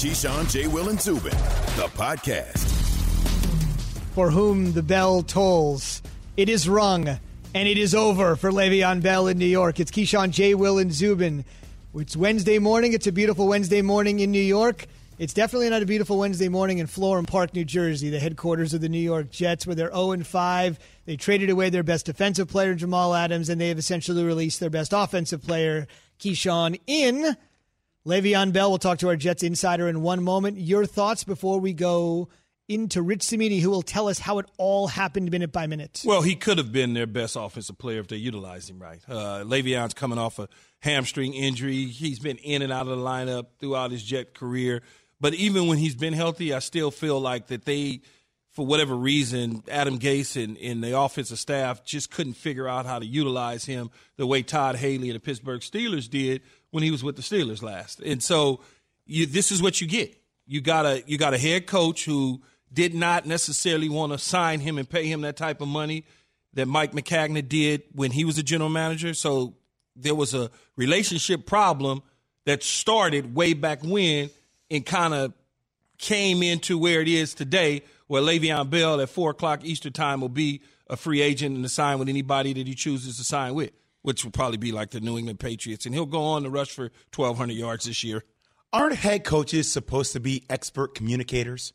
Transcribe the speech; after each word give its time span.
Keyshawn, 0.00 0.50
J. 0.50 0.66
Will, 0.66 0.88
and 0.88 0.98
Zubin, 0.98 1.36
the 1.76 1.86
podcast. 1.92 2.66
For 4.14 4.30
whom 4.30 4.72
the 4.72 4.82
bell 4.82 5.22
tolls, 5.22 6.00
it 6.38 6.48
is 6.48 6.66
rung, 6.66 7.06
and 7.06 7.68
it 7.68 7.76
is 7.76 7.94
over 7.94 8.34
for 8.34 8.50
Le'Veon 8.50 9.02
Bell 9.02 9.26
in 9.26 9.36
New 9.36 9.44
York. 9.44 9.78
It's 9.78 9.90
Keyshawn, 9.90 10.30
J. 10.30 10.54
Will, 10.54 10.78
and 10.78 10.90
Zubin. 10.90 11.44
It's 11.94 12.16
Wednesday 12.16 12.58
morning. 12.58 12.94
It's 12.94 13.08
a 13.08 13.12
beautiful 13.12 13.46
Wednesday 13.46 13.82
morning 13.82 14.20
in 14.20 14.30
New 14.30 14.40
York. 14.40 14.86
It's 15.18 15.34
definitely 15.34 15.68
not 15.68 15.82
a 15.82 15.86
beautiful 15.86 16.16
Wednesday 16.16 16.48
morning 16.48 16.78
in 16.78 16.86
Florham 16.86 17.26
Park, 17.26 17.52
New 17.52 17.66
Jersey, 17.66 18.08
the 18.08 18.20
headquarters 18.20 18.72
of 18.72 18.80
the 18.80 18.88
New 18.88 18.98
York 18.98 19.30
Jets, 19.30 19.66
where 19.66 19.76
they're 19.76 19.92
0 19.94 20.16
5. 20.24 20.78
They 21.04 21.16
traded 21.16 21.50
away 21.50 21.68
their 21.68 21.82
best 21.82 22.06
defensive 22.06 22.48
player, 22.48 22.74
Jamal 22.74 23.14
Adams, 23.14 23.50
and 23.50 23.60
they 23.60 23.68
have 23.68 23.76
essentially 23.76 24.24
released 24.24 24.60
their 24.60 24.70
best 24.70 24.94
offensive 24.94 25.42
player, 25.42 25.86
Keyshawn, 26.18 26.80
in 26.86 27.36
Le'Veon 28.06 28.52
Bell. 28.52 28.70
We'll 28.70 28.78
talk 28.78 28.98
to 28.98 29.08
our 29.08 29.16
Jets 29.16 29.42
insider 29.42 29.88
in 29.88 30.02
one 30.02 30.22
moment. 30.22 30.58
Your 30.58 30.86
thoughts 30.86 31.24
before 31.24 31.60
we 31.60 31.72
go 31.72 32.28
into 32.68 33.02
Rich 33.02 33.24
Cimini, 33.24 33.58
who 33.58 33.68
will 33.68 33.82
tell 33.82 34.08
us 34.08 34.20
how 34.20 34.38
it 34.38 34.46
all 34.56 34.86
happened 34.86 35.30
minute 35.30 35.52
by 35.52 35.66
minute. 35.66 36.02
Well, 36.04 36.22
he 36.22 36.36
could 36.36 36.56
have 36.58 36.70
been 36.72 36.94
their 36.94 37.06
best 37.06 37.36
offensive 37.36 37.76
player 37.78 37.98
if 37.98 38.08
they 38.08 38.16
utilized 38.16 38.70
him 38.70 38.78
right. 38.78 39.00
Uh, 39.08 39.42
Le'Veon's 39.44 39.92
coming 39.92 40.18
off 40.18 40.38
a 40.38 40.48
hamstring 40.78 41.34
injury. 41.34 41.86
He's 41.86 42.20
been 42.20 42.36
in 42.38 42.62
and 42.62 42.72
out 42.72 42.82
of 42.82 42.96
the 42.96 43.04
lineup 43.04 43.46
throughout 43.58 43.90
his 43.90 44.04
Jet 44.04 44.34
career. 44.34 44.82
But 45.20 45.34
even 45.34 45.66
when 45.66 45.78
he's 45.78 45.96
been 45.96 46.14
healthy, 46.14 46.54
I 46.54 46.60
still 46.60 46.90
feel 46.90 47.20
like 47.20 47.48
that 47.48 47.64
they, 47.64 48.02
for 48.52 48.64
whatever 48.64 48.94
reason, 48.94 49.62
Adam 49.68 49.98
Gase 49.98 50.42
and, 50.42 50.56
and 50.56 50.82
the 50.82 50.98
offensive 50.98 51.38
staff 51.38 51.84
just 51.84 52.10
couldn't 52.10 52.34
figure 52.34 52.68
out 52.68 52.86
how 52.86 53.00
to 53.00 53.04
utilize 53.04 53.64
him 53.64 53.90
the 54.16 54.26
way 54.26 54.42
Todd 54.42 54.76
Haley 54.76 55.10
and 55.10 55.16
the 55.16 55.20
Pittsburgh 55.20 55.60
Steelers 55.60 56.08
did 56.08 56.40
when 56.70 56.82
he 56.82 56.90
was 56.90 57.02
with 57.02 57.16
the 57.16 57.22
Steelers 57.22 57.62
last. 57.62 58.00
And 58.00 58.22
so 58.22 58.60
you, 59.06 59.26
this 59.26 59.50
is 59.52 59.62
what 59.62 59.80
you 59.80 59.86
get. 59.86 60.16
You 60.46 60.60
got 60.60 60.86
a 60.86 61.02
you 61.06 61.18
got 61.18 61.34
a 61.34 61.38
head 61.38 61.66
coach 61.66 62.04
who 62.04 62.42
did 62.72 62.94
not 62.94 63.26
necessarily 63.26 63.88
want 63.88 64.12
to 64.12 64.18
sign 64.18 64.60
him 64.60 64.78
and 64.78 64.88
pay 64.88 65.06
him 65.06 65.22
that 65.22 65.36
type 65.36 65.60
of 65.60 65.68
money 65.68 66.04
that 66.54 66.66
Mike 66.66 66.92
Maccagnan 66.92 67.48
did 67.48 67.82
when 67.92 68.10
he 68.10 68.24
was 68.24 68.38
a 68.38 68.42
general 68.42 68.70
manager. 68.70 69.14
So 69.14 69.54
there 69.96 70.14
was 70.14 70.34
a 70.34 70.50
relationship 70.76 71.46
problem 71.46 72.02
that 72.46 72.62
started 72.62 73.34
way 73.34 73.52
back 73.52 73.82
when 73.82 74.30
and 74.70 74.84
kind 74.84 75.14
of 75.14 75.32
came 75.98 76.42
into 76.42 76.78
where 76.78 77.00
it 77.00 77.08
is 77.08 77.34
today, 77.34 77.82
where 78.06 78.22
Le'Veon 78.22 78.70
Bell 78.70 79.00
at 79.00 79.08
four 79.08 79.30
o'clock 79.30 79.64
Eastern 79.64 79.92
time 79.92 80.20
will 80.20 80.28
be 80.28 80.62
a 80.88 80.96
free 80.96 81.20
agent 81.20 81.54
and 81.54 81.64
to 81.64 81.68
sign 81.68 81.98
with 81.98 82.08
anybody 82.08 82.52
that 82.52 82.66
he 82.66 82.74
chooses 82.74 83.16
to 83.18 83.24
sign 83.24 83.54
with, 83.54 83.70
which 84.02 84.24
will 84.24 84.32
probably 84.32 84.58
be 84.58 84.72
like 84.72 84.90
the 84.90 85.00
New 85.00 85.18
England 85.18 85.40
Patriots, 85.40 85.86
and 85.86 85.94
he'll 85.94 86.06
go 86.06 86.22
on 86.22 86.42
to 86.44 86.50
rush 86.50 86.70
for 86.70 86.90
twelve 87.10 87.36
hundred 87.36 87.56
yards 87.56 87.84
this 87.84 88.02
year. 88.04 88.24
Aren't 88.72 88.96
head 88.96 89.24
coaches 89.24 89.70
supposed 89.70 90.12
to 90.12 90.20
be 90.20 90.44
expert 90.48 90.94
communicators? 90.94 91.72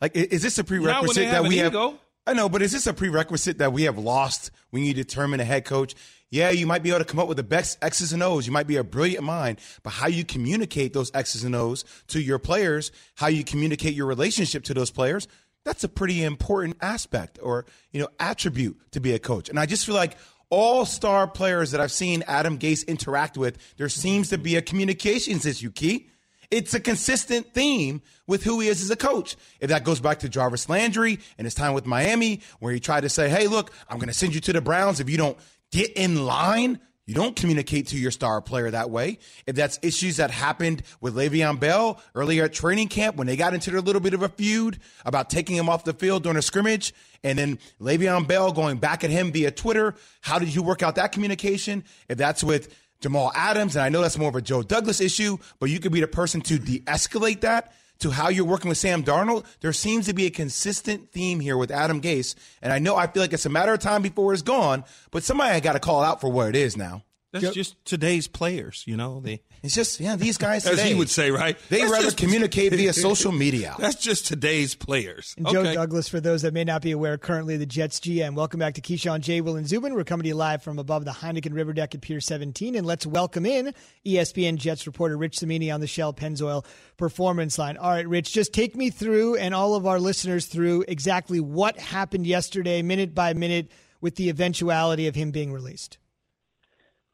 Like, 0.00 0.16
is 0.16 0.42
this 0.42 0.58
a 0.58 0.64
prerequisite 0.64 1.30
that 1.30 1.44
we 1.44 1.58
have? 1.58 1.72
Ego. 1.72 1.98
I 2.26 2.34
know, 2.34 2.48
but 2.48 2.60
is 2.60 2.72
this 2.72 2.86
a 2.86 2.92
prerequisite 2.92 3.58
that 3.58 3.72
we 3.72 3.84
have 3.84 3.98
lost 3.98 4.50
when 4.70 4.84
you 4.84 4.92
determine 4.92 5.40
a 5.40 5.44
head 5.44 5.64
coach? 5.64 5.94
Yeah, 6.30 6.50
you 6.50 6.66
might 6.66 6.82
be 6.82 6.90
able 6.90 6.98
to 6.98 7.06
come 7.06 7.18
up 7.18 7.26
with 7.26 7.38
the 7.38 7.42
best 7.42 7.78
X's 7.80 8.12
and 8.12 8.22
O's. 8.22 8.46
You 8.46 8.52
might 8.52 8.66
be 8.66 8.76
a 8.76 8.84
brilliant 8.84 9.24
mind, 9.24 9.60
but 9.82 9.90
how 9.90 10.08
you 10.08 10.26
communicate 10.26 10.92
those 10.92 11.10
X's 11.14 11.42
and 11.42 11.56
O's 11.56 11.86
to 12.08 12.20
your 12.20 12.38
players, 12.38 12.92
how 13.14 13.28
you 13.28 13.44
communicate 13.44 13.94
your 13.94 14.04
relationship 14.04 14.64
to 14.64 14.74
those 14.74 14.90
players, 14.90 15.26
that's 15.64 15.84
a 15.84 15.88
pretty 15.88 16.22
important 16.22 16.76
aspect 16.82 17.38
or, 17.42 17.64
you 17.92 18.00
know, 18.00 18.08
attribute 18.20 18.78
to 18.92 19.00
be 19.00 19.14
a 19.14 19.18
coach. 19.18 19.48
And 19.48 19.58
I 19.58 19.64
just 19.64 19.86
feel 19.86 19.94
like 19.94 20.18
all 20.50 20.86
star 20.86 21.26
players 21.26 21.70
that 21.72 21.80
I've 21.80 21.92
seen 21.92 22.24
Adam 22.26 22.58
Gase 22.58 22.86
interact 22.86 23.36
with, 23.36 23.58
there 23.76 23.88
seems 23.88 24.30
to 24.30 24.38
be 24.38 24.56
a 24.56 24.62
communications 24.62 25.46
issue, 25.46 25.70
Key. 25.70 26.08
It's 26.50 26.72
a 26.72 26.80
consistent 26.80 27.52
theme 27.52 28.00
with 28.26 28.42
who 28.42 28.60
he 28.60 28.68
is 28.68 28.80
as 28.80 28.90
a 28.90 28.96
coach. 28.96 29.36
If 29.60 29.68
that 29.68 29.84
goes 29.84 30.00
back 30.00 30.20
to 30.20 30.30
Jarvis 30.30 30.68
Landry 30.68 31.18
and 31.36 31.44
his 31.44 31.54
time 31.54 31.74
with 31.74 31.84
Miami, 31.84 32.40
where 32.58 32.72
he 32.72 32.80
tried 32.80 33.02
to 33.02 33.10
say, 33.10 33.28
Hey, 33.28 33.48
look, 33.48 33.72
I'm 33.88 33.98
going 33.98 34.08
to 34.08 34.14
send 34.14 34.34
you 34.34 34.40
to 34.40 34.52
the 34.54 34.62
Browns 34.62 34.98
if 35.00 35.10
you 35.10 35.18
don't 35.18 35.36
get 35.70 35.92
in 35.92 36.24
line. 36.24 36.80
You 37.08 37.14
don't 37.14 37.34
communicate 37.34 37.86
to 37.86 37.96
your 37.96 38.10
star 38.10 38.42
player 38.42 38.70
that 38.70 38.90
way. 38.90 39.18
If 39.46 39.56
that's 39.56 39.78
issues 39.80 40.18
that 40.18 40.30
happened 40.30 40.82
with 41.00 41.16
Le'Veon 41.16 41.58
Bell 41.58 42.02
earlier 42.14 42.44
at 42.44 42.52
training 42.52 42.88
camp 42.88 43.16
when 43.16 43.26
they 43.26 43.34
got 43.34 43.54
into 43.54 43.70
a 43.70 43.80
little 43.80 44.02
bit 44.02 44.12
of 44.12 44.22
a 44.22 44.28
feud 44.28 44.78
about 45.06 45.30
taking 45.30 45.56
him 45.56 45.70
off 45.70 45.84
the 45.84 45.94
field 45.94 46.24
during 46.24 46.36
a 46.36 46.42
scrimmage, 46.42 46.92
and 47.24 47.38
then 47.38 47.58
Le'Veon 47.80 48.28
Bell 48.28 48.52
going 48.52 48.76
back 48.76 49.04
at 49.04 49.10
him 49.10 49.32
via 49.32 49.50
Twitter, 49.50 49.94
how 50.20 50.38
did 50.38 50.54
you 50.54 50.62
work 50.62 50.82
out 50.82 50.96
that 50.96 51.12
communication? 51.12 51.82
If 52.10 52.18
that's 52.18 52.44
with 52.44 52.76
Jamal 53.00 53.32
Adams, 53.34 53.74
and 53.74 53.82
I 53.82 53.88
know 53.88 54.02
that's 54.02 54.18
more 54.18 54.28
of 54.28 54.36
a 54.36 54.42
Joe 54.42 54.62
Douglas 54.62 55.00
issue, 55.00 55.38
but 55.60 55.70
you 55.70 55.80
could 55.80 55.92
be 55.92 56.02
the 56.02 56.08
person 56.08 56.42
to 56.42 56.58
de 56.58 56.80
escalate 56.80 57.40
that 57.40 57.72
to 58.00 58.10
how 58.10 58.28
you're 58.28 58.44
working 58.44 58.68
with 58.68 58.78
Sam 58.78 59.02
Darnold. 59.02 59.44
There 59.60 59.72
seems 59.72 60.06
to 60.06 60.14
be 60.14 60.26
a 60.26 60.30
consistent 60.30 61.10
theme 61.12 61.40
here 61.40 61.56
with 61.56 61.70
Adam 61.70 62.00
Gase, 62.00 62.34
and 62.62 62.72
I 62.72 62.78
know 62.78 62.96
I 62.96 63.06
feel 63.06 63.22
like 63.22 63.32
it's 63.32 63.46
a 63.46 63.50
matter 63.50 63.72
of 63.72 63.80
time 63.80 64.02
before 64.02 64.32
it's 64.32 64.42
gone, 64.42 64.84
but 65.10 65.22
somebody 65.24 65.52
I 65.52 65.60
got 65.60 65.72
to 65.72 65.80
call 65.80 66.02
out 66.02 66.20
for 66.20 66.30
what 66.30 66.48
it 66.48 66.56
is 66.56 66.76
now. 66.76 67.02
That's 67.32 67.44
yep. 67.44 67.52
just 67.52 67.84
today's 67.84 68.26
players, 68.26 68.84
you 68.86 68.96
know. 68.96 69.20
They 69.20 69.42
it's 69.62 69.74
just 69.74 70.00
yeah, 70.00 70.16
these 70.16 70.38
guys 70.38 70.66
as 70.66 70.78
today, 70.78 70.88
he 70.88 70.94
would 70.94 71.10
say, 71.10 71.30
right? 71.30 71.58
They 71.68 71.80
That's 71.80 71.92
rather 71.92 72.04
just, 72.04 72.16
communicate 72.16 72.72
via 72.72 72.92
social 72.94 73.32
media. 73.32 73.76
That's 73.78 73.96
just 73.96 74.26
today's 74.26 74.74
players. 74.74 75.34
And 75.36 75.46
Joe 75.46 75.62
Douglas, 75.74 76.08
for 76.08 76.20
those 76.20 76.40
that 76.42 76.54
may 76.54 76.64
not 76.64 76.80
be 76.80 76.92
aware, 76.92 77.18
currently 77.18 77.58
the 77.58 77.66
Jets 77.66 78.00
GM. 78.00 78.34
Welcome 78.34 78.60
back 78.60 78.74
to 78.74 78.80
Keyshawn 78.80 79.20
J. 79.20 79.42
Will 79.42 79.56
and 79.56 79.68
Zubin. 79.68 79.92
We're 79.92 80.04
coming 80.04 80.22
to 80.22 80.28
you 80.28 80.36
live 80.36 80.62
from 80.62 80.78
above 80.78 81.04
the 81.04 81.10
Heineken 81.10 81.52
River 81.52 81.74
Deck 81.74 81.94
at 81.94 82.00
Pier 82.00 82.20
17, 82.20 82.74
and 82.74 82.86
let's 82.86 83.06
welcome 83.06 83.44
in 83.44 83.74
ESPN 84.06 84.56
Jets 84.56 84.86
reporter 84.86 85.18
Rich 85.18 85.36
Cimini 85.38 85.70
on 85.70 85.80
the 85.80 85.86
Shell 85.86 86.14
Pennzoil 86.14 86.64
Performance 86.96 87.58
Line. 87.58 87.76
All 87.76 87.90
right, 87.90 88.08
Rich, 88.08 88.32
just 88.32 88.54
take 88.54 88.74
me 88.74 88.88
through 88.88 89.36
and 89.36 89.54
all 89.54 89.74
of 89.74 89.86
our 89.86 90.00
listeners 90.00 90.46
through 90.46 90.86
exactly 90.88 91.40
what 91.40 91.78
happened 91.78 92.26
yesterday, 92.26 92.80
minute 92.80 93.14
by 93.14 93.34
minute, 93.34 93.70
with 94.00 94.14
the 94.14 94.30
eventuality 94.30 95.08
of 95.08 95.14
him 95.14 95.30
being 95.30 95.52
released. 95.52 95.98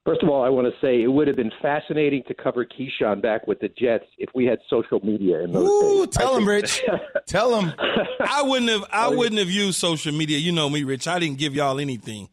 First 0.04 0.22
of 0.22 0.28
all, 0.28 0.44
I 0.44 0.50
want 0.50 0.66
to 0.66 0.86
say 0.86 1.02
it 1.02 1.06
would 1.06 1.28
have 1.28 1.36
been 1.36 1.52
fascinating 1.62 2.22
to 2.28 2.34
cover 2.34 2.66
Keyshawn 2.66 3.22
back 3.22 3.46
with 3.46 3.60
the 3.60 3.70
Jets 3.70 4.04
if 4.18 4.28
we 4.34 4.44
had 4.44 4.58
social 4.68 5.00
media 5.02 5.40
in 5.40 5.52
those 5.52 5.66
Ooh, 5.66 6.04
days. 6.04 6.14
Tell 6.14 6.36
him, 6.36 6.46
Rich. 6.46 6.82
tell 7.26 7.58
him. 7.58 7.72
I 8.20 8.42
wouldn't 8.42 8.70
have. 8.70 8.84
I 8.92 9.08
wouldn't 9.08 9.38
have 9.38 9.48
used 9.48 9.78
social 9.78 10.12
media. 10.12 10.36
You 10.36 10.52
know 10.52 10.68
me, 10.68 10.84
Rich. 10.84 11.08
I 11.08 11.18
didn't 11.18 11.38
give 11.38 11.54
y'all 11.54 11.80
anything. 11.80 12.28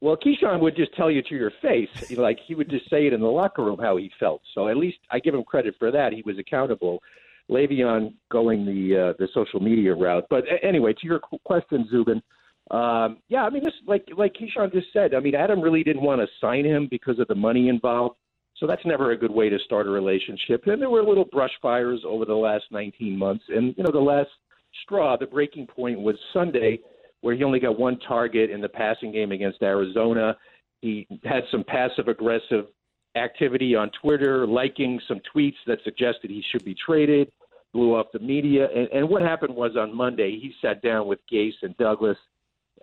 Well, 0.00 0.16
Keyshawn 0.16 0.60
would 0.60 0.74
just 0.74 0.94
tell 0.96 1.10
you 1.10 1.20
to 1.20 1.34
your 1.34 1.52
face, 1.60 1.90
like 2.16 2.38
he 2.46 2.54
would 2.54 2.70
just 2.70 2.88
say 2.88 3.06
it 3.06 3.12
in 3.12 3.20
the 3.20 3.26
locker 3.26 3.62
room 3.62 3.78
how 3.78 3.98
he 3.98 4.10
felt. 4.18 4.40
So 4.54 4.68
at 4.68 4.78
least 4.78 4.96
I 5.10 5.18
give 5.18 5.34
him 5.34 5.44
credit 5.44 5.74
for 5.78 5.90
that. 5.90 6.14
He 6.14 6.22
was 6.24 6.38
accountable. 6.38 7.02
Le'Veon 7.50 8.14
going 8.30 8.64
the 8.64 9.10
uh, 9.10 9.12
the 9.18 9.28
social 9.34 9.60
media 9.60 9.94
route. 9.94 10.24
But 10.30 10.44
anyway, 10.62 10.94
to 10.94 11.06
your 11.06 11.20
question, 11.44 11.86
Zubin. 11.90 12.22
Um, 12.70 13.18
yeah, 13.28 13.42
I 13.42 13.50
mean, 13.50 13.64
this 13.64 13.74
like 13.86 14.06
like 14.16 14.34
Keyshawn 14.34 14.72
just 14.72 14.92
said. 14.92 15.14
I 15.14 15.20
mean, 15.20 15.34
Adam 15.34 15.60
really 15.60 15.82
didn't 15.82 16.02
want 16.02 16.20
to 16.20 16.28
sign 16.40 16.64
him 16.64 16.86
because 16.90 17.18
of 17.18 17.26
the 17.28 17.34
money 17.34 17.68
involved. 17.68 18.16
So 18.56 18.66
that's 18.66 18.84
never 18.84 19.12
a 19.12 19.16
good 19.16 19.30
way 19.30 19.48
to 19.48 19.58
start 19.64 19.86
a 19.86 19.90
relationship. 19.90 20.66
And 20.66 20.80
there 20.80 20.90
were 20.90 21.02
little 21.02 21.24
brush 21.24 21.52
fires 21.62 22.02
over 22.06 22.24
the 22.24 22.34
last 22.34 22.64
19 22.70 23.16
months. 23.16 23.44
And 23.48 23.74
you 23.76 23.82
know, 23.82 23.90
the 23.90 23.98
last 23.98 24.28
straw, 24.84 25.16
the 25.16 25.26
breaking 25.26 25.66
point 25.66 25.98
was 25.98 26.16
Sunday, 26.32 26.80
where 27.22 27.34
he 27.34 27.42
only 27.42 27.58
got 27.58 27.78
one 27.78 27.98
target 28.00 28.50
in 28.50 28.60
the 28.60 28.68
passing 28.68 29.12
game 29.12 29.32
against 29.32 29.62
Arizona. 29.62 30.36
He 30.82 31.06
had 31.24 31.42
some 31.50 31.64
passive 31.64 32.08
aggressive 32.08 32.66
activity 33.16 33.74
on 33.74 33.90
Twitter, 34.00 34.46
liking 34.46 35.00
some 35.08 35.20
tweets 35.34 35.56
that 35.66 35.78
suggested 35.82 36.30
he 36.30 36.44
should 36.52 36.64
be 36.64 36.74
traded, 36.74 37.32
blew 37.72 37.94
up 37.94 38.12
the 38.12 38.18
media. 38.18 38.68
And, 38.74 38.88
and 38.92 39.08
what 39.08 39.22
happened 39.22 39.54
was 39.54 39.72
on 39.76 39.94
Monday, 39.94 40.38
he 40.40 40.52
sat 40.62 40.82
down 40.82 41.06
with 41.06 41.18
Gase 41.32 41.54
and 41.62 41.76
Douglas 41.76 42.16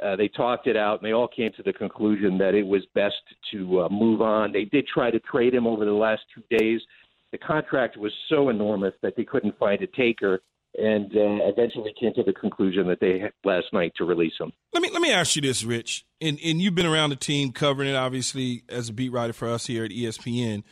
uh, 0.04 0.16
they 0.16 0.28
talked 0.28 0.68
it 0.68 0.78
out, 0.78 1.00
and 1.00 1.08
they 1.08 1.14
all 1.14 1.28
came 1.28 1.52
to 1.58 1.64
the 1.64 1.74
conclusion 1.74 2.38
that 2.38 2.54
it 2.54 2.66
was 2.66 2.84
best 2.94 3.16
to 3.52 3.82
uh, 3.82 3.90
move 3.90 4.22
on. 4.22 4.52
They 4.52 4.66
did 4.66 4.86
try 4.88 5.12
to 5.12 5.20
trade 5.20 5.54
him 5.54 5.66
over 5.66 5.86
the 5.86 5.92
last 5.92 6.22
two 6.34 6.44
days. 6.56 6.82
The 7.32 7.38
contract 7.38 7.98
was 7.98 8.12
so 8.30 8.50
enormous 8.50 8.94
that 9.02 9.16
they 9.16 9.24
couldn't 9.24 9.58
find 9.58 9.82
a 9.82 9.88
taker, 9.88 10.42
and 10.78 11.06
uh, 11.16 11.48
eventually 11.48 11.94
came 12.00 12.14
to 12.14 12.24
the 12.24 12.34
conclusion 12.34 12.88
that 12.88 13.00
they 13.00 13.20
had 13.20 13.34
last 13.44 13.68
night 13.74 13.94
to 13.98 14.06
release 14.06 14.34
him. 14.40 14.52
Let 14.74 14.84
me 14.84 14.90
let 14.92 15.02
me 15.02 15.12
ask 15.12 15.36
you 15.36 15.42
this, 15.42 15.64
Rich, 15.64 16.06
and 16.22 16.38
and 16.44 16.62
you've 16.62 16.76
been 16.76 16.86
around 16.86 17.10
the 17.10 17.16
team 17.16 17.52
covering 17.52 17.90
it, 17.90 17.96
obviously 17.96 18.64
as 18.70 18.90
a 18.90 18.94
beat 18.94 19.12
writer 19.12 19.34
for 19.34 19.50
us 19.50 19.66
here 19.66 19.84
at 19.84 19.92
ESPN 19.92 20.64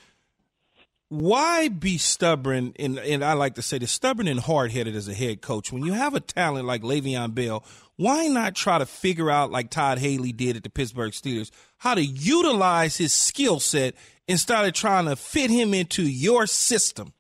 why 1.10 1.68
be 1.68 1.98
stubborn 1.98 2.74
and, 2.80 2.98
and 2.98 3.24
I 3.24 3.34
like 3.34 3.56
to 3.56 3.62
say 3.62 3.78
this 3.78 3.92
stubborn 3.92 4.28
and 4.28 4.40
hard 4.40 4.72
headed 4.72 4.96
as 4.96 5.08
a 5.08 5.14
head 5.14 5.42
coach 5.42 5.72
when 5.72 5.86
you 5.86 5.94
have 5.94 6.16
a 6.16 6.20
talent 6.20 6.66
like 6.66 6.82
Le'Veon 6.82 7.34
Bell? 7.36 7.64
Why 7.96 8.28
not 8.28 8.56
try 8.56 8.80
to 8.80 8.86
figure 8.86 9.30
out 9.30 9.52
like 9.52 9.70
Todd 9.70 10.00
Haley 10.00 10.32
did 10.32 10.58
at 10.58 10.64
the 10.64 10.70
Pittsburgh 10.70 11.12
Steelers 11.12 11.52
how 11.78 11.94
to 11.94 12.04
utilize 12.04 12.98
his 12.98 13.14
skill 13.14 13.60
set 13.60 13.94
instead 14.28 14.66
of 14.66 14.74
trying 14.74 15.06
to 15.06 15.16
fit 15.16 15.50
him 15.50 15.74
into 15.74 16.04
your 16.04 16.48
system? 16.48 17.14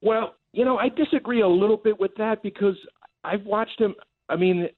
Well, 0.00 0.34
you 0.52 0.64
know, 0.64 0.78
I 0.78 0.88
disagree 0.88 1.42
a 1.42 1.48
little 1.48 1.76
bit 1.76 2.00
with 2.00 2.12
that 2.16 2.42
because 2.42 2.76
I've 3.22 3.44
watched 3.44 3.80
him. 3.80 3.94
I 4.28 4.36
mean, 4.36 4.68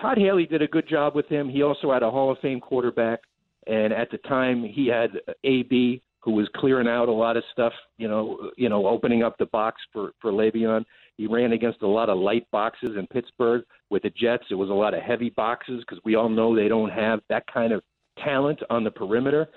Todd 0.00 0.18
Haley 0.18 0.46
did 0.46 0.62
a 0.62 0.68
good 0.68 0.88
job 0.88 1.14
with 1.14 1.26
him. 1.26 1.48
He 1.48 1.62
also 1.62 1.92
had 1.92 2.02
a 2.02 2.10
Hall 2.10 2.30
of 2.30 2.38
Fame 2.38 2.60
quarterback, 2.60 3.20
and 3.66 3.92
at 3.92 4.10
the 4.10 4.18
time 4.18 4.62
he 4.62 4.88
had 4.88 5.10
AB 5.42 6.02
who 6.24 6.32
was 6.32 6.48
clearing 6.56 6.88
out 6.88 7.08
a 7.08 7.12
lot 7.12 7.36
of 7.36 7.44
stuff, 7.52 7.72
you 7.98 8.08
know, 8.08 8.50
you 8.56 8.70
know, 8.70 8.86
opening 8.86 9.22
up 9.22 9.36
the 9.38 9.46
box 9.46 9.80
for 9.92 10.12
for 10.20 10.32
Le'Veon. 10.32 10.84
He 11.16 11.26
ran 11.26 11.52
against 11.52 11.82
a 11.82 11.86
lot 11.86 12.08
of 12.08 12.18
light 12.18 12.50
boxes 12.50 12.96
in 12.98 13.06
Pittsburgh. 13.08 13.62
With 13.90 14.02
the 14.02 14.10
Jets, 14.10 14.44
it 14.50 14.54
was 14.54 14.70
a 14.70 14.74
lot 14.74 14.94
of 14.94 15.02
heavy 15.02 15.30
boxes 15.30 15.80
because 15.80 16.02
we 16.04 16.14
all 16.14 16.30
know 16.30 16.56
they 16.56 16.68
don't 16.68 16.90
have 16.90 17.20
that 17.28 17.44
kind 17.52 17.72
of 17.72 17.82
talent 18.22 18.60
on 18.70 18.84
the 18.84 18.90
perimeter. 18.90 19.48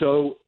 So 0.00 0.38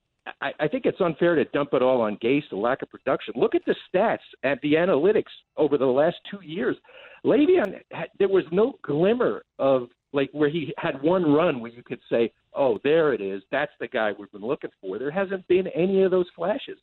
I, 0.41 0.53
I 0.59 0.69
think 0.69 0.87
it's 0.87 1.01
unfair 1.01 1.35
to 1.35 1.45
dump 1.47 1.71
it 1.75 1.83
all 1.83 2.01
on 2.01 2.17
Gase, 2.17 2.49
the 2.51 2.57
lack 2.57 2.83
of 2.83 2.91
production. 2.91 3.35
Look 3.37 3.55
at 3.55 3.63
the 3.67 3.75
stats 3.89 4.19
at 4.43 4.61
the 4.63 4.75
analytics 4.75 5.25
over 5.57 5.77
the 5.77 5.87
last 5.87 6.17
two 6.31 6.43
years. 6.43 6.77
Le'Veon, 7.25 7.81
there 8.19 8.29
was 8.29 8.45
no 8.51 8.75
glimmer 8.83 9.43
of 9.59 9.89
like 10.13 10.31
where 10.33 10.49
he 10.49 10.73
had 10.79 11.03
one 11.03 11.33
run 11.33 11.61
where 11.61 11.71
you 11.71 11.83
could 11.83 12.01
say, 12.11 12.33
"Oh, 12.55 12.79
there 12.85 13.13
it 13.13 13.21
is. 13.21 13.43
That's 13.51 13.73
the 13.81 13.89
guy 13.89 14.13
we've 14.19 14.31
been 14.33 14.43
looking 14.43 14.71
for." 14.81 14.99
There 14.99 15.11
hasn't 15.11 15.47
been 15.49 15.67
any 15.69 16.03
of 16.03 16.11
those 16.11 16.27
flashes. 16.35 16.79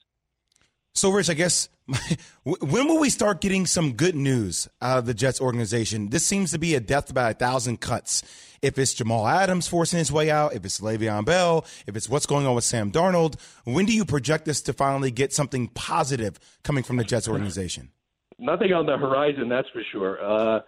So, 0.95 1.09
Rich, 1.09 1.29
I 1.29 1.33
guess 1.33 1.67
when 2.43 2.87
will 2.87 2.99
we 2.99 3.09
start 3.09 3.41
getting 3.41 3.65
some 3.65 3.93
good 3.93 4.15
news 4.15 4.69
out 4.81 4.99
of 4.99 5.05
the 5.05 5.13
Jets 5.13 5.41
organization? 5.41 6.09
This 6.09 6.25
seems 6.25 6.51
to 6.51 6.57
be 6.57 6.73
a 6.73 6.79
death 6.79 7.13
by 7.13 7.31
a 7.31 7.33
thousand 7.33 7.81
cuts. 7.81 8.23
If 8.61 8.79
it's 8.79 8.93
Jamal 8.93 9.27
Adams 9.27 9.67
forcing 9.67 9.99
his 9.99 10.09
way 10.09 10.31
out, 10.31 10.53
if 10.53 10.63
it's 10.63 10.79
Le'Veon 10.79 11.25
Bell, 11.25 11.65
if 11.85 11.97
it's 11.97 12.07
what's 12.07 12.25
going 12.25 12.47
on 12.47 12.55
with 12.55 12.63
Sam 12.63 12.93
Darnold, 12.93 13.35
when 13.65 13.85
do 13.85 13.93
you 13.93 14.05
project 14.05 14.45
this 14.45 14.61
to 14.63 14.73
finally 14.73 15.11
get 15.11 15.33
something 15.33 15.67
positive 15.67 16.39
coming 16.63 16.83
from 16.83 16.95
the 16.95 17.03
Jets 17.03 17.27
organization? 17.27 17.91
Nothing 18.39 18.71
on 18.71 18.85
the 18.85 18.97
horizon, 18.97 19.49
that's 19.49 19.67
for 19.69 19.83
sure. 19.91 20.23
Uh, 20.23 20.61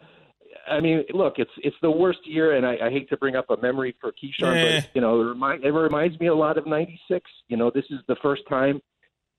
I 0.69 0.80
mean, 0.80 1.04
look, 1.14 1.36
it's 1.38 1.52
it's 1.60 1.75
the 1.81 1.92
worst 1.92 2.19
year, 2.25 2.56
and 2.58 2.66
I, 2.66 2.78
I 2.88 2.90
hate 2.90 3.10
to 3.10 3.18
bring 3.18 3.36
up 3.36 3.50
a 3.50 3.58
memory 3.58 3.96
for 4.02 4.12
Keyshawn, 4.12 4.56
Eh. 4.56 4.81
but 4.81 4.90
you 4.96 5.02
know, 5.02 5.22
it, 5.22 5.25
remind, 5.25 5.64
it 5.64 5.72
reminds 5.72 6.19
me 6.19 6.28
a 6.28 6.36
lot 6.36 6.58
of 6.58 6.68
'96. 6.68 7.30
You 7.48 7.58
know, 7.58 7.72
this 7.74 7.86
is 7.90 8.00
the 8.08 8.16
first 8.22 8.44
time 8.50 8.81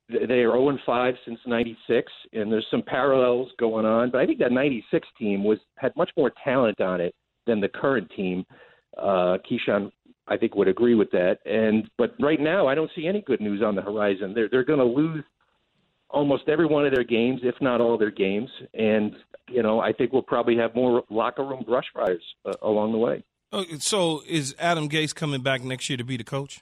they 0.08 0.40
are 0.40 0.52
0 0.52 0.78
5 0.86 1.14
since 1.26 1.38
'96, 1.46 2.12
and 2.32 2.50
there's 2.50 2.66
some 2.70 2.82
parallels 2.82 3.50
going 3.58 3.84
on. 3.84 4.10
But 4.10 4.20
I 4.20 4.26
think 4.26 4.38
that 4.38 4.52
'96 4.52 5.06
team 5.18 5.44
was 5.44 5.58
had 5.76 5.94
much 5.96 6.10
more 6.16 6.32
talent 6.42 6.80
on 6.80 7.00
it 7.00 7.14
than 7.46 7.60
the 7.60 7.68
current 7.68 8.10
team. 8.16 8.44
Uh, 8.96 9.38
Keyshawn, 9.48 9.90
I 10.26 10.36
think, 10.36 10.54
would 10.54 10.68
agree 10.68 10.94
with 10.94 11.10
that. 11.10 11.38
And 11.44 11.90
but 11.98 12.14
right 12.20 12.40
now, 12.40 12.66
I 12.66 12.74
don't 12.74 12.90
see 12.96 13.06
any 13.06 13.20
good 13.22 13.40
news 13.40 13.62
on 13.62 13.74
the 13.74 13.82
horizon. 13.82 14.32
They're 14.34 14.48
they're 14.48 14.64
going 14.64 14.78
to 14.78 14.84
lose 14.84 15.24
almost 16.10 16.48
every 16.48 16.66
one 16.66 16.86
of 16.86 16.94
their 16.94 17.04
games, 17.04 17.40
if 17.42 17.54
not 17.60 17.80
all 17.80 17.98
their 17.98 18.10
games. 18.10 18.50
And 18.74 19.14
you 19.48 19.62
know, 19.62 19.80
I 19.80 19.92
think 19.92 20.12
we'll 20.12 20.22
probably 20.22 20.56
have 20.56 20.74
more 20.74 21.02
locker 21.10 21.44
room 21.44 21.64
brush 21.66 21.86
fires 21.94 22.22
uh, 22.44 22.52
along 22.62 22.92
the 22.92 22.98
way. 22.98 23.24
Oh, 23.52 23.64
So 23.78 24.22
is 24.26 24.54
Adam 24.58 24.88
Gase 24.88 25.14
coming 25.14 25.42
back 25.42 25.62
next 25.62 25.88
year 25.88 25.96
to 25.96 26.04
be 26.04 26.16
the 26.16 26.24
coach? 26.24 26.60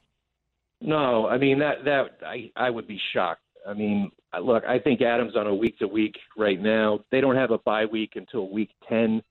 No, 0.80 1.26
I 1.26 1.38
mean 1.38 1.58
that 1.60 1.84
that 1.84 2.18
I 2.24 2.50
I 2.54 2.70
would 2.70 2.86
be 2.86 3.00
shocked. 3.12 3.40
I 3.66 3.74
mean, 3.74 4.10
look, 4.40 4.64
I 4.64 4.78
think 4.78 5.00
Adams 5.02 5.34
on 5.36 5.46
a 5.46 5.54
week 5.54 5.78
to 5.78 5.88
week 5.88 6.14
right 6.36 6.60
now. 6.60 7.00
They 7.10 7.20
don't 7.20 7.36
have 7.36 7.50
a 7.50 7.58
bye 7.58 7.86
week 7.86 8.12
until 8.14 8.50
week 8.50 8.70
ten. 8.88 9.22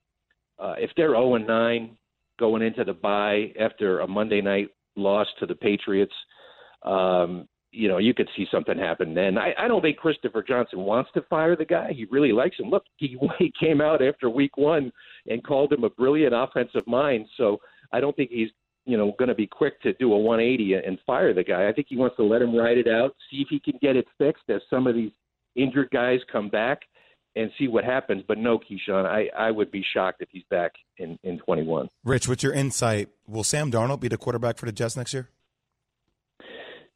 Uh, 0.58 0.76
if 0.78 0.92
they're 0.98 1.10
zero 1.10 1.36
and 1.36 1.48
nine 1.48 1.98
going 2.40 2.62
into 2.62 2.84
the 2.84 2.94
bye 2.94 3.54
after 3.60 4.00
a 4.00 4.08
Monday 4.08 4.42
night 4.42 4.70
loss 4.96 5.28
to 5.40 5.46
the 5.46 5.56
Patriots, 5.56 6.14
um, 6.84 7.48
you 7.76 7.88
know, 7.88 7.98
you 7.98 8.14
could 8.14 8.30
see 8.36 8.46
something 8.52 8.78
happen 8.78 9.14
then. 9.14 9.38
I, 9.38 9.54
I 9.58 9.68
don't 9.68 9.82
think 9.82 9.98
Christopher 9.98 10.44
Johnson 10.48 10.80
wants 10.80 11.12
to 11.14 11.22
fire 11.30 11.56
the 11.56 11.66
guy. 11.66 11.92
He 11.94 12.06
really 12.06 12.32
likes 12.32 12.58
him. 12.58 12.70
Look, 12.70 12.84
he, 12.98 13.18
he 13.40 13.52
came 13.60 13.82
out 13.82 14.02
after 14.02 14.30
week 14.30 14.58
one 14.58 14.92
and 15.28 15.44
called 15.44 15.74
him 15.74 15.84
a 15.84 15.90
brilliant 15.90 16.34
offensive 16.34 16.88
mind. 16.88 17.28
So 17.38 17.58
I 17.92 18.00
don't 18.00 18.16
think 18.16 18.32
he's, 18.32 18.50
you 18.86 18.98
know, 18.98 19.14
going 19.18 19.30
to 19.30 19.36
be 19.36 19.48
quick 19.48 19.82
to 19.82 19.94
do 19.94 20.14
a 20.14 20.18
180 20.18 20.76
and 20.76 20.98
fire 21.06 21.34
the 21.34 21.44
guy. 21.44 21.68
I 21.68 21.74
think 21.74 21.88
he 21.90 21.98
wants 21.98 22.16
to 22.18 22.24
let 22.24 22.42
him 22.42 22.56
ride 22.56 22.78
it 22.78 22.88
out, 22.88 23.16
see 23.30 23.38
if 23.42 23.48
he 23.50 23.60
can 23.60 23.80
get 23.82 23.96
it 23.96 24.06
fixed 24.18 24.50
as 24.50 24.62
some 24.70 24.88
of 24.88 24.96
these 24.96 25.12
injured 25.56 25.90
guys 25.92 26.20
come 26.32 26.50
back 26.50 26.82
and 27.36 27.52
see 27.58 27.68
what 27.68 27.84
happens. 27.84 28.24
But 28.28 28.38
no, 28.38 28.60
Keyshawn, 28.60 29.06
I, 29.06 29.28
I 29.38 29.52
would 29.52 29.72
be 29.72 29.84
shocked 29.94 30.22
if 30.22 30.30
he's 30.32 30.44
back 30.50 30.72
in, 30.98 31.20
in 31.24 31.40
21. 31.40 31.90
Rich, 32.04 32.28
with 32.28 32.44
your 32.44 32.54
insight, 32.54 33.10
will 33.28 33.44
Sam 33.44 33.72
Darnold 33.72 34.00
be 34.00 34.08
the 34.08 34.18
quarterback 34.18 34.58
for 34.58 34.66
the 34.66 34.72
Jets 34.72 34.96
next 34.96 35.14
year? 35.14 35.30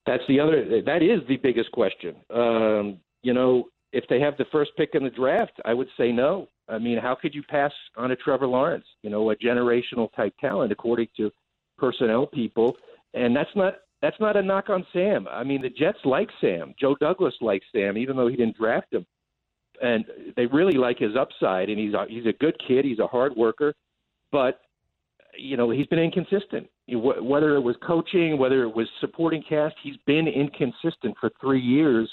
That's 0.09 0.23
the 0.27 0.39
other. 0.39 0.81
That 0.87 1.03
is 1.03 1.19
the 1.27 1.37
biggest 1.37 1.71
question. 1.71 2.15
Um, 2.33 2.97
you 3.21 3.31
know, 3.31 3.65
if 3.93 4.05
they 4.09 4.19
have 4.19 4.35
the 4.37 4.45
first 4.51 4.71
pick 4.75 4.95
in 4.95 5.03
the 5.03 5.11
draft, 5.11 5.53
I 5.65 5.75
would 5.75 5.87
say 5.97 6.11
no. 6.11 6.47
I 6.67 6.79
mean, 6.79 6.97
how 6.97 7.13
could 7.13 7.35
you 7.35 7.43
pass 7.43 7.71
on 7.95 8.09
a 8.09 8.15
Trevor 8.15 8.47
Lawrence? 8.47 8.85
You 9.03 9.11
know, 9.11 9.29
a 9.29 9.35
generational 9.35 10.11
type 10.15 10.33
talent, 10.41 10.71
according 10.71 11.09
to 11.17 11.29
personnel 11.77 12.25
people, 12.25 12.75
and 13.13 13.35
that's 13.35 13.51
not 13.55 13.75
that's 14.01 14.19
not 14.19 14.35
a 14.35 14.41
knock 14.41 14.71
on 14.71 14.83
Sam. 14.93 15.27
I 15.29 15.43
mean, 15.43 15.61
the 15.61 15.69
Jets 15.69 15.99
like 16.05 16.29
Sam. 16.41 16.73
Joe 16.79 16.95
Douglas 16.99 17.35
likes 17.39 17.67
Sam, 17.71 17.95
even 17.95 18.17
though 18.17 18.29
he 18.29 18.35
didn't 18.35 18.57
draft 18.57 18.91
him, 18.91 19.05
and 19.79 20.05
they 20.35 20.47
really 20.47 20.79
like 20.79 20.97
his 20.97 21.15
upside. 21.15 21.69
And 21.69 21.77
he's 21.77 21.93
a, 21.93 22.07
he's 22.09 22.25
a 22.25 22.33
good 22.33 22.55
kid. 22.67 22.83
He's 22.83 22.97
a 22.97 23.05
hard 23.05 23.35
worker, 23.35 23.75
but 24.31 24.59
you 25.37 25.55
know, 25.55 25.69
he's 25.69 25.85
been 25.85 25.99
inconsistent. 25.99 26.67
Wh- 26.93 27.23
Whether 27.23 27.55
it 27.55 27.61
was 27.61 27.75
coaching, 27.85 28.37
whether 28.37 28.63
it 28.63 28.75
was 28.75 28.87
supporting 28.99 29.43
cast, 29.47 29.75
he's 29.83 29.97
been 30.05 30.27
inconsistent 30.27 31.15
for 31.19 31.31
three 31.41 31.61
years. 31.61 32.09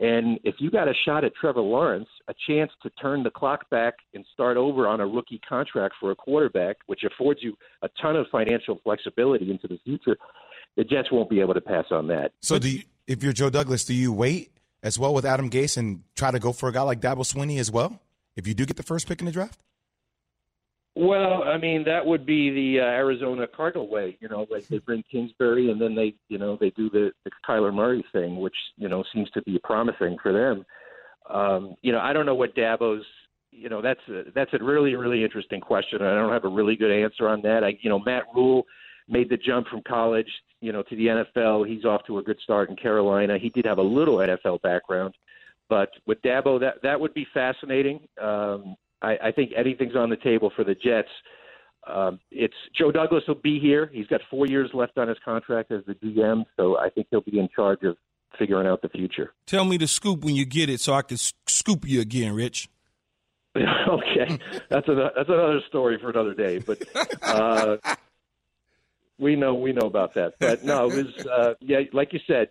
And 0.00 0.40
if 0.42 0.56
you 0.58 0.70
got 0.70 0.88
a 0.88 0.94
shot 1.04 1.22
at 1.24 1.34
Trevor 1.34 1.60
Lawrence, 1.60 2.08
a 2.28 2.34
chance 2.48 2.70
to 2.82 2.90
turn 2.90 3.22
the 3.22 3.30
clock 3.30 3.68
back 3.70 3.94
and 4.14 4.24
start 4.32 4.56
over 4.56 4.88
on 4.88 5.00
a 5.00 5.06
rookie 5.06 5.40
contract 5.48 5.94
for 6.00 6.10
a 6.10 6.14
quarterback, 6.14 6.78
which 6.86 7.04
affords 7.04 7.40
you 7.42 7.56
a 7.82 7.88
ton 8.00 8.16
of 8.16 8.26
financial 8.32 8.80
flexibility 8.82 9.50
into 9.50 9.68
the 9.68 9.78
future, 9.84 10.16
the 10.76 10.84
Jets 10.84 11.12
won't 11.12 11.28
be 11.30 11.40
able 11.40 11.54
to 11.54 11.60
pass 11.60 11.84
on 11.90 12.08
that. 12.08 12.32
So, 12.40 12.58
do 12.58 12.70
you, 12.70 12.82
if 13.06 13.22
you're 13.22 13.32
Joe 13.34 13.50
Douglas, 13.50 13.84
do 13.84 13.94
you 13.94 14.12
wait 14.12 14.50
as 14.82 14.98
well 14.98 15.14
with 15.14 15.24
Adam 15.24 15.50
Gase 15.50 15.76
and 15.76 16.02
try 16.16 16.30
to 16.30 16.38
go 16.38 16.52
for 16.52 16.68
a 16.68 16.72
guy 16.72 16.82
like 16.82 17.00
Dabo 17.00 17.18
Swinney 17.18 17.58
as 17.58 17.70
well? 17.70 18.00
If 18.34 18.46
you 18.46 18.54
do 18.54 18.64
get 18.64 18.78
the 18.78 18.82
first 18.82 19.06
pick 19.06 19.20
in 19.20 19.26
the 19.26 19.32
draft, 19.32 19.60
Well, 20.94 21.44
I 21.44 21.56
mean, 21.56 21.84
that 21.84 22.04
would 22.04 22.26
be 22.26 22.50
the 22.50 22.80
uh, 22.80 22.84
Arizona 22.84 23.46
Cardinal 23.46 23.88
way. 23.88 24.18
You 24.20 24.28
know, 24.28 24.46
like 24.50 24.68
they 24.68 24.78
bring 24.78 25.02
Kingsbury 25.10 25.70
and 25.70 25.80
then 25.80 25.94
they, 25.94 26.14
you 26.28 26.36
know, 26.36 26.58
they 26.60 26.70
do 26.70 26.90
the, 26.90 27.12
the 27.24 27.30
Kyler 27.48 27.72
Murray 27.72 28.04
thing, 28.12 28.36
which 28.36 28.54
you 28.76 28.88
know 28.88 29.02
seems 29.14 29.30
to 29.30 29.42
be 29.42 29.58
promising 29.64 30.18
for 30.22 30.32
them. 30.32 30.64
Um, 31.30 31.76
you 31.80 31.92
know, 31.92 32.00
I 32.00 32.12
don't 32.12 32.26
know 32.26 32.34
what 32.34 32.54
Dabo's. 32.54 33.04
You 33.54 33.68
know, 33.68 33.82
that's 33.82 34.00
a, 34.08 34.24
that's 34.34 34.52
a 34.52 34.62
really 34.62 34.94
really 34.94 35.24
interesting 35.24 35.60
question. 35.60 36.02
I 36.02 36.14
don't 36.14 36.32
have 36.32 36.44
a 36.44 36.48
really 36.48 36.76
good 36.76 36.90
answer 36.90 37.28
on 37.28 37.40
that. 37.42 37.64
I, 37.64 37.78
you 37.80 37.88
know, 37.88 37.98
Matt 37.98 38.24
Rhule 38.34 38.64
made 39.08 39.30
the 39.30 39.36
jump 39.38 39.68
from 39.68 39.82
college, 39.86 40.28
you 40.60 40.72
know, 40.72 40.82
to 40.82 40.96
the 40.96 41.06
NFL. 41.06 41.66
He's 41.68 41.84
off 41.84 42.04
to 42.06 42.18
a 42.18 42.22
good 42.22 42.38
start 42.42 42.68
in 42.68 42.76
Carolina. 42.76 43.38
He 43.38 43.48
did 43.50 43.64
have 43.64 43.78
a 43.78 43.82
little 43.82 44.16
NFL 44.16 44.60
background, 44.62 45.14
but 45.70 45.88
with 46.06 46.20
Dabo, 46.20 46.60
that 46.60 46.82
that 46.82 47.00
would 47.00 47.14
be 47.14 47.26
fascinating. 47.32 48.06
Um, 48.20 48.76
I, 49.02 49.16
I 49.24 49.32
think 49.32 49.50
anything's 49.56 49.96
on 49.96 50.10
the 50.10 50.16
table 50.16 50.52
for 50.54 50.64
the 50.64 50.74
Jets. 50.74 51.08
Um, 51.86 52.20
it's 52.30 52.54
Joe 52.78 52.92
Douglas 52.92 53.24
will 53.26 53.34
be 53.34 53.58
here. 53.58 53.90
He's 53.92 54.06
got 54.06 54.20
four 54.30 54.46
years 54.46 54.70
left 54.72 54.96
on 54.98 55.08
his 55.08 55.18
contract 55.24 55.72
as 55.72 55.82
the 55.86 55.94
GM, 55.94 56.44
so 56.56 56.78
I 56.78 56.88
think 56.90 57.08
he'll 57.10 57.22
be 57.22 57.38
in 57.38 57.48
charge 57.54 57.82
of 57.82 57.96
figuring 58.38 58.66
out 58.66 58.82
the 58.82 58.88
future. 58.88 59.32
Tell 59.46 59.64
me 59.64 59.76
the 59.76 59.88
scoop 59.88 60.24
when 60.24 60.36
you 60.36 60.44
get 60.44 60.70
it, 60.70 60.80
so 60.80 60.94
I 60.94 61.02
can 61.02 61.16
scoop 61.16 61.86
you 61.86 62.00
again, 62.00 62.34
Rich. 62.34 62.68
okay, 63.56 64.38
that's 64.70 64.88
a 64.88 65.10
that's 65.14 65.28
another 65.28 65.60
story 65.68 65.98
for 66.00 66.08
another 66.08 66.32
day. 66.32 66.58
But 66.58 66.82
uh, 67.22 67.76
we 69.18 69.36
know 69.36 69.54
we 69.54 69.72
know 69.72 69.86
about 69.86 70.14
that. 70.14 70.34
But 70.38 70.64
no, 70.64 70.88
it 70.88 71.04
was 71.04 71.26
uh, 71.26 71.54
yeah, 71.60 71.80
like 71.92 72.14
you 72.14 72.20
said, 72.26 72.48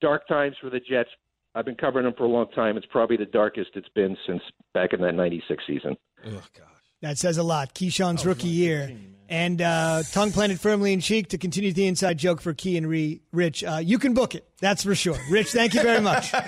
dark 0.00 0.28
times 0.28 0.54
for 0.60 0.70
the 0.70 0.78
Jets. 0.78 1.10
I've 1.56 1.64
been 1.64 1.74
covering 1.74 2.04
them 2.04 2.14
for 2.16 2.24
a 2.24 2.28
long 2.28 2.48
time. 2.54 2.76
It's 2.76 2.86
probably 2.86 3.16
the 3.16 3.24
darkest 3.26 3.70
it's 3.74 3.88
been 3.88 4.16
since 4.26 4.42
back 4.74 4.92
in 4.92 5.00
that 5.00 5.14
'96 5.14 5.64
season. 5.66 5.96
Oh 6.24 6.30
gosh. 6.56 6.66
That 7.02 7.18
says 7.18 7.38
a 7.38 7.42
lot. 7.42 7.74
Keyshawn's 7.74 8.24
rookie 8.26 8.48
year. 8.48 8.94
And 9.28 9.60
uh, 9.60 10.04
tongue 10.12 10.30
planted 10.30 10.60
firmly 10.60 10.92
in 10.92 11.00
cheek 11.00 11.30
to 11.30 11.38
continue 11.38 11.72
the 11.72 11.88
inside 11.88 12.16
joke 12.16 12.40
for 12.40 12.54
Key 12.54 12.76
and 12.76 12.88
Re- 12.88 13.20
Rich. 13.32 13.64
Uh, 13.64 13.80
you 13.82 13.98
can 13.98 14.14
book 14.14 14.36
it. 14.36 14.46
That's 14.60 14.84
for 14.84 14.94
sure. 14.94 15.16
Rich, 15.28 15.48
thank 15.50 15.74
you 15.74 15.82
very 15.82 16.00
much. 16.00 16.32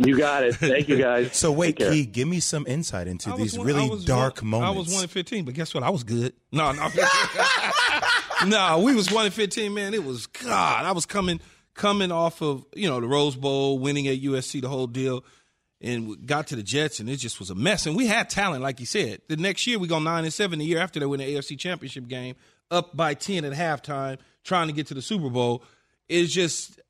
You 0.00 0.16
got 0.18 0.42
it. 0.44 0.54
Thank 0.56 0.88
you 0.88 0.96
guys. 0.96 1.36
so 1.36 1.52
wait, 1.52 1.76
Take. 1.78 1.90
Key, 1.92 2.06
give 2.06 2.26
me 2.26 2.40
some 2.40 2.66
insight 2.66 3.06
into 3.06 3.30
I 3.30 3.36
these 3.36 3.52
was 3.52 3.58
one- 3.58 3.66
really 3.66 3.88
was 3.88 4.04
dark 4.04 4.38
one, 4.40 4.50
moments. 4.50 4.74
I 4.74 4.78
was 4.78 4.92
one 4.94 5.02
in 5.04 5.08
fifteen, 5.08 5.44
but 5.44 5.54
guess 5.54 5.72
what? 5.74 5.82
I 5.84 5.90
was 5.90 6.02
good. 6.02 6.32
No, 6.52 6.72
no, 6.72 6.88
no. 8.46 8.80
We 8.80 8.94
was 8.94 9.10
one 9.12 9.26
in 9.26 9.32
fifteen, 9.32 9.74
man. 9.74 9.94
It 9.94 10.04
was 10.04 10.26
God. 10.26 10.84
I 10.84 10.92
was 10.92 11.06
coming 11.06 11.40
coming 11.74 12.12
off 12.12 12.42
of 12.42 12.64
you 12.74 12.88
know 12.88 13.00
the 13.00 13.06
Rose 13.06 13.36
Bowl, 13.36 13.78
winning 13.78 14.08
at 14.08 14.20
USC, 14.20 14.60
the 14.60 14.68
whole 14.68 14.86
deal, 14.86 15.24
and 15.80 16.26
got 16.26 16.48
to 16.48 16.56
the 16.56 16.62
Jets, 16.62 17.00
and 17.00 17.08
it 17.08 17.16
just 17.16 17.38
was 17.38 17.50
a 17.50 17.54
mess. 17.54 17.86
And 17.86 17.96
we 17.96 18.06
had 18.06 18.28
talent, 18.30 18.62
like 18.62 18.80
you 18.80 18.86
said. 18.86 19.22
The 19.28 19.36
next 19.36 19.66
year 19.66 19.78
we 19.78 19.88
go 19.88 19.98
nine 19.98 20.24
and 20.24 20.32
seven. 20.32 20.58
The 20.58 20.64
year 20.64 20.78
after 20.80 21.00
they 21.00 21.06
win 21.06 21.20
the 21.20 21.34
AFC 21.34 21.58
Championship 21.58 22.08
game, 22.08 22.36
up 22.70 22.96
by 22.96 23.14
ten 23.14 23.44
at 23.44 23.52
halftime, 23.52 24.18
trying 24.44 24.68
to 24.68 24.72
get 24.72 24.86
to 24.88 24.94
the 24.94 25.02
Super 25.02 25.30
Bowl. 25.30 25.62
It's 26.08 26.32
just 26.32 26.80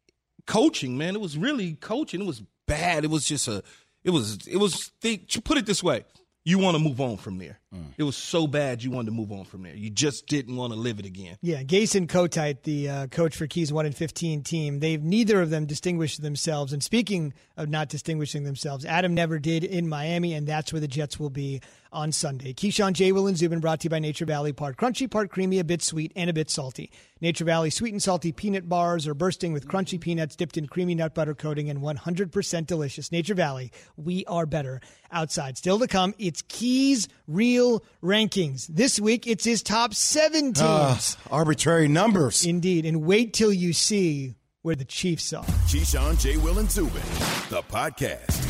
coaching, 0.46 0.98
man. 0.98 1.14
It 1.14 1.20
was 1.20 1.36
really 1.36 1.74
coaching. 1.74 2.20
It 2.20 2.26
was 2.26 2.42
bad. 2.66 3.04
It 3.04 3.10
was 3.10 3.24
just 3.24 3.48
a. 3.48 3.62
It 4.02 4.10
was. 4.10 4.46
It 4.46 4.56
was. 4.56 4.90
Think, 5.00 5.28
put 5.44 5.58
it 5.58 5.66
this 5.66 5.82
way: 5.82 6.04
you 6.44 6.58
want 6.58 6.76
to 6.76 6.82
move 6.82 7.00
on 7.00 7.16
from 7.16 7.38
there. 7.38 7.60
Mm. 7.74 7.92
It 7.98 8.02
was 8.02 8.16
so 8.16 8.46
bad 8.46 8.82
you 8.82 8.90
wanted 8.90 9.06
to 9.06 9.12
move 9.12 9.30
on 9.30 9.44
from 9.44 9.62
there. 9.62 9.74
You 9.74 9.90
just 9.90 10.26
didn't 10.26 10.56
want 10.56 10.72
to 10.72 10.78
live 10.78 10.98
it 10.98 11.06
again. 11.06 11.36
Yeah, 11.42 11.62
Gase 11.62 11.94
and 11.94 12.08
Kotite, 12.08 12.62
the 12.62 12.88
uh, 12.88 13.06
coach 13.08 13.36
for 13.36 13.46
Keys 13.46 13.72
1 13.72 13.86
and 13.86 13.94
15 13.94 14.42
team, 14.42 14.80
they've 14.80 15.02
neither 15.02 15.42
of 15.42 15.50
them 15.50 15.66
distinguished 15.66 16.22
themselves. 16.22 16.72
And 16.72 16.82
speaking 16.82 17.34
of 17.56 17.68
not 17.68 17.88
distinguishing 17.88 18.44
themselves, 18.44 18.84
Adam 18.84 19.14
never 19.14 19.38
did 19.38 19.64
in 19.64 19.88
Miami, 19.88 20.32
and 20.32 20.46
that's 20.46 20.72
where 20.72 20.80
the 20.80 20.88
Jets 20.88 21.20
will 21.20 21.30
be 21.30 21.60
on 21.92 22.12
Sunday. 22.12 22.52
Keyshawn 22.52 22.92
J. 22.92 23.12
Will 23.12 23.26
and 23.26 23.36
Zubin 23.36 23.60
brought 23.60 23.80
to 23.80 23.84
you 23.84 23.90
by 23.90 23.98
Nature 23.98 24.26
Valley, 24.26 24.52
part 24.52 24.76
crunchy, 24.76 25.10
part 25.10 25.30
creamy, 25.30 25.58
a 25.58 25.64
bit 25.64 25.82
sweet, 25.82 26.12
and 26.16 26.30
a 26.30 26.32
bit 26.32 26.50
salty. 26.50 26.90
Nature 27.20 27.44
Valley 27.44 27.70
sweet 27.70 27.92
and 27.92 28.02
salty 28.02 28.32
peanut 28.32 28.68
bars 28.68 29.06
are 29.06 29.14
bursting 29.14 29.52
with 29.52 29.66
crunchy 29.66 30.00
peanuts 30.00 30.36
dipped 30.36 30.56
in 30.56 30.66
creamy 30.66 30.94
nut 30.94 31.14
butter 31.14 31.34
coating 31.34 31.68
and 31.70 31.80
100% 31.80 32.66
delicious. 32.66 33.12
Nature 33.12 33.34
Valley, 33.34 33.72
we 33.96 34.24
are 34.26 34.46
better 34.46 34.80
outside. 35.12 35.58
Still 35.58 35.78
to 35.78 35.86
come, 35.86 36.14
it's 36.18 36.42
Keys 36.42 37.08
Real 37.26 37.84
Rankings. 38.02 38.66
This 38.68 38.98
week, 38.98 39.26
it's 39.26 39.44
his 39.44 39.62
top 39.62 39.94
seven 39.94 40.52
ah, 40.58 40.92
teams. 40.94 41.16
Uh, 41.26 41.34
arbitrary 41.34 41.88
numbers. 41.88 42.44
Indeed. 42.44 42.86
And 42.86 43.02
wait 43.02 43.32
till 43.32 43.52
you 43.52 43.72
see 43.72 44.34
where 44.62 44.74
the 44.74 44.84
Chiefs 44.84 45.32
are. 45.32 45.44
Keyshawn, 45.44 46.20
J. 46.20 46.36
Will, 46.36 46.58
and 46.58 46.70
Zubin, 46.70 47.02
the 47.48 47.62
podcast. 47.70 48.49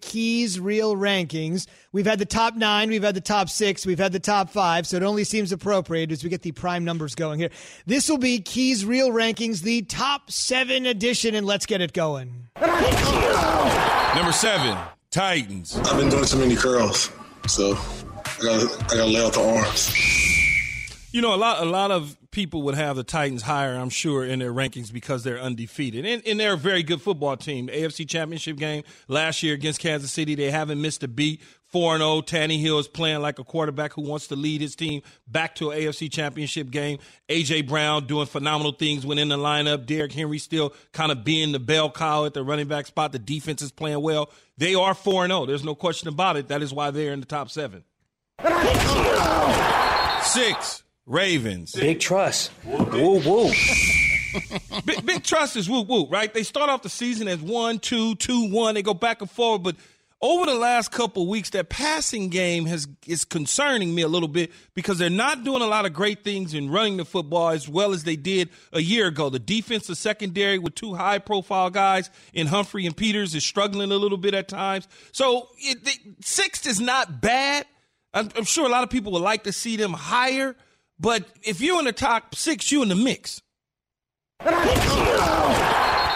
Keys 0.00 0.58
Real 0.58 0.96
Rankings. 0.96 1.66
We've 1.92 2.06
had 2.06 2.18
the 2.18 2.26
top 2.26 2.54
nine, 2.54 2.88
we've 2.88 3.02
had 3.02 3.14
the 3.14 3.20
top 3.20 3.48
six, 3.48 3.86
we've 3.86 3.98
had 3.98 4.12
the 4.12 4.20
top 4.20 4.50
five, 4.50 4.86
so 4.86 4.96
it 4.96 5.02
only 5.02 5.24
seems 5.24 5.52
appropriate 5.52 6.12
as 6.12 6.22
we 6.22 6.30
get 6.30 6.42
the 6.42 6.52
prime 6.52 6.84
numbers 6.84 7.14
going 7.14 7.38
here. 7.40 7.50
This 7.86 8.08
will 8.08 8.18
be 8.18 8.40
Keys 8.40 8.84
Real 8.84 9.10
Rankings, 9.10 9.62
the 9.62 9.82
top 9.82 10.30
seven 10.30 10.86
edition, 10.86 11.34
and 11.34 11.46
let's 11.46 11.66
get 11.66 11.80
it 11.80 11.92
going. 11.92 12.48
Number 12.60 14.32
seven, 14.32 14.76
Titans. 15.10 15.76
I've 15.78 15.98
been 15.98 16.08
doing 16.08 16.24
too 16.24 16.38
many 16.38 16.56
curls, 16.56 17.10
so 17.46 17.76
I 17.76 18.42
gotta, 18.42 18.84
I 18.84 18.96
gotta 18.96 19.06
lay 19.06 19.24
out 19.24 19.32
the 19.32 19.42
arms. 19.42 19.94
You 21.12 21.22
know, 21.22 21.34
a 21.34 21.36
lot, 21.36 21.62
a 21.62 21.64
lot 21.64 21.90
of 21.90 22.17
people 22.30 22.62
would 22.62 22.74
have 22.74 22.96
the 22.96 23.04
Titans 23.04 23.42
higher, 23.42 23.74
I'm 23.74 23.90
sure, 23.90 24.24
in 24.24 24.38
their 24.38 24.52
rankings 24.52 24.92
because 24.92 25.24
they're 25.24 25.40
undefeated. 25.40 26.04
And, 26.04 26.22
and 26.26 26.38
they're 26.38 26.54
a 26.54 26.58
very 26.58 26.82
good 26.82 27.00
football 27.00 27.36
team. 27.36 27.66
The 27.66 27.72
AFC 27.72 28.08
Championship 28.08 28.56
game 28.56 28.84
last 29.08 29.42
year 29.42 29.54
against 29.54 29.80
Kansas 29.80 30.12
City, 30.12 30.34
they 30.34 30.50
haven't 30.50 30.80
missed 30.80 31.02
a 31.02 31.08
beat. 31.08 31.40
4 31.68 31.98
0. 31.98 32.22
Tannehill 32.22 32.80
is 32.80 32.88
playing 32.88 33.20
like 33.20 33.38
a 33.38 33.44
quarterback 33.44 33.92
who 33.92 34.02
wants 34.02 34.28
to 34.28 34.36
lead 34.36 34.60
his 34.60 34.74
team 34.74 35.02
back 35.26 35.54
to 35.56 35.70
an 35.70 35.78
AFC 35.78 36.10
Championship 36.10 36.70
game. 36.70 36.98
A.J. 37.28 37.62
Brown 37.62 38.06
doing 38.06 38.26
phenomenal 38.26 38.72
things 38.72 39.04
when 39.04 39.18
in 39.18 39.28
the 39.28 39.36
lineup. 39.36 39.84
Derrick 39.84 40.12
Henry 40.12 40.38
still 40.38 40.72
kind 40.92 41.12
of 41.12 41.24
being 41.24 41.52
the 41.52 41.58
bell 41.58 41.90
cow 41.90 42.24
at 42.24 42.32
the 42.32 42.42
running 42.42 42.68
back 42.68 42.86
spot. 42.86 43.12
The 43.12 43.18
defense 43.18 43.60
is 43.60 43.70
playing 43.70 44.00
well. 44.00 44.30
They 44.56 44.74
are 44.74 44.94
4 44.94 45.26
0. 45.26 45.46
There's 45.46 45.64
no 45.64 45.74
question 45.74 46.08
about 46.08 46.36
it. 46.36 46.48
That 46.48 46.62
is 46.62 46.72
why 46.72 46.90
they're 46.90 47.12
in 47.12 47.20
the 47.20 47.26
top 47.26 47.50
seven. 47.50 47.84
Six. 50.22 50.82
Ravens. 51.08 51.72
Big 51.72 52.00
trust. 52.00 52.50
Woo 52.64 53.20
woo. 53.20 53.50
big, 54.84 55.06
big 55.06 55.22
trust 55.24 55.56
is 55.56 55.68
woo 55.68 55.82
woo, 55.82 56.06
right? 56.08 56.32
They 56.32 56.42
start 56.42 56.68
off 56.68 56.82
the 56.82 56.90
season 56.90 57.28
as 57.28 57.40
one, 57.40 57.78
two, 57.78 58.14
two, 58.16 58.50
one. 58.50 58.74
They 58.74 58.82
go 58.82 58.94
back 58.94 59.22
and 59.22 59.30
forward, 59.30 59.62
but 59.62 59.76
over 60.20 60.46
the 60.46 60.54
last 60.54 60.90
couple 60.90 61.26
weeks, 61.28 61.50
that 61.50 61.70
passing 61.70 62.28
game 62.28 62.66
has 62.66 62.88
is 63.06 63.24
concerning 63.24 63.94
me 63.94 64.02
a 64.02 64.08
little 64.08 64.28
bit 64.28 64.52
because 64.74 64.98
they're 64.98 65.08
not 65.08 65.44
doing 65.44 65.62
a 65.62 65.66
lot 65.66 65.86
of 65.86 65.94
great 65.94 66.24
things 66.24 66.52
in 66.54 66.70
running 66.70 66.98
the 66.98 67.04
football 67.04 67.50
as 67.50 67.68
well 67.68 67.92
as 67.92 68.04
they 68.04 68.16
did 68.16 68.50
a 68.72 68.80
year 68.80 69.06
ago. 69.06 69.30
The 69.30 69.38
defensive 69.38 69.96
secondary 69.96 70.58
with 70.58 70.74
two 70.74 70.94
high 70.94 71.20
profile 71.20 71.70
guys 71.70 72.10
in 72.34 72.48
Humphrey 72.48 72.84
and 72.84 72.96
Peters 72.96 73.34
is 73.34 73.44
struggling 73.44 73.92
a 73.92 73.96
little 73.96 74.18
bit 74.18 74.34
at 74.34 74.48
times. 74.48 74.88
So 75.12 75.48
it, 75.58 75.78
sixth 76.20 76.66
is 76.66 76.80
not 76.80 77.22
bad. 77.22 77.64
I'm, 78.12 78.28
I'm 78.36 78.44
sure 78.44 78.66
a 78.66 78.70
lot 78.70 78.82
of 78.82 78.90
people 78.90 79.12
would 79.12 79.22
like 79.22 79.44
to 79.44 79.52
see 79.52 79.76
them 79.76 79.92
higher. 79.92 80.56
But 81.00 81.24
if 81.42 81.60
you're 81.60 81.78
in 81.78 81.84
the 81.84 81.92
top 81.92 82.34
six, 82.34 82.72
you're 82.72 82.82
in 82.82 82.88
the 82.88 82.94
mix. 82.94 83.40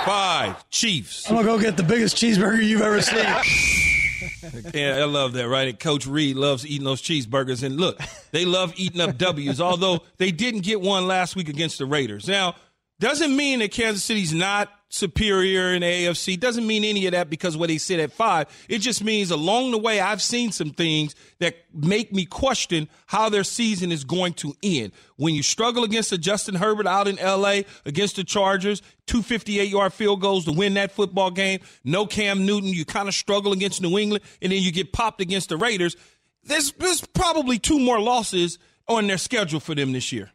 Five 0.04 0.68
Chiefs. 0.70 1.28
I'm 1.28 1.36
gonna 1.36 1.46
go 1.46 1.58
get 1.58 1.76
the 1.76 1.82
biggest 1.82 2.16
cheeseburger 2.16 2.62
you've 2.62 2.80
ever 2.82 3.00
seen. 3.00 3.24
yeah, 4.74 4.96
I 4.96 5.04
love 5.04 5.34
that, 5.34 5.48
right? 5.48 5.68
And 5.68 5.78
Coach 5.78 6.06
Reid 6.06 6.36
loves 6.36 6.66
eating 6.66 6.84
those 6.84 7.00
cheeseburgers. 7.00 7.62
And 7.62 7.76
look, 7.76 8.00
they 8.32 8.44
love 8.44 8.72
eating 8.76 9.00
up 9.00 9.16
W's, 9.16 9.60
although 9.60 10.00
they 10.18 10.32
didn't 10.32 10.62
get 10.62 10.80
one 10.80 11.06
last 11.06 11.36
week 11.36 11.48
against 11.48 11.78
the 11.78 11.86
Raiders. 11.86 12.26
Now, 12.26 12.56
doesn't 13.02 13.34
mean 13.36 13.58
that 13.58 13.72
Kansas 13.72 14.04
City's 14.04 14.32
not 14.32 14.70
superior 14.88 15.74
in 15.74 15.80
the 15.80 15.86
AFC. 15.86 16.38
Doesn't 16.38 16.64
mean 16.64 16.84
any 16.84 17.04
of 17.06 17.12
that 17.12 17.28
because 17.28 17.56
where 17.56 17.66
they 17.66 17.76
sit 17.76 17.98
at 17.98 18.12
five. 18.12 18.46
It 18.68 18.78
just 18.78 19.02
means 19.02 19.32
along 19.32 19.72
the 19.72 19.78
way, 19.78 19.98
I've 19.98 20.22
seen 20.22 20.52
some 20.52 20.70
things 20.70 21.16
that 21.40 21.56
make 21.74 22.12
me 22.12 22.26
question 22.26 22.88
how 23.06 23.28
their 23.28 23.42
season 23.42 23.90
is 23.90 24.04
going 24.04 24.34
to 24.34 24.54
end. 24.62 24.92
When 25.16 25.34
you 25.34 25.42
struggle 25.42 25.82
against 25.82 26.12
a 26.12 26.18
Justin 26.18 26.54
Herbert 26.54 26.86
out 26.86 27.08
in 27.08 27.16
LA 27.16 27.62
against 27.84 28.16
the 28.16 28.24
Chargers, 28.24 28.82
258 29.08 29.68
yard 29.68 29.92
field 29.92 30.20
goals 30.20 30.44
to 30.44 30.52
win 30.52 30.74
that 30.74 30.92
football 30.92 31.32
game, 31.32 31.58
no 31.82 32.06
Cam 32.06 32.46
Newton, 32.46 32.68
you 32.68 32.84
kind 32.84 33.08
of 33.08 33.14
struggle 33.14 33.52
against 33.52 33.82
New 33.82 33.98
England, 33.98 34.22
and 34.40 34.52
then 34.52 34.62
you 34.62 34.70
get 34.70 34.92
popped 34.92 35.20
against 35.20 35.48
the 35.48 35.56
Raiders. 35.56 35.96
There's, 36.44 36.70
there's 36.74 37.00
probably 37.00 37.58
two 37.58 37.80
more 37.80 37.98
losses 37.98 38.60
on 38.86 39.08
their 39.08 39.18
schedule 39.18 39.58
for 39.58 39.74
them 39.74 39.90
this 39.90 40.12
year 40.12 40.30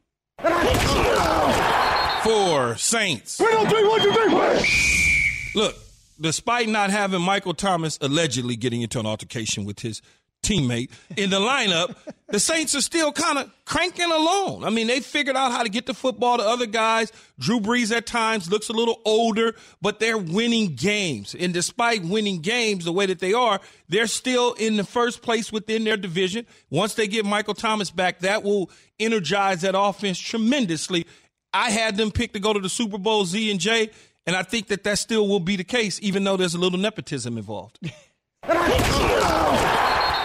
four 2.23 2.77
Saints. 2.77 3.37
Three, 3.37 3.47
three, 3.47 3.87
one, 3.87 4.01
two, 4.01 4.11
three. 4.11 5.51
Look, 5.55 5.75
despite 6.19 6.69
not 6.69 6.89
having 6.89 7.21
Michael 7.21 7.53
Thomas 7.53 7.97
allegedly 8.01 8.55
getting 8.55 8.81
into 8.81 8.99
an 8.99 9.05
altercation 9.05 9.65
with 9.65 9.79
his 9.79 10.01
teammate 10.43 10.91
in 11.15 11.29
the 11.29 11.39
lineup, 11.39 11.95
the 12.29 12.39
Saints 12.39 12.75
are 12.75 12.81
still 12.81 13.11
kind 13.11 13.37
of 13.37 13.51
cranking 13.65 14.11
along. 14.11 14.63
I 14.63 14.69
mean, 14.69 14.87
they 14.87 14.99
figured 14.99 15.35
out 15.35 15.51
how 15.51 15.63
to 15.63 15.69
get 15.69 15.85
the 15.85 15.93
football 15.93 16.37
to 16.37 16.43
other 16.43 16.65
guys. 16.65 17.11
Drew 17.39 17.59
Brees 17.59 17.95
at 17.95 18.05
times 18.05 18.49
looks 18.49 18.69
a 18.69 18.73
little 18.73 19.01
older, 19.05 19.55
but 19.81 19.99
they're 19.99 20.17
winning 20.17 20.75
games. 20.75 21.35
And 21.35 21.53
despite 21.53 22.03
winning 22.03 22.41
games 22.41 22.85
the 22.85 22.91
way 22.93 23.05
that 23.07 23.19
they 23.19 23.33
are, 23.33 23.59
they're 23.89 24.07
still 24.07 24.53
in 24.53 24.77
the 24.77 24.83
first 24.83 25.21
place 25.21 25.51
within 25.51 25.83
their 25.83 25.97
division. 25.97 26.45
Once 26.69 26.93
they 26.93 27.07
get 27.07 27.25
Michael 27.25 27.53
Thomas 27.55 27.91
back, 27.91 28.19
that 28.19 28.43
will 28.43 28.69
energize 28.99 29.61
that 29.61 29.77
offense 29.77 30.19
tremendously. 30.19 31.05
I 31.57 31.71
had 31.71 31.97
them 31.97 32.11
picked 32.11 32.35
to 32.35 32.39
go 32.39 32.53
to 32.53 32.59
the 32.59 32.69
Super 32.69 32.99
Bowl, 32.99 33.25
Z 33.25 33.49
and 33.49 33.59
J, 33.59 33.89
and 34.27 34.35
I 34.35 34.43
think 34.43 34.67
that 34.67 34.83
that 34.83 34.99
still 34.99 35.27
will 35.27 35.39
be 35.39 35.55
the 35.55 35.63
case, 35.63 35.99
even 36.03 36.23
though 36.23 36.37
there's 36.37 36.53
a 36.53 36.59
little 36.59 36.77
nepotism 36.77 37.35
involved. 37.35 37.79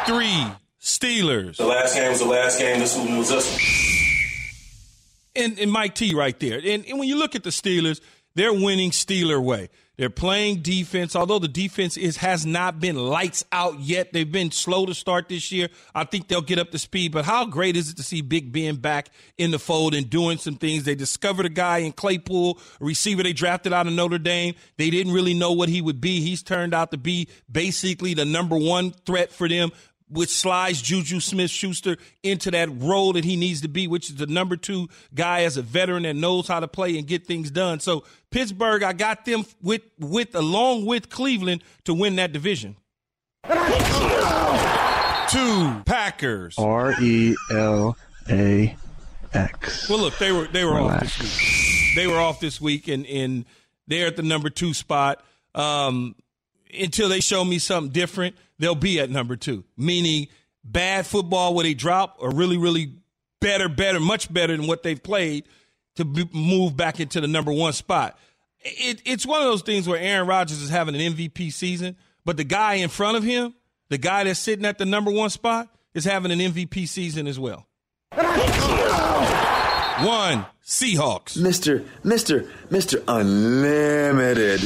Three 0.06 0.46
Steelers. 0.78 1.56
The 1.56 1.64
last 1.64 1.94
game 1.94 2.10
was 2.10 2.18
the 2.18 2.26
last 2.26 2.58
game. 2.58 2.80
This 2.80 2.94
one 2.98 3.16
was 3.16 3.30
this 3.30 3.50
one. 3.50 5.44
and, 5.44 5.58
and 5.58 5.72
Mike 5.72 5.94
T 5.94 6.14
right 6.14 6.38
there. 6.38 6.58
And, 6.58 6.84
and 6.86 6.98
when 6.98 7.08
you 7.08 7.16
look 7.16 7.34
at 7.34 7.44
the 7.44 7.50
Steelers, 7.50 8.02
they're 8.34 8.52
winning 8.52 8.90
Steeler 8.90 9.42
way. 9.42 9.70
They're 9.98 10.08
playing 10.08 10.62
defense, 10.62 11.14
although 11.14 11.38
the 11.38 11.48
defense 11.48 11.98
is 11.98 12.16
has 12.16 12.46
not 12.46 12.80
been 12.80 12.96
lights 12.96 13.44
out 13.52 13.78
yet. 13.80 14.12
They've 14.12 14.30
been 14.30 14.50
slow 14.50 14.86
to 14.86 14.94
start 14.94 15.28
this 15.28 15.52
year. 15.52 15.68
I 15.94 16.04
think 16.04 16.28
they'll 16.28 16.40
get 16.40 16.58
up 16.58 16.70
to 16.70 16.78
speed. 16.78 17.12
But 17.12 17.26
how 17.26 17.44
great 17.44 17.76
is 17.76 17.90
it 17.90 17.98
to 17.98 18.02
see 18.02 18.22
Big 18.22 18.52
Ben 18.52 18.76
back 18.76 19.10
in 19.36 19.50
the 19.50 19.58
fold 19.58 19.94
and 19.94 20.08
doing 20.08 20.38
some 20.38 20.56
things? 20.56 20.84
They 20.84 20.94
discovered 20.94 21.44
a 21.44 21.50
guy 21.50 21.78
in 21.78 21.92
Claypool, 21.92 22.58
a 22.80 22.84
receiver 22.84 23.22
they 23.22 23.34
drafted 23.34 23.74
out 23.74 23.86
of 23.86 23.92
Notre 23.92 24.18
Dame. 24.18 24.54
They 24.78 24.88
didn't 24.88 25.12
really 25.12 25.34
know 25.34 25.52
what 25.52 25.68
he 25.68 25.82
would 25.82 26.00
be. 26.00 26.20
He's 26.20 26.42
turned 26.42 26.72
out 26.72 26.90
to 26.92 26.96
be 26.96 27.28
basically 27.50 28.14
the 28.14 28.24
number 28.24 28.56
one 28.56 28.92
threat 29.04 29.30
for 29.30 29.46
them 29.46 29.72
which 30.12 30.28
slides 30.30 30.80
Juju 30.82 31.20
Smith 31.20 31.50
Schuster 31.50 31.96
into 32.22 32.50
that 32.50 32.68
role 32.80 33.14
that 33.14 33.24
he 33.24 33.36
needs 33.36 33.62
to 33.62 33.68
be, 33.68 33.88
which 33.88 34.10
is 34.10 34.16
the 34.16 34.26
number 34.26 34.56
two 34.56 34.88
guy 35.14 35.42
as 35.42 35.56
a 35.56 35.62
veteran 35.62 36.04
that 36.04 36.14
knows 36.14 36.46
how 36.46 36.60
to 36.60 36.68
play 36.68 36.98
and 36.98 37.06
get 37.06 37.26
things 37.26 37.50
done. 37.50 37.80
So 37.80 38.04
Pittsburgh, 38.30 38.82
I 38.82 38.92
got 38.92 39.24
them 39.24 39.44
with 39.62 39.82
with 39.98 40.34
along 40.34 40.86
with 40.86 41.08
Cleveland 41.10 41.64
to 41.84 41.94
win 41.94 42.16
that 42.16 42.32
division. 42.32 42.76
Two 45.30 45.82
Packers. 45.86 46.56
R 46.58 46.94
E 47.00 47.34
L 47.50 47.96
A 48.28 48.76
X. 49.32 49.88
Well, 49.88 49.98
look, 50.00 50.18
they 50.18 50.30
were 50.30 50.46
they 50.46 50.64
were 50.64 50.74
Relax. 50.74 51.02
off 51.02 51.18
this 51.18 51.38
week. 51.38 51.96
They 51.96 52.06
were 52.06 52.20
off 52.20 52.40
this 52.40 52.60
week, 52.60 52.88
and 52.88 53.06
and 53.06 53.44
they're 53.86 54.06
at 54.08 54.16
the 54.16 54.22
number 54.22 54.50
two 54.50 54.74
spot. 54.74 55.24
Um, 55.54 56.14
until 56.78 57.08
they 57.08 57.20
show 57.20 57.44
me 57.44 57.58
something 57.58 57.92
different, 57.92 58.36
they'll 58.58 58.74
be 58.74 59.00
at 59.00 59.10
number 59.10 59.36
two. 59.36 59.64
Meaning 59.76 60.28
bad 60.64 61.06
football 61.06 61.54
where 61.54 61.64
they 61.64 61.74
drop 61.74 62.16
or 62.18 62.30
really, 62.30 62.56
really 62.56 62.94
better, 63.40 63.68
better, 63.68 64.00
much 64.00 64.32
better 64.32 64.56
than 64.56 64.66
what 64.66 64.82
they've 64.82 65.02
played 65.02 65.44
to 65.96 66.04
move 66.32 66.76
back 66.76 67.00
into 67.00 67.20
the 67.20 67.28
number 67.28 67.52
one 67.52 67.72
spot. 67.72 68.18
It, 68.60 69.02
it's 69.04 69.26
one 69.26 69.42
of 69.42 69.48
those 69.48 69.62
things 69.62 69.88
where 69.88 69.98
Aaron 69.98 70.26
Rodgers 70.26 70.62
is 70.62 70.70
having 70.70 70.94
an 70.94 71.00
MVP 71.14 71.52
season, 71.52 71.96
but 72.24 72.36
the 72.36 72.44
guy 72.44 72.74
in 72.74 72.88
front 72.88 73.16
of 73.16 73.24
him, 73.24 73.54
the 73.88 73.98
guy 73.98 74.24
that's 74.24 74.38
sitting 74.38 74.64
at 74.64 74.78
the 74.78 74.86
number 74.86 75.10
one 75.10 75.30
spot, 75.30 75.68
is 75.94 76.04
having 76.04 76.30
an 76.30 76.38
MVP 76.38 76.88
season 76.88 77.26
as 77.26 77.38
well. 77.38 77.66
One, 80.06 80.46
Seahawks. 80.64 81.36
Mr. 81.36 81.86
Mr. 82.02 82.50
Mr. 82.70 83.02
Unlimited. 83.06 84.60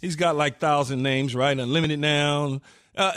He's 0.00 0.16
got 0.16 0.36
like 0.36 0.58
thousand 0.58 1.02
names, 1.02 1.34
right? 1.34 1.58
Unlimited 1.58 1.98
now. 1.98 2.60
Uh, 2.96 3.12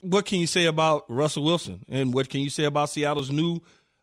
what 0.00 0.26
can 0.26 0.38
you 0.38 0.46
say 0.46 0.66
about 0.66 1.04
Russell 1.08 1.44
Wilson? 1.44 1.84
And 1.88 2.12
what 2.12 2.28
can 2.28 2.40
you 2.40 2.50
say 2.50 2.64
about 2.64 2.90
Seattle's 2.90 3.30
new 3.30 3.56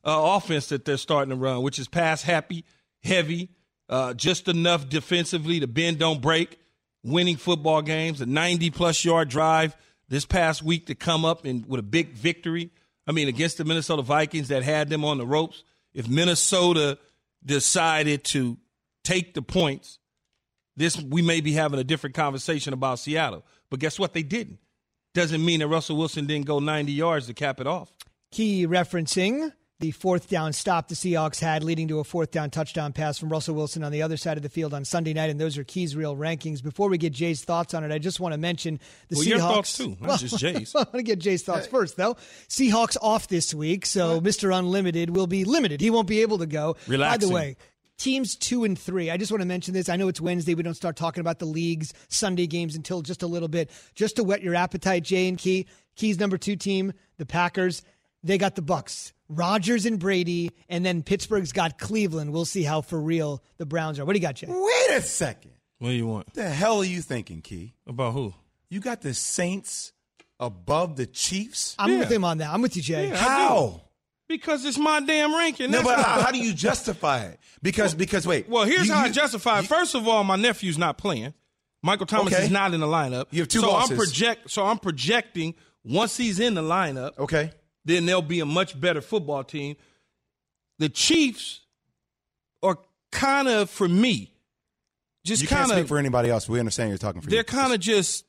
uh, 0.04 0.36
offense 0.36 0.68
that 0.70 0.86
they're 0.86 0.98
starting 0.98 1.30
to 1.30 1.36
run, 1.36 1.62
which 1.62 1.80
is 1.80 1.88
pass 1.88 2.24
happy, 2.24 2.66
heavy, 3.04 3.50
uh, 3.90 4.14
just 4.14 4.48
enough 4.48 4.90
defensively 4.90 5.60
to 5.60 5.68
bend, 5.68 6.00
don't 6.00 6.22
break, 6.22 6.60
winning 7.04 7.38
football 7.38 7.82
games, 7.82 8.22
a 8.22 8.26
90 8.26 8.72
plus 8.72 9.04
yard 9.04 9.30
drive 9.30 9.76
this 10.08 10.26
past 10.26 10.64
week 10.64 10.88
to 10.88 10.96
come 10.96 11.26
up 11.26 11.46
and 11.46 11.66
with 11.66 11.80
a 11.80 11.84
big 11.84 12.14
victory. 12.14 12.72
I 13.08 13.12
mean, 13.12 13.28
against 13.28 13.58
the 13.58 13.66
Minnesota 13.66 14.02
Vikings 14.02 14.50
that 14.50 14.64
had 14.64 14.90
them 14.90 15.04
on 15.04 15.18
the 15.18 15.26
ropes. 15.26 15.64
If 15.94 16.08
Minnesota 16.08 16.98
decided 17.44 18.24
to 18.26 18.58
take 19.04 19.34
the 19.34 19.42
points 19.42 20.00
this 20.76 21.00
we 21.02 21.22
may 21.22 21.42
be 21.42 21.54
having 21.54 21.80
a 21.80 21.84
different 21.84 22.16
conversation 22.16 22.74
about 22.74 23.00
Seattle. 23.00 23.46
But 23.70 23.80
guess 23.80 24.00
what? 24.00 24.14
They 24.14 24.24
didn't. 24.24 24.60
Doesn't 25.14 25.44
mean 25.44 25.60
that 25.60 25.68
Russell 25.68 25.98
Wilson 25.98 26.26
didn't 26.26 26.46
go 26.46 26.60
90 26.60 26.92
yards 26.92 27.28
to 27.28 27.34
cap 27.34 27.60
it 27.60 27.68
off. 27.68 27.92
Key 28.32 28.66
referencing 28.66 29.52
the 29.82 29.92
fourth 29.92 30.30
down 30.30 30.54
stop 30.54 30.88
the 30.88 30.96
Seahawks 30.96 31.40
had, 31.40 31.64
leading 31.64 31.88
to 31.90 32.00
a 32.00 32.04
fourth 32.04 32.32
down 32.32 32.50
touchdown 32.50 32.94
pass 32.94 33.18
from 33.18 33.30
Russell 33.30 33.56
Wilson 33.56 33.84
on 33.84 33.92
the 33.92 34.04
other 34.04 34.16
side 34.16 34.38
of 34.38 34.44
the 34.44 34.50
field 34.50 34.74
on 34.74 34.86
Sunday 34.86 35.12
night. 35.12 35.30
And 35.30 35.42
those 35.42 35.58
are 35.58 35.64
Key's 35.64 35.96
real 35.96 36.16
rankings. 36.16 36.64
Before 36.64 36.88
we 36.88 36.98
get 36.98 37.12
Jay's 37.12 37.44
thoughts 37.44 37.74
on 37.74 37.84
it, 37.84 37.92
I 37.92 37.98
just 37.98 38.20
want 38.20 38.34
to 38.34 38.38
mention 38.38 38.80
the 39.10 39.16
well, 39.16 39.26
Seahawks. 39.26 39.30
Your 39.30 39.40
thoughts 39.40 39.78
too, 39.78 39.90
not 40.00 40.02
well, 40.02 40.18
just 40.18 40.38
Jay's. 40.38 40.76
I 40.76 40.80
want 40.80 40.94
to 40.94 41.04
get 41.04 41.20
Jay's 41.20 41.44
thoughts 41.44 41.68
first, 41.68 41.98
though. 41.98 42.16
Seahawks 42.48 42.96
off 43.02 43.28
this 43.28 43.54
week, 43.54 43.86
so 43.86 44.16
what? 44.16 44.24
Mr. 44.24 44.58
Unlimited 44.58 45.14
will 45.16 45.28
be 45.28 45.44
limited. 45.44 45.82
He 45.82 45.90
won't 45.90 46.08
be 46.08 46.22
able 46.22 46.38
to 46.38 46.46
go. 46.46 46.78
Relaxing. 46.88 47.20
By 47.20 47.26
the 47.28 47.34
way, 47.34 47.58
teams 47.98 48.36
two 48.36 48.64
and 48.64 48.78
three. 48.78 49.10
I 49.10 49.18
just 49.18 49.32
want 49.32 49.42
to 49.42 49.48
mention 49.48 49.74
this. 49.74 49.90
I 49.90 49.96
know 49.96 50.08
it's 50.08 50.22
Wednesday. 50.22 50.54
We 50.54 50.64
don't 50.64 50.74
start 50.74 50.96
talking 50.96 51.22
about 51.22 51.40
the 51.40 51.46
league's 51.46 51.94
Sunday 52.08 52.48
games 52.48 52.76
until 52.76 53.02
just 53.02 53.24
a 53.24 53.28
little 53.28 53.48
bit. 53.48 53.70
Just 53.96 54.16
to 54.18 54.24
whet 54.24 54.42
your 54.42 54.56
appetite, 54.56 55.04
Jay 55.04 55.28
and 55.28 55.38
Key. 55.38 55.68
Key's 55.96 56.20
number 56.20 56.38
two 56.38 56.56
team, 56.56 56.94
the 57.18 57.26
Packers. 57.26 57.84
They 58.24 58.38
got 58.38 58.56
the 58.56 58.62
Bucks, 58.62 59.14
Rodgers 59.30 59.86
and 59.86 60.00
Brady, 60.00 60.52
and 60.70 60.86
then 60.86 61.02
Pittsburgh's 61.02 61.52
got 61.52 61.80
Cleveland. 61.80 62.32
We'll 62.32 62.46
see 62.46 62.64
how 62.64 62.82
for 62.82 63.00
real 63.00 63.44
the 63.58 63.66
Browns 63.66 64.00
are. 64.00 64.06
What 64.06 64.14
do 64.14 64.20
you 64.20 64.26
got, 64.26 64.36
Jay? 64.36 64.48
Wait 64.48 64.98
a 64.98 65.02
second. 65.02 65.52
What 65.80 65.90
do 65.90 65.96
you 65.96 66.06
want? 66.06 66.28
What 66.28 66.36
the 66.36 66.50
hell 66.50 66.80
are 66.80 66.86
you 66.86 67.02
thinking, 67.02 67.42
Key? 67.42 67.74
About 67.88 68.14
who? 68.14 68.34
You 68.70 68.80
got 68.80 69.02
the 69.02 69.14
Saints 69.14 69.94
above 70.40 70.96
the 70.96 71.08
Chiefs? 71.08 71.76
I'm 71.80 71.92
yeah. 71.92 72.00
with 72.00 72.12
him 72.12 72.24
on 72.24 72.38
that. 72.38 72.52
I'm 72.52 72.62
with 72.62 72.76
you, 72.76 72.84
Jay. 72.84 73.10
Yeah, 73.10 73.16
how? 73.16 73.82
Because 74.32 74.66
it's 74.66 74.78
my 74.78 75.02
damn 75.02 75.34
ranking. 75.34 75.72
No, 75.72 75.84
but 75.84 76.00
how, 76.00 76.22
how, 76.22 76.32
do 76.32 76.40
you 76.40 76.54
justify 76.54 77.26
it? 77.26 77.40
Because 77.62 77.94
because 77.94 78.26
wait. 78.26 78.48
Well, 78.48 78.66
here's 78.66 78.88
you, 78.88 78.94
how 78.94 79.04
you, 79.04 79.10
I 79.10 79.12
justify 79.12 79.60
it. 79.60 79.66
First 79.66 79.94
of 79.96 80.08
all, 80.08 80.24
my 80.24 80.36
nephew's 80.36 80.78
not 80.78 80.98
playing. 80.98 81.34
Michael 81.84 82.06
Thomas 82.06 82.34
okay. 82.34 82.46
is 82.46 82.52
not 82.52 82.74
in 82.74 82.80
the 82.80 82.88
lineup. 82.88 83.26
You 83.32 83.42
have 83.42 83.48
two 83.48 83.60
so 83.60 83.72
losses. 83.72 83.92
I'm 83.92 83.98
project. 83.98 84.50
So 84.50 84.66
I'm 84.66 84.78
projecting 84.78 85.56
once 85.84 86.18
he's 86.18 86.40
in 86.40 86.54
the 86.54 86.62
lineup. 86.62 87.18
Okay. 87.18 87.52
Then 87.84 88.06
they'll 88.06 88.22
be 88.22 88.40
a 88.40 88.46
much 88.46 88.80
better 88.80 89.02
football 89.02 89.44
team. 89.44 89.76
The 90.80 90.90
Chiefs 90.90 91.62
are 92.64 92.78
kind 93.12 93.48
of 93.48 93.70
for 93.70 93.88
me. 93.88 94.34
Just 95.24 95.42
you 95.42 95.48
kind 95.48 95.62
can't 95.62 95.72
of 95.72 95.78
speak 95.78 95.88
for 95.88 95.98
anybody 95.98 96.30
else. 96.30 96.48
We 96.48 96.60
understand 96.60 96.90
you're 96.90 96.98
talking 96.98 97.22
for. 97.22 97.30
They're 97.30 97.44
kind 97.44 97.74
of 97.74 97.80
just 97.80 98.26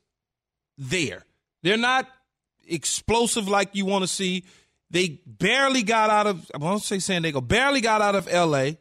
there. 0.77 1.23
They're 1.63 1.77
not 1.77 2.07
explosive 2.67 3.47
like 3.47 3.75
you 3.75 3.85
want 3.85 4.03
to 4.03 4.07
see. 4.07 4.43
They 4.93 5.19
barely 5.25 5.81
got 5.81 6.11
out 6.11 6.27
of, 6.27 6.51
I 6.53 6.59
won't 6.59 6.83
say 6.83 6.99
San 6.99 7.23
Diego, 7.23 7.41
barely 7.41 7.81
got 7.81 8.03
out 8.03 8.13
of 8.13 8.31
LA. 8.31 8.73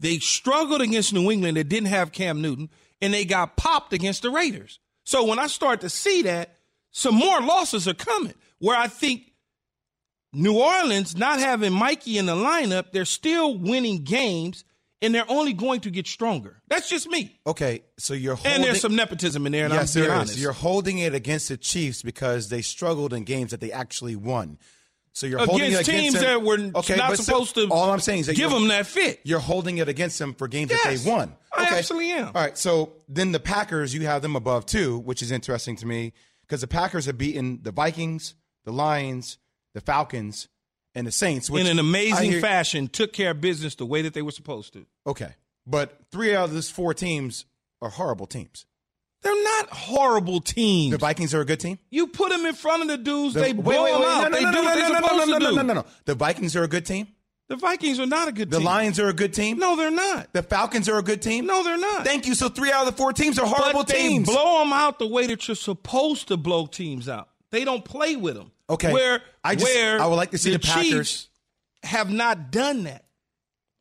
They 0.00 0.18
struggled 0.18 0.80
against 0.80 1.12
New 1.12 1.30
England 1.30 1.58
that 1.58 1.68
didn't 1.68 1.90
have 1.90 2.12
Cam 2.12 2.40
Newton, 2.40 2.70
and 3.02 3.12
they 3.12 3.26
got 3.26 3.58
popped 3.58 3.92
against 3.92 4.22
the 4.22 4.30
Raiders. 4.30 4.80
So 5.04 5.22
when 5.26 5.38
I 5.38 5.48
start 5.48 5.82
to 5.82 5.90
see 5.90 6.22
that, 6.22 6.56
some 6.92 7.14
more 7.14 7.42
losses 7.42 7.86
are 7.86 7.94
coming. 7.94 8.32
Where 8.58 8.76
I 8.76 8.88
think 8.88 9.32
New 10.32 10.58
Orleans, 10.58 11.14
not 11.14 11.40
having 11.40 11.74
Mikey 11.74 12.16
in 12.16 12.24
the 12.24 12.34
lineup, 12.34 12.92
they're 12.92 13.04
still 13.04 13.58
winning 13.58 14.02
games, 14.02 14.64
and 15.02 15.14
they're 15.14 15.30
only 15.30 15.52
going 15.52 15.80
to 15.80 15.90
get 15.90 16.06
stronger. 16.06 16.62
That's 16.68 16.88
just 16.88 17.06
me. 17.06 17.38
Okay, 17.46 17.82
so 17.98 18.14
you're 18.14 18.34
holding, 18.34 18.52
and 18.52 18.64
there's 18.64 18.80
some 18.80 18.96
nepotism 18.96 19.44
in 19.44 19.52
there. 19.52 19.66
And 19.66 19.74
yes, 19.74 19.94
I'm 19.94 20.00
being 20.00 20.08
there 20.10 20.18
honest. 20.18 20.38
You're 20.38 20.52
holding 20.52 20.98
it 20.98 21.14
against 21.14 21.48
the 21.48 21.58
Chiefs 21.58 22.02
because 22.02 22.48
they 22.48 22.62
struggled 22.62 23.12
in 23.12 23.24
games 23.24 23.50
that 23.50 23.60
they 23.60 23.72
actually 23.72 24.16
won. 24.16 24.56
So 25.12 25.26
you're 25.26 25.38
against 25.38 25.50
holding 25.50 25.72
it 25.72 25.80
against 25.80 25.90
teams 25.90 26.14
them. 26.14 26.22
that 26.22 26.42
were 26.42 26.78
okay, 26.80 26.96
not 26.96 27.16
supposed 27.16 27.54
so, 27.54 27.66
to. 27.66 27.72
All 27.72 27.90
I'm 27.90 28.00
saying 28.00 28.20
is 28.20 28.26
that 28.26 28.36
give 28.36 28.50
them 28.50 28.68
that 28.68 28.86
fit. 28.86 29.20
You're 29.24 29.40
holding 29.40 29.78
it 29.78 29.88
against 29.88 30.18
them 30.18 30.34
for 30.34 30.46
games 30.48 30.70
yes, 30.70 30.82
that 30.84 31.04
they 31.04 31.10
won. 31.10 31.34
Okay. 31.58 31.74
I 31.74 31.78
absolutely 31.78 32.12
am. 32.12 32.26
All 32.26 32.32
right, 32.32 32.56
so 32.56 32.92
then 33.08 33.32
the 33.32 33.40
Packers, 33.40 33.92
you 33.92 34.02
have 34.02 34.22
them 34.22 34.36
above 34.36 34.66
too, 34.66 34.98
which 34.98 35.20
is 35.20 35.32
interesting 35.32 35.76
to 35.76 35.86
me 35.86 36.12
because 36.42 36.60
the 36.60 36.68
Packers 36.68 37.06
have 37.06 37.18
beaten 37.18 37.60
the 37.62 37.72
Vikings, 37.72 38.34
the 38.64 38.72
Lions, 38.72 39.38
the 39.74 39.80
Falcons, 39.80 40.48
and 40.94 41.06
the 41.06 41.12
Saints, 41.12 41.50
which 41.50 41.64
in 41.64 41.70
an 41.70 41.78
amazing 41.78 42.32
hear, 42.32 42.40
fashion 42.40 42.88
took 42.88 43.12
care 43.12 43.32
of 43.32 43.40
business 43.40 43.74
the 43.74 43.86
way 43.86 44.02
that 44.02 44.14
they 44.14 44.22
were 44.22 44.30
supposed 44.30 44.72
to. 44.74 44.86
Okay, 45.06 45.34
but 45.66 45.98
three 46.12 46.34
out 46.34 46.44
of 46.44 46.54
those 46.54 46.70
four 46.70 46.94
teams 46.94 47.46
are 47.82 47.90
horrible 47.90 48.26
teams. 48.26 48.66
They're 49.22 49.44
not 49.44 49.68
horrible 49.70 50.40
teams. 50.40 50.92
The 50.92 50.98
Vikings 50.98 51.34
are 51.34 51.40
a 51.42 51.44
good 51.44 51.60
team. 51.60 51.78
You 51.90 52.06
put 52.06 52.30
them 52.30 52.46
in 52.46 52.54
front 52.54 52.82
of 52.82 52.88
the 52.88 52.96
dudes, 52.96 53.34
The- 53.34 53.40
they 53.40 53.52
blow 53.52 53.84
wait, 53.84 53.92
them 53.92 54.00
wait, 54.00 54.06
out. 54.08 54.22
no, 54.22 54.28
no, 54.28 54.36
they 54.38 54.44
no, 54.44 54.50
do 54.52 54.56
no, 54.56 54.62
what 54.64 54.74
they're 54.76 54.88
no, 54.88 54.88
no, 54.88 55.00
supposed 55.08 55.18
no, 55.18 55.24
no, 55.26 55.38
to 55.38 55.50
do. 55.50 55.56
no, 55.56 55.62
no, 55.62 55.74
no. 55.74 55.84
The 56.06 56.14
Vikings 56.14 56.56
are 56.56 56.62
a 56.64 56.68
good 56.68 56.86
team. 56.86 57.08
The 57.48 57.56
Vikings 57.56 57.98
are 57.98 58.06
not 58.06 58.28
a 58.28 58.32
good 58.32 58.48
The 58.50 58.56
team. 58.58 58.64
The 58.64 58.70
Lions 58.70 59.00
are 59.00 59.08
a 59.08 59.12
good 59.12 59.34
team. 59.34 59.58
No, 59.58 59.74
they're 59.76 59.90
not. 59.90 60.32
The 60.32 60.42
Falcons 60.42 60.88
are 60.88 60.98
a 60.98 61.02
good 61.02 61.20
team. 61.20 61.46
No, 61.46 61.64
they're 61.64 61.76
not. 61.76 62.04
Thank 62.06 62.26
you. 62.26 62.34
So 62.36 62.48
three 62.48 62.70
out 62.70 62.86
of 62.86 62.94
the 62.94 62.96
four 62.96 63.12
teams 63.12 63.38
are 63.40 63.46
horrible 63.46 63.80
but 63.80 63.88
they 63.88 64.08
teams. 64.08 64.28
blow 64.28 64.60
them 64.60 64.72
out 64.72 65.00
the 65.00 65.06
way 65.08 65.26
that 65.26 65.48
you're 65.48 65.54
supposed 65.56 66.28
to 66.28 66.36
blow 66.36 66.66
teams 66.66 67.08
out. 67.08 67.28
They 67.50 67.64
don't 67.64 67.84
play 67.84 68.14
with 68.14 68.36
them. 68.36 68.52
Okay. 68.70 68.92
Where 68.92 69.20
I 69.42 69.56
just- 69.56 69.66
where 69.66 70.00
I 70.00 70.06
would 70.06 70.14
like 70.14 70.30
to 70.30 70.38
see 70.38 70.52
the 70.52 70.60
Packers- 70.60 71.26
have 71.82 72.08
not 72.10 72.52
done 72.52 72.84
that. 72.84 73.04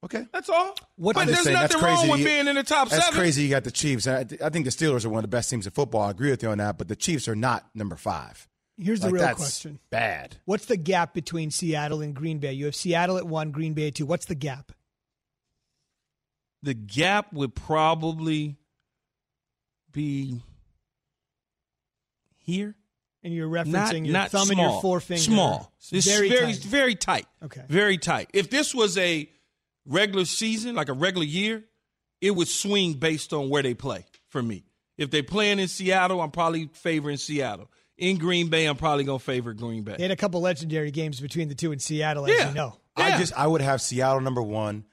Okay. 0.04 0.26
That's 0.32 0.50
all. 0.50 0.76
What- 0.96 1.16
but 1.16 1.28
there's 1.28 1.44
saying, 1.44 1.56
nothing 1.56 1.82
wrong 1.82 2.08
with 2.10 2.24
being 2.24 2.48
in 2.48 2.56
the 2.56 2.64
top 2.64 2.90
That's 2.90 3.06
seven. 3.06 3.20
crazy. 3.20 3.44
You 3.44 3.50
got 3.50 3.64
the 3.64 3.72
Chiefs. 3.72 4.06
And 4.08 4.38
I, 4.42 4.48
I 4.48 4.50
think 4.50 4.66
the 4.66 4.72
Steelers 4.72 5.06
are 5.06 5.10
one 5.10 5.20
of 5.20 5.24
the 5.30 5.36
best 5.36 5.50
teams 5.50 5.66
in 5.66 5.72
football. 5.72 6.02
I 6.02 6.12
agree 6.12 6.30
with 6.32 6.44
you 6.44 6.50
on 6.50 6.58
that. 6.60 6.78
But 6.78 6.88
the 6.88 6.96
Chiefs 6.96 7.28
are 7.28 7.36
not 7.36 7.70
number 7.74 7.96
five. 7.96 8.48
Here's 8.82 9.02
the 9.02 9.10
real 9.10 9.22
that's 9.22 9.38
question. 9.38 9.80
Bad. 9.90 10.38
What's 10.46 10.66
the 10.66 10.78
gap 10.78 11.14
between 11.14 11.52
Seattle 11.52 12.00
and 12.02 12.16
Green 12.16 12.40
Bay? 12.40 12.54
You 12.54 12.66
have 12.66 12.76
Seattle 12.76 13.18
at 13.18 13.28
one, 13.28 13.52
Green 13.52 13.74
Bay 13.74 13.88
at 13.88 13.96
two. 13.96 14.06
What's 14.06 14.26
the 14.26 14.36
gap? 14.36 14.72
The 16.64 16.74
gap 16.74 17.34
would 17.34 17.56
probably 17.56 18.58
be 19.92 20.42
here. 22.38 22.76
And 23.22 23.34
you're 23.34 23.50
referencing 23.50 23.72
not, 23.74 23.94
your 23.96 24.14
not 24.14 24.32
thumb 24.32 24.48
small, 24.48 24.64
and 24.66 24.72
your 24.74 24.82
forefinger. 24.82 25.22
Small. 25.22 25.74
It's 25.92 26.08
Very 26.08 26.30
very, 26.30 26.54
tight. 26.54 26.64
very 26.64 26.96
tight. 26.96 27.26
Okay. 27.44 27.64
Very 27.68 27.98
tight. 27.98 28.30
If 28.34 28.50
this 28.50 28.74
was 28.74 28.98
a 28.98 29.30
regular 29.86 30.26
season, 30.26 30.76
like 30.76 30.90
a 30.90 30.94
regular 30.94 31.26
year, 31.26 31.64
it 32.22 32.32
would 32.32 32.48
swing 32.48 32.94
based 32.94 33.34
on 33.34 33.50
where 33.50 33.64
they 33.64 33.74
play 33.74 34.06
for 34.28 34.42
me. 34.42 34.66
If 34.98 35.12
they're 35.12 35.24
playing 35.24 35.60
in 35.60 35.68
Seattle, 35.68 36.22
I'm 36.22 36.32
probably 36.32 36.70
favoring 36.74 37.18
Seattle. 37.18 37.72
In 37.98 38.18
Green 38.18 38.48
Bay, 38.50 38.66
I'm 38.66 38.76
probably 38.78 39.04
going 39.04 39.20
to 39.20 39.24
favor 39.26 39.54
Green 39.54 39.84
Bay. 39.84 39.96
They 39.98 40.04
had 40.04 40.12
a 40.12 40.16
couple 40.16 40.42
legendary 40.42 40.92
games 40.92 41.20
between 41.20 41.48
the 41.50 41.56
two 41.56 41.72
in 41.72 41.80
Seattle, 41.80 42.26
as 42.26 42.38
Yeah. 42.38 42.50
you 42.50 42.56
know. 42.56 42.76
I 42.96 43.18
just 43.18 43.34
I 43.34 43.48
would 43.48 43.62
have 43.62 43.82
Seattle 43.82 44.20
number 44.22 44.42
one. 44.42 44.84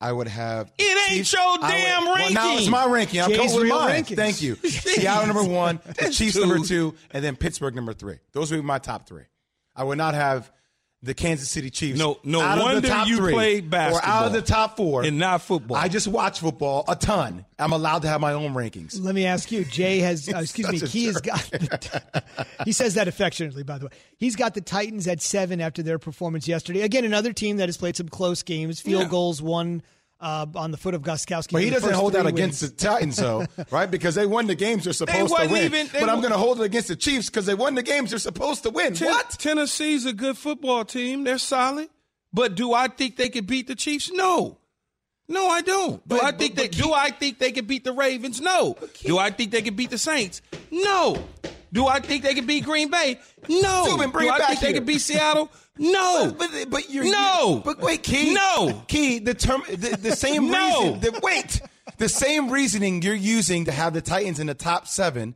I 0.00 0.12
would 0.12 0.28
have 0.28 0.70
It 0.78 0.82
ain't 1.10 1.18
Chiefs- 1.18 1.32
your 1.32 1.42
I 1.42 1.50
would- 1.52 1.60
damn 1.62 2.04
Well, 2.04 2.14
now 2.32 2.40
ranking. 2.44 2.58
it's 2.58 2.68
my 2.68 2.86
ranking. 2.86 3.20
I'm 3.22 3.30
Jay's 3.30 3.38
going 3.38 3.54
with 3.54 3.62
real 3.64 3.78
mine. 3.78 4.04
rankings. 4.04 4.16
Thank 4.16 4.42
you. 4.42 4.54
Seattle 4.64 5.26
number 5.26 5.44
one, 5.52 5.80
the 5.84 6.10
Chiefs 6.10 6.34
two. 6.34 6.40
number 6.46 6.58
two, 6.64 6.94
and 7.10 7.24
then 7.24 7.34
Pittsburgh 7.34 7.74
number 7.74 7.92
three. 7.94 8.16
Those 8.32 8.50
would 8.50 8.58
be 8.58 8.62
my 8.62 8.78
top 8.78 9.08
three. 9.08 9.24
I 9.74 9.84
would 9.84 9.98
not 9.98 10.14
have 10.14 10.52
the 11.02 11.14
Kansas 11.14 11.48
City 11.48 11.70
Chiefs. 11.70 11.98
No- 11.98 12.18
no 12.24 12.40
out 12.40 12.58
of 12.58 12.64
wonder 12.64 12.80
the 12.80 12.88
top 12.88 13.08
you 13.08 13.16
three, 13.18 13.32
play 13.32 13.60
or 13.60 14.00
out 14.04 14.26
of 14.26 14.32
the 14.32 14.42
top 14.42 14.76
four 14.76 15.04
and 15.04 15.18
not 15.18 15.42
football. 15.42 15.76
I 15.76 15.88
just 15.88 16.08
watch 16.08 16.40
football 16.40 16.84
a 16.88 16.96
ton. 16.96 17.44
I'm 17.58 17.72
allowed 17.72 18.02
to 18.02 18.08
have 18.08 18.20
my 18.20 18.32
own 18.32 18.54
rankings. 18.54 18.98
Let 19.00 19.14
me 19.14 19.26
ask 19.26 19.52
you, 19.52 19.64
Jay 19.64 19.98
has, 20.00 20.28
uh, 20.34 20.38
excuse 20.38 20.70
me, 20.70 20.78
Such 20.78 20.88
a 20.88 20.92
he 20.92 21.04
has 21.06 21.20
got, 21.20 21.38
the, 21.50 22.14
he 22.64 22.72
says 22.72 22.94
that 22.94 23.08
affectionately, 23.08 23.62
by 23.62 23.78
the 23.78 23.86
way. 23.86 23.92
He's 24.16 24.36
got 24.36 24.54
the 24.54 24.60
Titans 24.60 25.06
at 25.06 25.20
seven 25.20 25.60
after 25.60 25.82
their 25.82 25.98
performance 25.98 26.48
yesterday. 26.48 26.82
Again, 26.82 27.04
another 27.04 27.32
team 27.32 27.58
that 27.58 27.68
has 27.68 27.76
played 27.76 27.96
some 27.96 28.08
close 28.08 28.42
games, 28.42 28.80
field 28.80 29.02
Yeah. 29.02 29.08
goals, 29.08 29.40
one 29.42 29.82
uh, 30.20 30.46
on 30.54 30.70
the 30.70 30.76
foot 30.76 30.94
of 30.94 31.02
Gostkowski. 31.02 31.52
But 31.52 31.62
he 31.62 31.70
doesn't 31.70 31.92
hold 31.92 32.12
that 32.14 32.22
three 32.22 32.30
against 32.30 32.60
the 32.60 32.68
Titans, 32.68 33.16
though, 33.16 33.44
right? 33.70 33.90
Because 33.90 34.14
they 34.14 34.26
won 34.26 34.46
the 34.46 34.54
games 34.54 34.84
they're 34.84 34.92
supposed 34.92 35.34
to 35.34 35.48
win. 35.48 35.64
even- 35.64 35.88
they 35.92 36.00
but 36.00 36.08
I'm 36.08 36.20
going 36.20 36.32
to 36.32 36.38
hold 36.38 36.60
it 36.60 36.64
against 36.64 36.88
the 36.88 36.96
Chiefs 36.96 37.28
because 37.28 37.46
they 37.46 37.54
won 37.54 37.74
the 37.74 37.82
games 37.82 38.10
they're 38.10 38.18
supposed 38.18 38.62
to 38.64 38.70
win. 38.70 38.94
Ten- 38.94 39.08
what? 39.08 39.30
Tennessee's 39.38 40.06
a 40.06 40.12
good 40.12 40.36
football 40.38 40.84
team. 40.84 41.24
They're 41.24 41.38
solid. 41.38 41.88
But 42.32 42.54
do 42.54 42.72
I 42.74 42.88
think 42.88 43.16
they 43.16 43.28
could 43.28 43.46
beat 43.46 43.66
the 43.66 43.74
Chiefs? 43.74 44.10
No. 44.12 44.58
No, 45.28 45.48
I 45.48 45.60
don't. 45.62 45.96
Do 46.08 46.16
But- 46.16 46.24
I 46.24 46.32
think 46.32 46.54
but- 46.54 46.62
they 46.62 46.68
but 46.68 46.76
do 46.76 46.92
I 46.92 47.10
think 47.10 47.38
they 47.38 47.52
could 47.52 47.66
beat 47.66 47.84
the 47.84 47.92
Ravens? 47.92 48.40
No. 48.40 48.76
Do 49.04 49.18
I 49.18 49.30
think 49.30 49.50
they 49.50 49.62
could 49.62 49.76
beat 49.76 49.90
the 49.90 49.98
Saints? 49.98 50.40
No. 50.70 51.22
Do 51.72 51.86
I 51.86 52.00
think 52.00 52.22
they 52.22 52.32
could 52.34 52.46
beat 52.46 52.64
Green 52.64 52.90
Bay? 52.90 53.18
No. 53.48 53.86
Zubin, 53.90 54.10
do 54.10 54.30
I 54.30 54.38
think 54.46 54.60
they 54.60 54.66
here. 54.68 54.74
could 54.76 54.86
beat 54.86 55.00
Seattle? 55.00 55.50
No. 55.78 56.32
But, 56.38 56.50
but, 56.52 56.70
but 56.70 56.90
you're 56.90 57.04
No. 57.04 57.56
you- 57.56 57.62
but 57.64 57.80
wait, 57.80 58.02
Key. 58.02 58.32
No. 58.34 58.82
Key. 58.88 59.18
The 59.18 59.34
term. 59.34 59.62
The, 59.68 59.96
the 60.00 60.12
same 60.16 60.50
No. 60.50 60.82
reason. 60.94 61.00
The, 61.00 61.20
wait. 61.22 61.60
The 61.98 62.08
same 62.08 62.50
reasoning 62.50 63.02
you're 63.02 63.14
using 63.14 63.64
to 63.64 63.72
have 63.72 63.94
the 63.94 64.00
Titans 64.02 64.38
in 64.38 64.46
the 64.46 64.54
top 64.54 64.86
seven, 64.86 65.34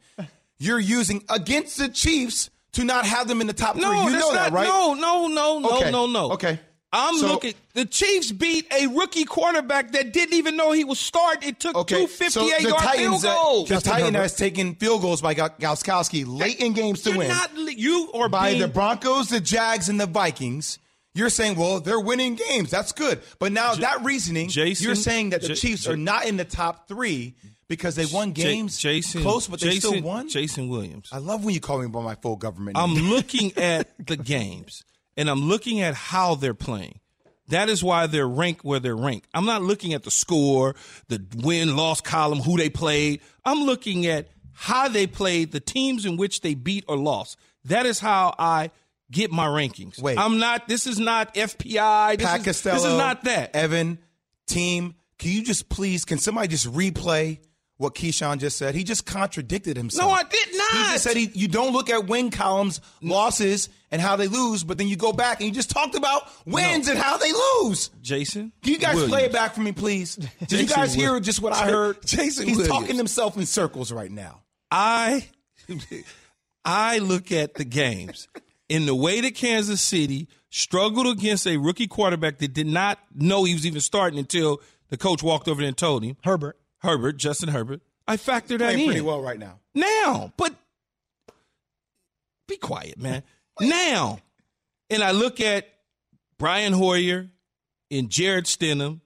you're 0.59 0.79
using 0.81 1.24
against 1.29 1.79
the 1.79 1.88
Chiefs 1.88 2.50
to 2.72 2.85
not 2.85 3.05
have 3.07 3.26
them 3.29 3.40
in 3.40 3.46
the 3.46 3.53
top 3.53 3.76
No, 3.76 3.88
three. 3.90 4.12
You 4.12 4.18
know 4.18 4.31
not, 4.31 4.35
that, 4.35 4.53
right? 4.53 4.66
No, 4.68 4.94
no, 4.94 5.26
no, 5.29 5.59
no, 5.59 5.79
Okay. 5.79 5.90
no, 5.90 6.07
no. 6.07 6.33
Okay. 6.33 6.61
I'm 6.92 7.16
So- 7.18 7.29
looking. 7.29 7.55
The 7.74 7.85
Chiefs 7.85 8.33
beat 8.33 8.66
a 8.72 8.88
rookie 8.88 9.24
quarterback 9.24 9.92
that 9.92 10.12
didn't 10.12 10.35
even 10.35 10.57
know 10.57 10.72
he 10.72 10.83
was 10.83 10.98
starting. 10.98 11.50
It 11.50 11.61
took 11.61 11.76
Okay, 11.76 12.00
two 12.00 12.07
58 12.09 12.33
so 12.33 12.46
yard 12.48 12.62
field 12.62 12.79
Titans, 12.81 13.24
uh, 13.24 13.35
goals. 13.35 13.68
the 13.68 13.81
Titan 13.81 14.14
has 14.14 14.35
taken 14.35 14.74
field 14.74 15.03
goals 15.03 15.20
by 15.22 15.35
Gostkowski 15.35 16.24
late 16.26 16.59
in 16.59 16.72
games 16.72 17.03
to 17.03 17.11
You're 17.11 17.18
win. 17.18 17.29
not 17.29 17.50
you 17.57 18.09
or 18.12 18.29
by 18.29 18.50
being, 18.50 18.61
the 18.62 18.68
Broncos, 18.68 19.29
the 19.29 19.40
Jags, 19.40 19.88
and 19.88 20.00
the 20.00 20.07
Vikings. 20.07 20.79
You're 21.14 21.31
saying, 21.31 21.57
well, 21.57 21.81
they're 21.81 22.00
winning 22.00 22.35
games. 22.37 22.70
That's 22.70 22.92
good. 22.92 23.20
But 23.38 23.53
now 23.53 23.74
that 23.74 24.03
reasoning, 24.05 24.48
Jason- 24.48 24.85
you're 24.87 24.94
saying 24.96 25.31
that 25.31 25.42
the 25.42 25.48
J- 25.48 25.55
Chiefs 25.55 25.85
J- 25.85 25.92
are 25.92 25.96
not 25.96 26.26
in 26.26 26.37
the 26.37 26.44
top 26.44 26.87
three 26.88 27.35
because 27.68 27.94
they 27.96 28.07
won 28.07 28.33
J- 28.35 28.42
games 28.42 28.79
Jason, 28.79 29.22
close, 29.22 29.46
but 29.46 29.61
they 29.61 29.70
Jason, 29.70 29.90
still 29.90 30.03
won. 30.03 30.29
Jason 30.29 30.68
Williams. 30.68 31.09
I 31.12 31.18
love 31.18 31.44
when 31.44 31.55
you 31.55 31.61
call 31.61 31.79
me 31.81 31.87
by 31.88 32.03
my 32.03 32.14
full 32.16 32.37
government. 32.37 32.76
I'm 32.76 32.94
looking 32.94 33.53
at 33.57 33.88
the 34.07 34.16
games 34.16 34.83
and 35.16 35.29
I'm 35.29 35.49
looking 35.49 35.81
at 35.81 35.94
how 35.94 36.35
they're 36.35 36.55
playing. 36.55 37.01
That 37.49 37.68
is 37.68 37.83
why 37.83 38.07
they're 38.07 38.29
ranked 38.29 38.64
where 38.64 38.79
they're 38.79 38.96
ranked. 38.96 39.27
I'm 39.35 39.44
not 39.44 39.62
looking 39.62 39.92
at 39.92 40.05
the 40.05 40.11
score, 40.11 40.77
the 41.09 41.25
win 41.37 41.77
loss 41.77 42.01
column, 42.01 42.38
who 42.38 42.57
they 42.57 42.70
played. 42.70 43.20
I'm 43.44 43.64
looking 43.64 44.07
at 44.07 44.29
how 44.53 44.88
they 44.88 45.07
played, 45.07 45.51
the 45.53 45.61
teams 45.61 46.07
in 46.07 46.16
which 46.16 46.42
they 46.42 46.55
beat 46.55 46.85
or 46.87 46.96
lost. 46.96 47.37
That 47.64 47.87
is 47.87 47.99
how 47.99 48.35
I 48.38 48.70
get 49.11 49.33
my 49.33 49.46
rankings. 49.46 50.01
Wait. 50.01 50.16
I'm 50.16 50.38
not, 50.38 50.68
this 50.68 50.87
is 50.87 50.99
not 50.99 51.35
FPI. 51.35 52.18
This, 52.18 52.27
Pat 52.27 52.40
is, 52.40 52.46
Costello, 52.46 52.77
this 52.77 52.85
is 52.85 52.96
not 52.96 53.25
that. 53.25 53.57
Evan, 53.57 53.99
team, 54.46 54.94
can 55.18 55.33
you 55.33 55.42
just 55.42 55.68
please, 55.68 56.05
can 56.05 56.18
somebody 56.18 56.49
just 56.49 56.70
replay 56.73 57.40
what 57.81 57.95
Keyshawn 57.95 58.38
just 58.38 58.59
said? 58.59 58.75
He 58.75 58.85
just 58.85 59.07
contradicted 59.07 59.75
himself. 59.75 60.07
No, 60.07 60.14
I 60.14 60.23
did 60.23 60.49
not. 60.55 60.71
He 60.73 60.79
just 60.93 61.03
said 61.03 61.16
he, 61.16 61.31
you 61.33 61.49
don't 61.49 61.73
look 61.73 61.88
at 61.88 62.07
win 62.07 62.31
columns, 62.31 62.83
losses, 63.01 63.71
and 63.90 64.03
how 64.03 64.16
they 64.16 64.29
lose, 64.29 64.64
but 64.64 64.77
then 64.77 64.87
you 64.87 64.97
go 64.97 65.14
back 65.14 65.40
and 65.40 65.49
you 65.49 65.55
just 65.55 65.71
talked 65.71 65.95
about 65.95 66.25
wins 66.45 66.88
and 66.88 66.99
how 66.99 67.16
they 67.16 67.33
lose. 67.33 67.88
Jason. 68.03 68.53
Can 68.62 68.75
you 68.75 68.79
guys 68.79 68.97
Williams. 68.97 69.12
play 69.12 69.25
it 69.25 69.33
back 69.33 69.55
for 69.55 69.62
me, 69.62 69.73
please? 69.73 70.16
Did 70.16 70.31
you 70.53 70.59
Jason 70.59 70.77
guys 70.77 70.93
hear 70.93 71.14
Will- 71.14 71.21
just 71.21 71.40
what 71.40 71.55
I 71.55 71.71
heard? 71.71 72.05
Jason 72.05 72.47
He's 72.47 72.59
Williams. 72.59 72.79
talking 72.81 72.97
himself 72.97 73.38
in 73.38 73.47
circles 73.47 73.90
right 73.90 74.11
now. 74.11 74.43
I 74.71 75.27
I 76.66 76.99
look 76.99 77.33
at 77.33 77.55
the 77.55 77.64
games 77.64 78.29
in 78.69 78.85
the 78.85 78.95
way 78.95 79.23
that 79.23 79.35
Kansas 79.35 79.81
City 79.81 80.29
struggled 80.51 81.07
against 81.07 81.47
a 81.47 81.57
rookie 81.57 81.87
quarterback 81.87 82.38
that 82.38 82.53
did 82.53 82.66
not 82.66 82.99
know 83.14 83.45
he 83.45 83.55
was 83.55 83.64
even 83.64 83.81
starting 83.81 84.19
until 84.19 84.61
the 84.90 84.99
coach 84.99 85.23
walked 85.23 85.49
over 85.49 85.62
there 85.62 85.69
and 85.69 85.79
told 85.79 86.05
him. 86.05 86.19
Herbert. 86.25 86.59
Herbert, 86.81 87.16
Justin 87.16 87.49
Herbert. 87.51 87.81
I 88.09 88.16
factor 88.16 88.59
that 88.59 88.75
in 88.75 88.85
pretty 88.87 89.01
well 89.01 89.21
right 89.21 89.38
now. 89.38 89.61
now, 89.75 90.33
but 90.37 90.55
be 92.49 92.57
quiet, 92.57 92.99
man. 92.99 93.23
now, 93.61 94.19
and 94.88 95.03
I 95.03 95.12
look 95.12 95.40
at 95.40 95.69
Brian 96.38 96.73
Hoyer 96.73 97.29
and 97.90 98.11
Jarrett 98.11 98.47
Stidham. 98.47 99.01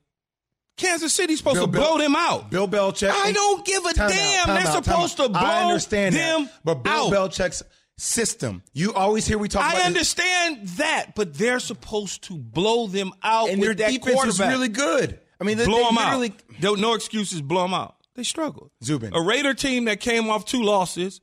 Kansas 0.77 1.13
City's 1.13 1.39
supposed 1.39 1.57
Bill 1.57 1.67
to 1.67 1.73
blow 1.73 1.99
them 1.99 2.17
out. 2.17 2.51
Bill 2.51 2.67
Belichick. 2.67 3.11
I 3.13 3.31
don't 3.33 3.65
give 3.65 3.85
a 3.85 3.93
Time 3.93 4.07
out, 4.07 4.11
damn. 4.13 4.47
They're 4.57 4.67
out, 4.67 4.85
supposed 4.85 5.17
to 5.19 5.29
blow 5.29 5.39
I 5.41 5.63
understand 5.65 6.15
them 6.17 6.45
that, 6.47 6.53
but 6.65 6.75
Bill 6.83 6.93
out. 7.07 7.13
Belichick's 7.13 7.63
system. 7.97 8.63
You 8.73 8.93
always 8.93 9.25
hear 9.27 9.39
we 9.39 9.49
talk 9.49 9.63
about 9.63 9.75
I 9.75 9.79
this- 9.79 9.87
understand 9.87 10.69
that, 10.79 11.15
but 11.15 11.35
they're 11.35 11.61
supposed 11.61 12.25
to 12.25 12.35
blow 12.35 12.89
them 12.89 13.13
out 13.23 13.51
and 13.51 13.63
their 13.63 13.75
defense 13.75 13.99
quarterback. 13.99 14.51
really 14.51 14.69
good. 14.69 15.21
I 15.41 15.45
mean, 15.45 15.57
they, 15.59 15.67
blow 15.67 15.79
they 15.79 15.85
them 15.85 15.95
literally, 15.97 16.29
out. 16.29 16.63
No, 16.63 16.75
no 16.75 16.95
excuses. 16.95 17.41
Blow 17.43 17.63
them 17.63 17.75
out. 17.75 17.97
They 18.15 18.23
struggled. 18.23 18.71
Zubin. 18.83 19.13
A 19.15 19.21
Raider 19.21 19.55
team 19.55 19.87
that 19.87 20.01
came 20.01 20.31
off 20.31 20.45
two 20.45 20.63
losses 20.63 21.21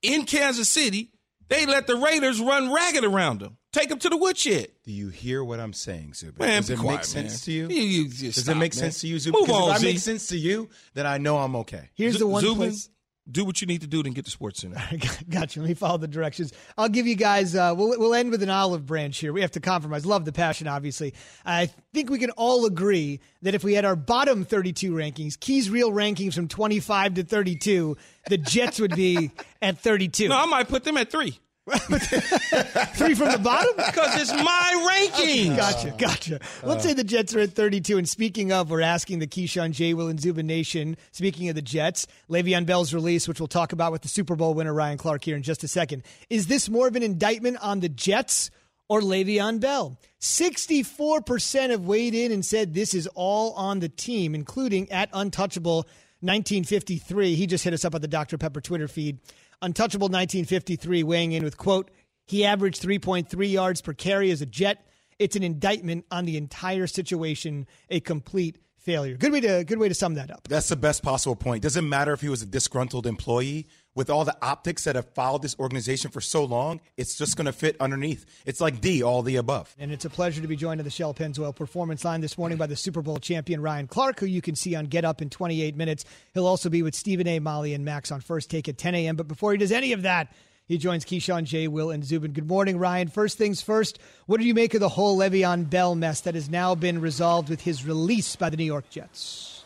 in 0.00 0.24
Kansas 0.24 0.68
City, 0.68 1.10
they 1.48 1.66
let 1.66 1.86
the 1.86 1.96
Raiders 1.96 2.40
run 2.40 2.72
ragged 2.72 3.04
around 3.04 3.40
them, 3.40 3.58
take 3.72 3.90
them 3.90 3.98
to 3.98 4.08
the 4.08 4.16
woodshed. 4.16 4.68
Do 4.84 4.92
you 4.92 5.10
hear 5.10 5.44
what 5.44 5.60
I'm 5.60 5.74
saying, 5.74 6.14
Zubin? 6.14 6.38
Man, 6.44 6.62
Does 6.62 6.70
it 6.70 6.78
quiet, 6.78 6.96
make 6.96 7.04
sense 7.04 7.32
man. 7.32 7.38
to 7.40 7.52
you? 7.52 7.68
You- 7.68 7.82
you 8.04 8.32
Does 8.32 8.42
stop, 8.44 8.56
it 8.56 8.58
make 8.58 8.72
man. 8.74 8.78
sense 8.80 9.00
to 9.02 9.08
you, 9.08 9.18
Zubin? 9.18 9.40
Move 9.40 9.46
Because 9.48 9.62
on, 9.62 9.68
if 9.70 9.74
I 9.74 9.78
Z. 9.80 9.86
make 9.86 9.98
sense 9.98 10.26
to 10.28 10.38
you, 10.38 10.70
then 10.94 11.06
I 11.06 11.18
know 11.18 11.36
I'm 11.38 11.54
okay. 11.56 11.90
Here's 11.94 12.18
the 12.18 12.26
one 12.26 12.40
Zubin, 12.40 12.56
place. 12.70 12.88
Do 13.32 13.44
what 13.46 13.60
you 13.62 13.66
need 13.66 13.80
to 13.80 13.86
do 13.86 14.02
to 14.02 14.10
get 14.10 14.26
the 14.26 14.30
SportsCenter. 14.30 15.28
Got 15.30 15.56
you. 15.56 15.62
Let 15.62 15.68
me 15.68 15.74
follow 15.74 15.96
the 15.96 16.06
directions. 16.06 16.52
I'll 16.76 16.90
give 16.90 17.06
you 17.06 17.14
guys. 17.14 17.56
Uh, 17.56 17.74
we'll 17.76 17.98
we'll 17.98 18.14
end 18.14 18.30
with 18.30 18.42
an 18.42 18.50
olive 18.50 18.84
branch 18.84 19.18
here. 19.18 19.32
We 19.32 19.40
have 19.40 19.52
to 19.52 19.60
compromise. 19.60 20.04
Love 20.04 20.26
the 20.26 20.32
passion, 20.32 20.68
obviously. 20.68 21.14
I 21.44 21.70
think 21.94 22.10
we 22.10 22.18
can 22.18 22.30
all 22.32 22.66
agree 22.66 23.20
that 23.40 23.54
if 23.54 23.64
we 23.64 23.72
had 23.74 23.86
our 23.86 23.96
bottom 23.96 24.44
32 24.44 24.92
rankings, 24.92 25.40
Key's 25.40 25.70
real 25.70 25.90
rankings 25.90 26.34
from 26.34 26.46
25 26.46 27.14
to 27.14 27.24
32, 27.24 27.96
the 28.28 28.38
Jets 28.38 28.78
would 28.78 28.94
be 28.94 29.30
at 29.62 29.78
32. 29.78 30.28
No, 30.28 30.36
I 30.36 30.46
might 30.46 30.68
put 30.68 30.84
them 30.84 30.98
at 30.98 31.10
three 31.10 31.38
Three 31.70 33.14
from 33.14 33.30
the 33.30 33.40
bottom. 33.40 33.72
because 33.76 34.20
it's 34.20 34.32
my 34.32 34.84
ranking. 34.88 35.54
Gotcha, 35.54 35.94
gotcha. 35.96 36.40
Let's 36.64 36.84
uh. 36.84 36.88
say 36.88 36.92
the 36.94 37.04
Jets 37.04 37.36
are 37.36 37.40
at 37.40 37.52
32. 37.52 37.98
And 37.98 38.08
speaking 38.08 38.50
of, 38.52 38.68
we're 38.68 38.80
asking 38.80 39.20
the 39.20 39.28
Keyshawn 39.28 39.70
J. 39.70 39.94
Will 39.94 40.08
and 40.08 40.20
Zubin 40.20 40.48
Nation. 40.48 40.96
Speaking 41.12 41.48
of 41.48 41.54
the 41.54 41.62
Jets, 41.62 42.08
Le'Veon 42.28 42.66
Bell's 42.66 42.92
release, 42.92 43.28
which 43.28 43.38
we'll 43.38 43.46
talk 43.46 43.72
about 43.72 43.92
with 43.92 44.02
the 44.02 44.08
Super 44.08 44.34
Bowl 44.34 44.54
winner 44.54 44.74
Ryan 44.74 44.98
Clark 44.98 45.22
here 45.22 45.36
in 45.36 45.44
just 45.44 45.62
a 45.62 45.68
second. 45.68 46.02
Is 46.28 46.48
this 46.48 46.68
more 46.68 46.88
of 46.88 46.96
an 46.96 47.04
indictment 47.04 47.58
on 47.62 47.78
the 47.78 47.88
Jets 47.88 48.50
or 48.88 49.00
Le'Veon 49.00 49.60
Bell? 49.60 49.96
64% 50.20 51.70
have 51.70 51.84
weighed 51.84 52.14
in 52.16 52.32
and 52.32 52.44
said 52.44 52.74
this 52.74 52.92
is 52.92 53.06
all 53.14 53.52
on 53.52 53.78
the 53.78 53.88
team, 53.88 54.34
including 54.34 54.90
at 54.90 55.10
Untouchable 55.12 55.86
1953. 56.22 57.36
He 57.36 57.46
just 57.46 57.62
hit 57.62 57.72
us 57.72 57.84
up 57.84 57.94
on 57.94 58.00
the 58.00 58.08
Dr. 58.08 58.36
Pepper 58.36 58.60
Twitter 58.60 58.88
feed. 58.88 59.18
Untouchable 59.62 60.06
1953 60.06 61.04
weighing 61.04 61.30
in 61.30 61.44
with 61.44 61.56
quote, 61.56 61.88
he 62.26 62.44
averaged 62.44 62.82
3.3 62.82 63.50
yards 63.50 63.80
per 63.80 63.92
carry 63.92 64.32
as 64.32 64.42
a 64.42 64.46
Jet. 64.46 64.84
It's 65.20 65.36
an 65.36 65.44
indictment 65.44 66.04
on 66.10 66.24
the 66.24 66.36
entire 66.36 66.88
situation, 66.88 67.68
a 67.88 68.00
complete 68.00 68.58
failure. 68.76 69.16
Good 69.16 69.32
way 69.32 69.40
to 69.40 69.62
good 69.62 69.78
way 69.78 69.88
to 69.88 69.94
sum 69.94 70.14
that 70.14 70.32
up. 70.32 70.48
That's 70.48 70.68
the 70.68 70.74
best 70.74 71.04
possible 71.04 71.36
point. 71.36 71.62
Doesn't 71.62 71.88
matter 71.88 72.12
if 72.12 72.20
he 72.20 72.28
was 72.28 72.42
a 72.42 72.46
disgruntled 72.46 73.06
employee. 73.06 73.68
With 73.94 74.08
all 74.08 74.24
the 74.24 74.34
optics 74.40 74.84
that 74.84 74.96
have 74.96 75.10
followed 75.10 75.42
this 75.42 75.54
organization 75.58 76.10
for 76.10 76.22
so 76.22 76.44
long, 76.44 76.80
it's 76.96 77.18
just 77.18 77.36
going 77.36 77.44
to 77.44 77.52
fit 77.52 77.76
underneath. 77.78 78.24
It's 78.46 78.58
like 78.58 78.80
D, 78.80 79.02
all 79.02 79.20
the 79.20 79.36
above. 79.36 79.74
And 79.78 79.92
it's 79.92 80.06
a 80.06 80.10
pleasure 80.10 80.40
to 80.40 80.48
be 80.48 80.56
joined 80.56 80.80
on 80.80 80.84
the 80.84 80.90
Shell 80.90 81.12
Pennzoil 81.12 81.54
Performance 81.54 82.02
Line 82.02 82.22
this 82.22 82.38
morning 82.38 82.56
by 82.56 82.66
the 82.66 82.74
Super 82.74 83.02
Bowl 83.02 83.18
champion 83.18 83.60
Ryan 83.60 83.86
Clark, 83.86 84.18
who 84.18 84.24
you 84.24 84.40
can 84.40 84.56
see 84.56 84.74
on 84.74 84.86
Get 84.86 85.04
Up 85.04 85.20
in 85.20 85.28
28 85.28 85.76
minutes. 85.76 86.06
He'll 86.32 86.46
also 86.46 86.70
be 86.70 86.82
with 86.82 86.94
Stephen 86.94 87.26
A. 87.26 87.38
Molly 87.38 87.74
and 87.74 87.84
Max 87.84 88.10
on 88.10 88.22
First 88.22 88.48
Take 88.48 88.66
at 88.66 88.78
10 88.78 88.94
a.m. 88.94 89.16
But 89.16 89.28
before 89.28 89.52
he 89.52 89.58
does 89.58 89.72
any 89.72 89.92
of 89.92 90.02
that, 90.02 90.28
He 90.66 90.78
joins 90.78 91.04
Keyshawn 91.04 91.44
J. 91.44 91.68
Will 91.68 91.90
and 91.90 92.04
Zubin. 92.04 92.32
Good 92.32 92.48
morning, 92.48 92.78
Ryan. 92.78 93.08
First 93.08 93.36
things 93.36 93.60
first, 93.60 93.98
what 94.26 94.40
do 94.40 94.46
you 94.46 94.54
make 94.54 94.74
of 94.74 94.80
the 94.80 94.88
whole 94.88 95.18
Le'Veon 95.18 95.68
Bell 95.68 95.94
mess 95.94 96.20
that 96.22 96.34
has 96.34 96.48
now 96.48 96.74
been 96.74 97.00
resolved 97.00 97.48
with 97.48 97.62
his 97.62 97.84
release 97.84 98.36
by 98.36 98.48
the 98.48 98.56
New 98.56 98.64
York 98.64 98.88
Jets? 98.88 99.61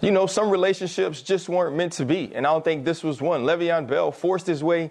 You 0.00 0.12
know, 0.12 0.26
some 0.26 0.50
relationships 0.50 1.22
just 1.22 1.48
weren't 1.48 1.76
meant 1.76 1.94
to 1.94 2.04
be, 2.04 2.32
and 2.34 2.46
I 2.46 2.52
don't 2.52 2.64
think 2.64 2.84
this 2.84 3.02
was 3.02 3.20
one. 3.20 3.42
Le'Veon 3.42 3.86
Bell 3.86 4.12
forced 4.12 4.46
his 4.46 4.62
way 4.62 4.90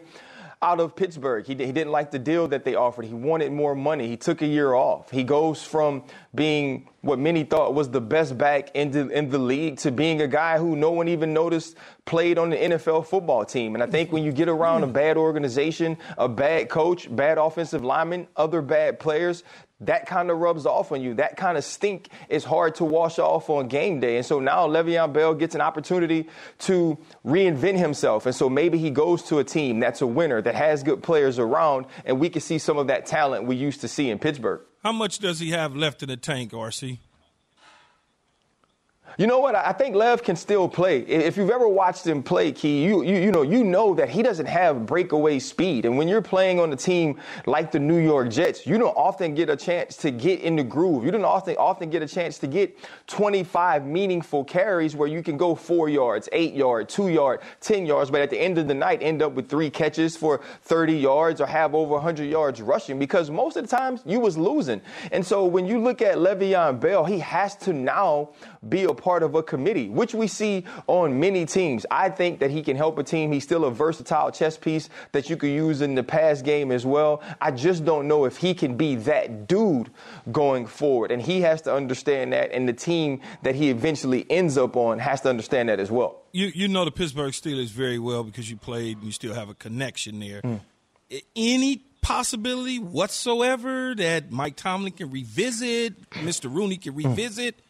out 0.61 0.79
of 0.79 0.95
Pittsburgh. 0.95 1.45
He, 1.45 1.53
he 1.53 1.71
didn't 1.71 1.91
like 1.91 2.09
the 2.09 2.19
deal 2.19 2.47
that 2.47 2.65
they 2.65 2.75
offered. 2.75 3.05
He 3.05 3.13
wanted 3.13 3.51
more 3.51 3.75
money. 3.75 4.07
He 4.07 4.17
took 4.17 4.41
a 4.41 4.47
year 4.47 4.73
off. 4.73 5.11
He 5.11 5.23
goes 5.23 5.63
from 5.63 6.03
being 6.33 6.89
what 7.01 7.19
many 7.19 7.43
thought 7.43 7.75
was 7.75 7.89
the 7.89 8.01
best 8.01 8.37
back 8.37 8.71
in 8.73 8.89
the, 8.91 9.07
in 9.09 9.29
the 9.29 9.37
league 9.37 9.77
to 9.77 9.91
being 9.91 10.21
a 10.21 10.27
guy 10.27 10.57
who 10.57 10.75
no 10.75 10.91
one 10.91 11.07
even 11.07 11.31
noticed 11.31 11.77
played 12.05 12.39
on 12.39 12.49
the 12.49 12.57
NFL 12.57 13.05
football 13.05 13.45
team. 13.45 13.75
And 13.75 13.83
I 13.83 13.87
think 13.87 14.11
when 14.11 14.23
you 14.23 14.31
get 14.31 14.49
around 14.49 14.83
a 14.83 14.87
bad 14.87 15.15
organization, 15.15 15.97
a 16.17 16.27
bad 16.27 16.69
coach, 16.69 17.13
bad 17.15 17.37
offensive 17.37 17.83
lineman, 17.83 18.27
other 18.35 18.61
bad 18.63 18.99
players, 18.99 19.43
that 19.81 20.07
kind 20.07 20.31
of 20.31 20.39
rubs 20.39 20.65
off 20.65 20.91
on 20.91 21.01
you. 21.01 21.13
That 21.15 21.37
kind 21.37 21.57
of 21.57 21.63
stink 21.63 22.09
is 22.29 22.43
hard 22.43 22.75
to 22.75 22.85
wash 22.85 23.19
off 23.19 23.49
on 23.49 23.67
game 23.67 23.99
day. 23.99 24.17
And 24.17 24.25
so 24.25 24.39
now 24.39 24.67
Le'Veon 24.67 25.13
Bell 25.13 25.33
gets 25.33 25.53
an 25.55 25.61
opportunity 25.61 26.27
to 26.59 26.97
reinvent 27.25 27.77
himself. 27.77 28.25
And 28.25 28.35
so 28.35 28.49
maybe 28.49 28.77
he 28.77 28.89
goes 28.89 29.23
to 29.23 29.39
a 29.39 29.43
team 29.43 29.79
that's 29.79 30.01
a 30.01 30.07
winner, 30.07 30.41
that 30.41 30.55
has 30.55 30.83
good 30.83 31.03
players 31.03 31.37
around, 31.37 31.85
and 32.05 32.19
we 32.19 32.29
can 32.29 32.41
see 32.41 32.57
some 32.57 32.77
of 32.77 32.87
that 32.87 33.05
talent 33.05 33.45
we 33.45 33.55
used 33.55 33.81
to 33.81 33.87
see 33.87 34.09
in 34.09 34.17
Pittsburgh. 34.17 34.61
How 34.83 34.91
much 34.91 35.19
does 35.19 35.39
he 35.39 35.51
have 35.51 35.75
left 35.75 36.01
in 36.01 36.09
the 36.09 36.17
tank, 36.17 36.51
RC? 36.51 36.99
You 39.17 39.25
know 39.25 39.39
what? 39.39 39.55
I 39.55 39.71
think 39.71 39.95
Lev 39.95 40.21
can 40.21 40.35
still 40.35 40.69
play. 40.69 40.99
If 40.99 41.37
you've 41.37 41.49
ever 41.49 41.67
watched 41.67 42.05
him 42.05 42.21
play, 42.21 42.51
Key, 42.51 42.83
you, 42.83 43.01
you 43.01 43.15
you 43.15 43.31
know 43.31 43.41
you 43.41 43.63
know 43.63 43.95
that 43.95 44.09
he 44.09 44.21
doesn't 44.21 44.45
have 44.45 44.85
breakaway 44.85 45.39
speed. 45.39 45.85
And 45.85 45.97
when 45.97 46.07
you're 46.07 46.21
playing 46.21 46.59
on 46.59 46.71
a 46.71 46.75
team 46.75 47.19
like 47.47 47.71
the 47.71 47.79
New 47.79 47.97
York 47.97 48.29
Jets, 48.29 48.67
you 48.67 48.77
don't 48.77 48.95
often 48.95 49.33
get 49.33 49.49
a 49.49 49.55
chance 49.55 49.97
to 49.97 50.11
get 50.11 50.41
in 50.41 50.55
the 50.55 50.63
groove. 50.63 51.03
You 51.03 51.09
don't 51.09 51.25
often 51.25 51.55
often 51.57 51.89
get 51.89 52.03
a 52.03 52.07
chance 52.07 52.37
to 52.37 52.47
get 52.47 52.77
25 53.07 53.87
meaningful 53.87 54.43
carries 54.43 54.95
where 54.95 55.07
you 55.07 55.23
can 55.23 55.35
go 55.35 55.55
four 55.55 55.89
yards, 55.89 56.29
eight 56.31 56.53
yards, 56.53 56.93
two 56.93 57.07
yards, 57.07 57.41
10 57.61 57.87
yards, 57.87 58.11
but 58.11 58.21
at 58.21 58.29
the 58.29 58.39
end 58.39 58.59
of 58.59 58.67
the 58.67 58.75
night 58.75 59.01
end 59.01 59.23
up 59.23 59.31
with 59.31 59.49
three 59.49 59.71
catches 59.71 60.15
for 60.15 60.41
30 60.61 60.93
yards 60.93 61.41
or 61.41 61.47
have 61.47 61.73
over 61.73 61.93
100 61.93 62.25
yards 62.25 62.61
rushing 62.61 62.99
because 62.99 63.31
most 63.31 63.57
of 63.57 63.67
the 63.67 63.75
times 63.75 64.03
you 64.05 64.19
was 64.19 64.37
losing. 64.37 64.79
And 65.11 65.25
so 65.25 65.43
when 65.43 65.65
you 65.65 65.79
look 65.79 66.03
at 66.03 66.17
Le'Veon 66.17 66.79
Bell, 66.79 67.03
he 67.03 67.17
has 67.17 67.55
to 67.55 67.73
now 67.73 68.29
be 68.69 68.83
a 68.83 68.93
part 68.93 69.23
of 69.23 69.35
a 69.35 69.43
committee, 69.43 69.89
which 69.89 70.13
we 70.13 70.27
see 70.27 70.65
on 70.87 71.19
many 71.19 71.45
teams. 71.45 71.85
I 71.91 72.09
think 72.09 72.39
that 72.39 72.51
he 72.51 72.61
can 72.61 72.77
help 72.77 72.97
a 72.97 73.03
team. 73.03 73.31
He's 73.31 73.43
still 73.43 73.65
a 73.65 73.71
versatile 73.71 74.31
chess 74.31 74.57
piece 74.57 74.89
that 75.11 75.29
you 75.29 75.37
could 75.37 75.51
use 75.51 75.81
in 75.81 75.95
the 75.95 76.03
pass 76.03 76.41
game 76.41 76.71
as 76.71 76.85
well. 76.85 77.21
I 77.41 77.51
just 77.51 77.85
don't 77.85 78.07
know 78.07 78.25
if 78.25 78.37
he 78.37 78.53
can 78.53 78.77
be 78.77 78.95
that 78.95 79.47
dude 79.47 79.89
going 80.31 80.67
forward. 80.67 81.11
And 81.11 81.21
he 81.21 81.41
has 81.41 81.61
to 81.63 81.73
understand 81.73 82.33
that, 82.33 82.51
and 82.51 82.67
the 82.67 82.73
team 82.73 83.21
that 83.43 83.55
he 83.55 83.69
eventually 83.69 84.25
ends 84.29 84.57
up 84.57 84.75
on 84.75 84.99
has 84.99 85.21
to 85.21 85.29
understand 85.29 85.69
that 85.69 85.79
as 85.79 85.91
well. 85.91 86.21
You, 86.31 86.51
you 86.53 86.67
know 86.67 86.85
the 86.85 86.91
Pittsburgh 86.91 87.33
Steelers 87.33 87.69
very 87.69 87.99
well 87.99 88.23
because 88.23 88.49
you 88.49 88.57
played 88.57 88.97
and 88.97 89.05
you 89.05 89.11
still 89.11 89.33
have 89.33 89.49
a 89.49 89.55
connection 89.55 90.19
there. 90.19 90.41
Mm. 90.41 90.59
Any 91.35 91.83
possibility 92.01 92.79
whatsoever 92.79 93.95
that 93.95 94.31
Mike 94.31 94.55
Tomlin 94.55 94.93
can 94.93 95.11
revisit, 95.11 96.09
Mr. 96.11 96.53
Rooney 96.53 96.77
can 96.77 96.95
revisit? 96.95 97.57
Mm 97.57 97.61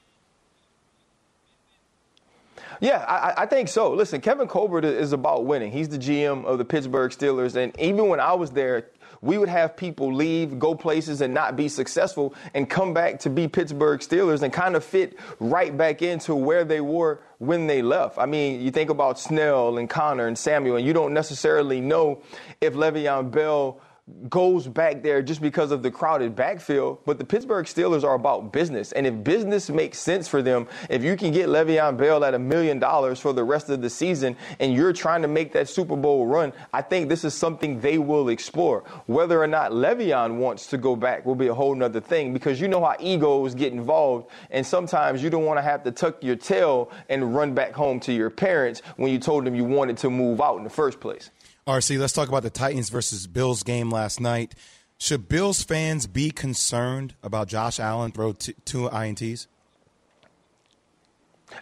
yeah, 2.81 3.05
I, 3.07 3.43
I, 3.43 3.45
think 3.45 3.69
so. 3.69 3.91
Listen, 3.93 4.21
Kevin 4.21 4.47
Colbert 4.47 4.85
is 4.85 5.13
about 5.13 5.45
winning. 5.45 5.71
He's 5.71 5.89
the 5.89 5.97
GM 5.97 6.45
of 6.45 6.57
the 6.57 6.65
Pittsburgh 6.65 7.11
Steelers. 7.11 7.55
And 7.55 7.77
even 7.79 8.07
when 8.07 8.19
I 8.19 8.33
was 8.33 8.51
there, 8.51 8.87
we 9.21 9.37
would 9.37 9.49
have 9.49 9.75
people 9.75 10.13
leave, 10.13 10.59
go 10.59 10.75
places, 10.75 11.21
and 11.21 11.33
not 11.33 11.55
be 11.55 11.67
successful, 11.67 12.33
and 12.53 12.69
come 12.69 12.93
back 12.93 13.19
to 13.21 13.29
be 13.29 13.47
Pittsburgh 13.47 13.99
Steelers 13.99 14.43
and 14.43 14.53
kind 14.53 14.75
of 14.75 14.83
fit 14.83 15.17
right 15.39 15.75
back 15.75 16.01
into 16.01 16.35
where 16.35 16.63
they 16.63 16.81
were 16.81 17.21
when 17.39 17.67
they 17.67 17.81
left. 17.81 18.17
I 18.17 18.25
mean, 18.25 18.61
you 18.61 18.71
think 18.71 18.89
about 18.89 19.19
Snell 19.19 19.77
and 19.77 19.89
Connor 19.89 20.27
and 20.27 20.37
Samuel, 20.37 20.77
and 20.77 20.85
you 20.85 20.93
don't 20.93 21.13
necessarily 21.13 21.81
know 21.81 22.21
if 22.61 22.73
Le'Veon 22.73 23.31
Bell 23.31 23.81
goes 24.29 24.67
back 24.67 25.03
there 25.03 25.21
just 25.21 25.41
because 25.41 25.71
of 25.71 25.83
the 25.83 25.91
crowded 25.91 26.35
backfield. 26.35 26.99
But 27.05 27.17
the 27.17 27.25
Pittsburgh 27.25 27.65
Steelers 27.65 28.03
are 28.03 28.13
about 28.13 28.53
business. 28.53 28.93
And 28.93 29.05
if 29.05 29.23
business 29.23 29.69
makes 29.69 29.99
sense 29.99 30.27
for 30.27 30.41
them, 30.41 30.67
if 30.89 31.03
you 31.03 31.17
can 31.17 31.31
get 31.31 31.49
Le'Veon 31.49 31.97
Bell 31.97 32.23
at 32.23 32.33
a 32.33 32.39
million 32.39 32.79
dollars 32.79 33.19
for 33.19 33.33
the 33.33 33.43
rest 33.43 33.69
of 33.69 33.81
the 33.81 33.89
season 33.89 34.37
and 34.59 34.73
you're 34.73 34.93
trying 34.93 35.21
to 35.23 35.27
make 35.27 35.51
that 35.53 35.67
Super 35.67 35.97
Bowl 35.97 36.25
run, 36.25 36.53
I 36.73 36.81
think 36.81 37.09
this 37.09 37.25
is 37.25 37.33
something 37.33 37.81
they 37.81 37.97
will 37.97 38.29
explore. 38.29 38.83
Whether 39.07 39.41
or 39.41 39.47
not 39.47 39.71
Le'Veon 39.71 40.37
wants 40.37 40.67
to 40.67 40.77
go 40.77 40.95
back 40.95 41.25
will 41.25 41.35
be 41.35 41.47
a 41.47 41.53
whole 41.53 41.75
nother 41.75 42.01
thing 42.01 42.33
because 42.33 42.61
you 42.61 42.69
know 42.69 42.83
how 42.83 42.95
egos 42.99 43.55
get 43.55 43.73
involved. 43.73 44.29
And 44.51 44.65
sometimes 44.65 45.21
you 45.21 45.29
don't 45.29 45.45
want 45.45 45.57
to 45.57 45.63
have 45.63 45.83
to 45.83 45.91
tuck 45.91 46.23
your 46.23 46.37
tail 46.37 46.91
and 47.09 47.35
run 47.35 47.53
back 47.53 47.73
home 47.73 47.99
to 48.01 48.13
your 48.13 48.29
parents 48.29 48.81
when 48.95 49.11
you 49.11 49.19
told 49.19 49.45
them 49.45 49.53
you 49.53 49.65
wanted 49.65 49.97
to 49.97 50.09
move 50.09 50.39
out 50.39 50.57
in 50.57 50.63
the 50.63 50.69
first 50.69 51.01
place. 51.01 51.29
RC, 51.67 51.99
let's 51.99 52.13
talk 52.13 52.29
about 52.29 52.43
the 52.43 52.49
Titans 52.49 52.87
versus 52.87 53.27
Bills 53.27 53.61
game 53.61 53.89
last 53.89 54.21
night. 54.21 54.55
Should 54.97 55.27
Bills 55.27 55.63
fans 55.63 56.07
be 56.07 56.31
concerned 56.31 57.15
about 57.21 57.49
Josh 57.49 57.77
Allen 57.77 58.13
throw 58.13 58.31
t- 58.31 58.55
two 58.63 58.87
INTs? 58.87 59.47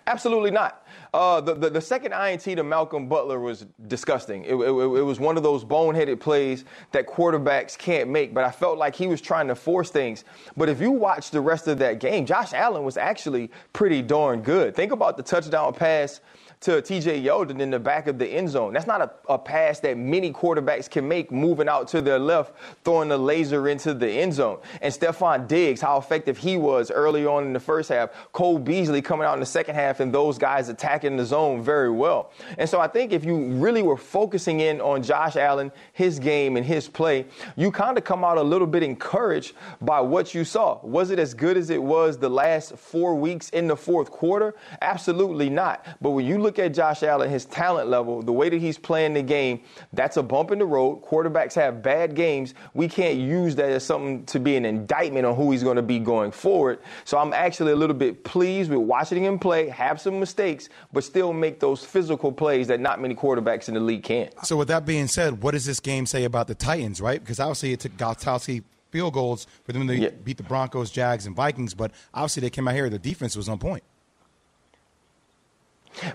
Absolutely 0.05 0.51
not. 0.51 0.85
Uh, 1.11 1.41
the, 1.41 1.55
the, 1.55 1.69
the, 1.71 1.81
second 1.81 2.13
INT 2.13 2.41
to 2.41 2.63
Malcolm 2.63 3.07
Butler 3.07 3.39
was 3.39 3.65
disgusting. 3.87 4.43
It, 4.43 4.53
it, 4.53 4.69
it, 4.69 5.03
was 5.03 5.19
one 5.19 5.37
of 5.37 5.43
those 5.43 5.63
boneheaded 5.63 6.19
plays 6.19 6.65
that 6.91 7.07
quarterbacks 7.07 7.75
can't 7.75 8.09
make, 8.09 8.33
but 8.33 8.43
I 8.43 8.51
felt 8.51 8.77
like 8.77 8.95
he 8.95 9.07
was 9.07 9.21
trying 9.21 9.47
to 9.47 9.55
force 9.55 9.89
things. 9.89 10.23
But 10.55 10.69
if 10.69 10.81
you 10.81 10.91
watch 10.91 11.31
the 11.31 11.41
rest 11.41 11.67
of 11.67 11.79
that 11.79 11.99
game, 11.99 12.25
Josh 12.25 12.53
Allen 12.53 12.83
was 12.83 12.97
actually 12.97 13.49
pretty 13.73 14.03
darn 14.03 14.41
good. 14.41 14.75
Think 14.75 14.91
about 14.91 15.17
the 15.17 15.23
touchdown 15.23 15.73
pass 15.73 16.19
to 16.65 16.81
TJ 16.81 17.23
Yeldon 17.23 17.59
in 17.59 17.69
the 17.69 17.77
back 17.77 18.07
of 18.07 18.17
the 18.17 18.25
end 18.25 18.49
zone. 18.49 18.73
That's 18.73 18.87
not 18.87 18.99
a, 18.99 19.11
a, 19.31 19.37
pass 19.37 19.79
that 19.81 19.99
many 19.99 20.33
quarterbacks 20.33 20.89
can 20.89 21.07
make 21.07 21.31
moving 21.31 21.69
out 21.69 21.87
to 21.89 22.01
their 22.01 22.17
left, 22.17 22.53
throwing 22.83 23.07
the 23.07 23.19
laser 23.19 23.67
into 23.67 23.93
the 23.93 24.09
end 24.09 24.33
zone. 24.33 24.57
And 24.81 24.91
Stefon 24.91 25.47
Diggs, 25.47 25.79
how 25.79 25.99
effective 25.99 26.39
he 26.39 26.57
was 26.57 26.89
early 26.89 27.23
on 27.23 27.43
in 27.43 27.53
the 27.53 27.59
first 27.59 27.89
half. 27.89 28.09
Cole 28.31 28.57
Beasley 28.57 28.99
coming 29.03 29.27
out 29.27 29.35
in 29.35 29.41
the 29.41 29.45
second 29.45 29.75
half 29.75 29.99
and 29.99 30.11
those 30.11 30.39
guys 30.39 30.67
attacking 30.67 31.17
the 31.17 31.25
zone 31.25 31.61
very 31.61 31.91
well. 31.91 32.31
And 32.57 32.67
so 32.67 32.81
I 32.81 32.87
think 32.87 33.13
if 33.13 33.23
you 33.23 33.45
really 33.53 33.83
were 33.83 33.95
focusing 33.95 34.61
in 34.61 34.81
on 34.81 35.03
Josh 35.03 35.35
Allen, 35.35 35.71
his 35.93 36.17
game 36.17 36.57
and 36.57 36.65
his 36.65 36.87
play, 36.87 37.27
you 37.55 37.71
kind 37.71 37.95
of 37.95 38.03
come 38.03 38.23
out 38.23 38.39
a 38.39 38.43
little 38.43 38.65
bit 38.65 38.81
encouraged 38.81 39.53
by 39.81 40.01
what 40.01 40.33
you 40.33 40.43
saw. 40.43 40.79
Was 40.81 41.11
it 41.11 41.19
as 41.19 41.35
good 41.35 41.57
as 41.57 41.69
it 41.69 41.83
was 41.83 42.17
the 42.17 42.29
last 42.29 42.75
four 42.75 43.13
weeks 43.13 43.49
in 43.51 43.67
the 43.67 43.77
fourth 43.77 44.09
quarter? 44.09 44.55
Absolutely 44.81 45.51
not. 45.51 45.85
But 46.01 46.09
when 46.09 46.25
you 46.25 46.39
look 46.39 46.54
at 46.59 46.73
Josh 46.73 47.03
Allen, 47.03 47.29
his 47.29 47.45
talent 47.45 47.89
level, 47.89 48.21
the 48.21 48.31
way 48.31 48.49
that 48.49 48.59
he's 48.59 48.77
playing 48.77 49.13
the 49.13 49.21
game, 49.21 49.61
that's 49.93 50.17
a 50.17 50.23
bump 50.23 50.51
in 50.51 50.59
the 50.59 50.65
road. 50.65 51.03
Quarterbacks 51.03 51.53
have 51.55 51.81
bad 51.81 52.15
games. 52.15 52.53
We 52.73 52.87
can't 52.87 53.17
use 53.17 53.55
that 53.55 53.69
as 53.69 53.85
something 53.85 54.25
to 54.25 54.39
be 54.39 54.55
an 54.55 54.65
indictment 54.65 55.25
on 55.25 55.35
who 55.35 55.51
he's 55.51 55.63
going 55.63 55.75
to 55.75 55.81
be 55.81 55.99
going 55.99 56.31
forward. 56.31 56.79
So 57.03 57.17
I'm 57.17 57.33
actually 57.33 57.71
a 57.71 57.75
little 57.75 57.95
bit 57.95 58.23
pleased 58.23 58.69
with 58.69 58.79
watching 58.79 59.23
him 59.23 59.39
play, 59.39 59.69
have 59.69 59.99
some 59.99 60.19
mistakes, 60.19 60.69
but 60.93 61.03
still 61.03 61.33
make 61.33 61.59
those 61.59 61.83
physical 61.83 62.31
plays 62.31 62.67
that 62.67 62.79
not 62.79 63.01
many 63.01 63.15
quarterbacks 63.15 63.67
in 63.67 63.73
the 63.73 63.79
league 63.79 64.03
can. 64.03 64.29
So 64.43 64.57
with 64.57 64.67
that 64.69 64.85
being 64.85 65.07
said, 65.07 65.41
what 65.41 65.51
does 65.51 65.65
this 65.65 65.79
game 65.79 66.05
say 66.05 66.23
about 66.23 66.47
the 66.47 66.55
Titans, 66.55 67.01
right? 67.01 67.19
Because 67.19 67.39
obviously 67.39 67.73
it 67.73 67.79
took 67.79 67.93
Gostkowski 67.97 68.63
field 68.91 69.13
goals 69.13 69.45
for 69.63 69.73
them 69.73 69.87
to 69.87 69.97
yeah. 69.97 70.09
beat 70.23 70.37
the 70.37 70.43
Broncos, 70.43 70.89
Jags, 70.89 71.25
and 71.25 71.35
Vikings, 71.35 71.73
but 71.73 71.91
obviously 72.13 72.41
they 72.41 72.49
came 72.49 72.67
out 72.67 72.75
here. 72.75 72.89
The 72.89 72.99
defense 72.99 73.35
was 73.35 73.49
on 73.49 73.59
point. 73.59 73.83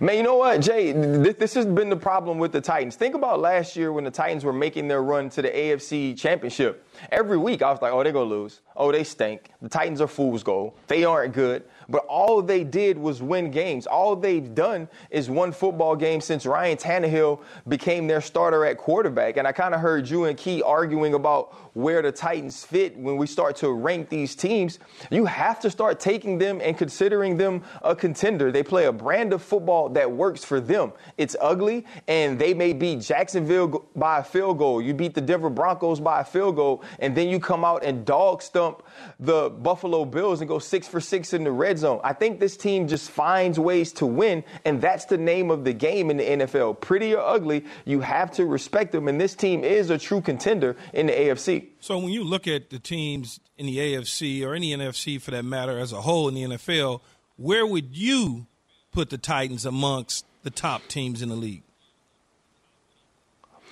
Man, 0.00 0.16
you 0.16 0.22
know 0.22 0.36
what, 0.36 0.60
Jay? 0.60 0.92
This, 0.92 1.36
this, 1.36 1.54
has 1.54 1.66
been 1.66 1.88
the 1.88 1.96
problem 1.96 2.38
with 2.38 2.52
the 2.52 2.60
Titans. 2.60 2.96
Think 2.96 3.14
about 3.14 3.40
last 3.40 3.76
year 3.76 3.92
when 3.92 4.04
the 4.04 4.10
Titans 4.10 4.44
were 4.44 4.52
making 4.52 4.88
their 4.88 5.02
run 5.02 5.30
to 5.30 5.42
the 5.42 5.48
AFC 5.48 6.18
Championship. 6.18 6.86
Every 7.10 7.38
week 7.38 7.62
I 7.62 7.70
was 7.70 7.80
like, 7.80 7.92
oh, 7.92 8.02
they're 8.02 8.12
going 8.12 8.28
to 8.28 8.34
lose. 8.34 8.60
Oh, 8.76 8.92
they 8.92 9.04
stink. 9.04 9.50
The 9.62 9.68
Titans 9.68 10.00
are 10.00 10.06
fool's 10.06 10.42
gold. 10.42 10.74
They 10.86 11.04
aren't 11.04 11.34
good. 11.34 11.64
But 11.90 12.06
all 12.06 12.40
they 12.40 12.64
did 12.64 12.96
was 12.96 13.20
win 13.22 13.50
games. 13.50 13.86
All 13.86 14.14
they've 14.16 14.54
done 14.54 14.88
is 15.10 15.28
won 15.28 15.52
football 15.52 15.96
games 15.96 16.24
since 16.24 16.46
Ryan 16.46 16.78
Tannehill 16.78 17.40
became 17.68 18.06
their 18.06 18.20
starter 18.20 18.64
at 18.64 18.78
quarterback. 18.78 19.36
And 19.36 19.46
I 19.46 19.52
kind 19.52 19.74
of 19.74 19.80
heard 19.80 20.08
you 20.08 20.24
and 20.24 20.38
Key 20.38 20.62
arguing 20.62 21.14
about 21.14 21.54
where 21.74 22.02
the 22.02 22.12
Titans 22.12 22.64
fit 22.64 22.96
when 22.96 23.16
we 23.16 23.26
start 23.26 23.56
to 23.56 23.70
rank 23.72 24.08
these 24.08 24.34
teams. 24.34 24.78
You 25.10 25.24
have 25.24 25.60
to 25.60 25.70
start 25.70 26.00
taking 26.00 26.38
them 26.38 26.60
and 26.62 26.78
considering 26.78 27.36
them 27.36 27.62
a 27.82 27.94
contender. 27.94 28.52
They 28.52 28.62
play 28.62 28.86
a 28.86 28.92
brand 28.92 29.32
of 29.32 29.42
football 29.42 29.88
that 29.90 30.10
works 30.10 30.44
for 30.44 30.60
them. 30.60 30.92
It's 31.16 31.36
ugly, 31.40 31.86
and 32.06 32.38
they 32.38 32.54
may 32.54 32.72
beat 32.72 33.00
Jacksonville 33.00 33.86
by 33.96 34.18
a 34.18 34.24
field 34.24 34.58
goal. 34.58 34.80
You 34.80 34.94
beat 34.94 35.14
the 35.14 35.20
Denver 35.20 35.50
Broncos 35.50 36.00
by 36.00 36.20
a 36.20 36.24
field 36.24 36.56
goal, 36.56 36.82
and 36.98 37.16
then 37.16 37.28
you 37.28 37.40
come 37.40 37.64
out 37.64 37.84
and 37.84 38.04
dog 38.04 38.42
stump 38.42 38.82
the 39.18 39.50
Buffalo 39.50 40.04
Bills 40.04 40.40
and 40.40 40.48
go 40.48 40.58
six 40.58 40.86
for 40.86 41.00
six 41.00 41.32
in 41.32 41.44
the 41.44 41.50
red 41.50 41.79
zone. 41.80 42.00
I 42.04 42.12
think 42.12 42.40
this 42.40 42.56
team 42.56 42.86
just 42.86 43.10
finds 43.10 43.58
ways 43.58 43.92
to 43.94 44.06
win, 44.06 44.44
and 44.64 44.80
that's 44.80 45.06
the 45.06 45.18
name 45.18 45.50
of 45.50 45.64
the 45.64 45.72
game 45.72 46.10
in 46.10 46.16
the 46.16 46.24
NFL. 46.24 46.80
Pretty 46.80 47.14
or 47.14 47.20
ugly, 47.20 47.64
you 47.84 48.00
have 48.00 48.30
to 48.32 48.46
respect 48.46 48.92
them, 48.92 49.08
and 49.08 49.20
this 49.20 49.34
team 49.34 49.64
is 49.64 49.90
a 49.90 49.98
true 49.98 50.20
contender 50.20 50.76
in 50.92 51.06
the 51.06 51.12
AFC. 51.12 51.68
So 51.80 51.98
when 51.98 52.10
you 52.10 52.22
look 52.22 52.46
at 52.46 52.70
the 52.70 52.78
teams 52.78 53.40
in 53.58 53.66
the 53.66 53.78
AFC 53.78 54.46
or 54.46 54.54
any 54.54 54.70
NFC 54.74 55.20
for 55.20 55.30
that 55.32 55.44
matter 55.44 55.78
as 55.78 55.92
a 55.92 56.02
whole 56.02 56.28
in 56.28 56.34
the 56.34 56.42
NFL, 56.42 57.00
where 57.36 57.66
would 57.66 57.96
you 57.96 58.46
put 58.92 59.10
the 59.10 59.18
Titans 59.18 59.66
amongst 59.66 60.24
the 60.42 60.50
top 60.50 60.82
teams 60.88 61.22
in 61.22 61.28
the 61.28 61.34
league? 61.34 61.62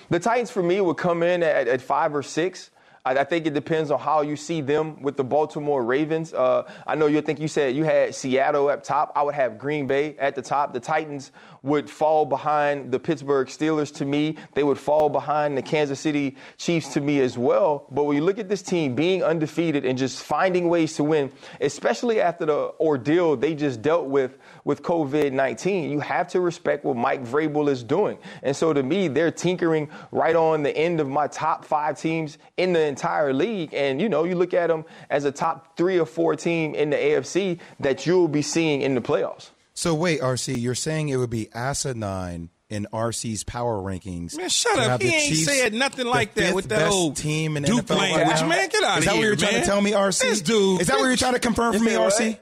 The 0.09 0.19
Titans, 0.19 0.49
for 0.49 0.63
me, 0.63 0.81
would 0.81 0.97
come 0.97 1.21
in 1.21 1.43
at, 1.43 1.67
at 1.67 1.81
five 1.81 2.15
or 2.15 2.23
six. 2.23 2.71
I, 3.09 3.21
I, 3.21 3.23
think 3.23 3.47
it 3.47 3.53
depends 3.53 3.89
on 3.89 3.99
how 3.99 4.21
you 4.21 4.35
see 4.35 4.61
them 4.61 5.01
with 5.01 5.17
the 5.17 5.23
Baltimore 5.23 5.83
Ravens. 5.83 6.31
Uh, 6.33 6.69
I 6.85 6.95
know 6.95 7.07
you 7.07 7.21
think 7.21 7.39
you 7.39 7.47
said 7.47 7.75
you 7.75 7.83
had 7.83 8.13
Seattle 8.13 8.69
at 8.69 8.83
top. 8.83 9.11
I 9.15 9.23
would 9.23 9.33
have 9.33 9.57
Green 9.57 9.87
Bay 9.87 10.15
at 10.19 10.35
the 10.35 10.41
top. 10.41 10.73
The 10.73 10.79
Titans 10.79 11.31
would 11.63 11.89
fall 11.89 12.25
behind 12.25 12.91
the 12.91 12.99
Pittsburgh 12.99 13.47
Steelers 13.47 13.93
to 13.95 14.05
me. 14.05 14.37
They 14.53 14.63
would 14.63 14.77
fall 14.77 15.09
behind 15.09 15.57
the 15.57 15.61
Kansas 15.61 15.99
City 15.99 16.37
Chiefs 16.57 16.93
to 16.93 17.01
me 17.01 17.19
as 17.19 17.37
well. 17.37 17.85
But 17.91 18.03
when 18.03 18.15
you 18.15 18.23
look 18.23 18.39
at 18.39 18.47
this 18.47 18.61
team 18.61 18.95
being 18.95 19.23
undefeated 19.23 19.85
and 19.85 19.97
just 19.97 20.23
finding 20.23 20.69
ways 20.69 20.95
to 20.95 21.03
win, 21.03 21.31
especially 21.59 22.21
after 22.21 22.45
the 22.45 22.73
ordeal 22.79 23.35
they 23.35 23.55
just 23.55 23.81
dealt 23.81 24.05
with 24.05 24.37
with 24.63 24.83
COVID 24.83 25.33
19, 25.33 25.89
you 25.89 25.99
have 25.99 26.27
to 26.29 26.39
respect 26.39 26.85
what 26.85 26.95
Mike 26.95 27.23
Vrabel 27.23 27.69
is 27.69 27.83
doing. 27.83 28.17
And 28.43 28.55
so 28.55 28.71
to 28.71 28.83
me, 28.83 29.07
they're 29.07 29.31
tinkering 29.31 29.89
right 30.11 30.35
on 30.35 30.63
the 30.63 30.75
end 30.75 30.99
of 30.99 31.09
my 31.09 31.27
top 31.27 31.65
five 31.65 31.99
teams 31.99 32.37
in 32.55 32.73
the 32.73 32.79
entire 32.99 33.33
league. 33.33 33.73
And, 33.73 34.01
you 34.01 34.09
know, 34.09 34.25
you 34.25 34.35
look 34.35 34.53
at 34.53 34.67
them 34.67 34.83
as 35.09 35.23
a 35.23 35.31
top 35.31 35.77
three 35.77 35.97
or 35.97 36.05
four 36.05 36.35
team 36.35 36.75
in 36.75 36.89
the 36.89 36.97
AFC 36.97 37.59
that 37.79 38.05
you'll 38.05 38.27
be 38.27 38.41
seeing 38.41 38.81
in 38.81 38.93
the 38.95 39.01
playoffs. 39.01 39.49
So 39.73 39.95
wait, 39.95 40.19
RC, 40.19 40.57
you're 40.57 40.75
saying 40.75 41.07
it 41.07 41.15
would 41.15 41.29
be 41.29 41.49
asinine 41.53 42.49
in 42.69 42.85
RC's 42.91 43.45
power 43.45 43.77
rankings. 43.77 44.35
Man, 44.35 44.49
shut 44.49 44.77
up. 44.77 45.01
He 45.01 45.07
ain't 45.07 45.29
Chiefs, 45.29 45.45
said 45.45 45.73
nothing 45.73 46.05
like 46.05 46.33
that 46.33 46.53
with 46.53 46.67
that 46.69 46.91
old 46.91 47.15
team 47.15 47.55
in 47.55 47.63
Duke 47.63 47.85
NFL 47.85 47.97
language. 47.97 48.41
right 48.41 48.49
man, 48.49 48.69
get 48.69 48.83
out 48.83 48.99
Is 48.99 49.05
of 49.07 49.13
that 49.13 49.15
here, 49.15 49.15
what 49.15 49.21
you're 49.21 49.29
man. 49.29 49.37
trying 49.37 49.61
to 49.61 49.65
tell 49.65 49.81
me, 49.81 49.91
RC? 49.91 50.21
This 50.21 50.41
dude. 50.41 50.81
Is 50.81 50.87
that 50.87 50.97
what 50.97 51.05
you're 51.05 51.15
trying 51.15 51.33
to 51.33 51.39
confirm 51.39 51.73
for 51.73 51.79
me, 51.79 51.91
RC? 51.91 52.37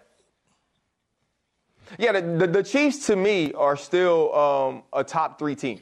Yeah, 2.00 2.12
the, 2.13 2.22
the, 2.22 2.48
the, 2.48 2.63
Chiefs 2.63 3.06
to 3.08 3.15
me 3.15 3.54
are 3.54 3.78
still 3.78 4.36
um, 4.36 4.84
a 4.91 5.04
top 5.04 5.39
three 5.39 5.56
team. 5.56 5.80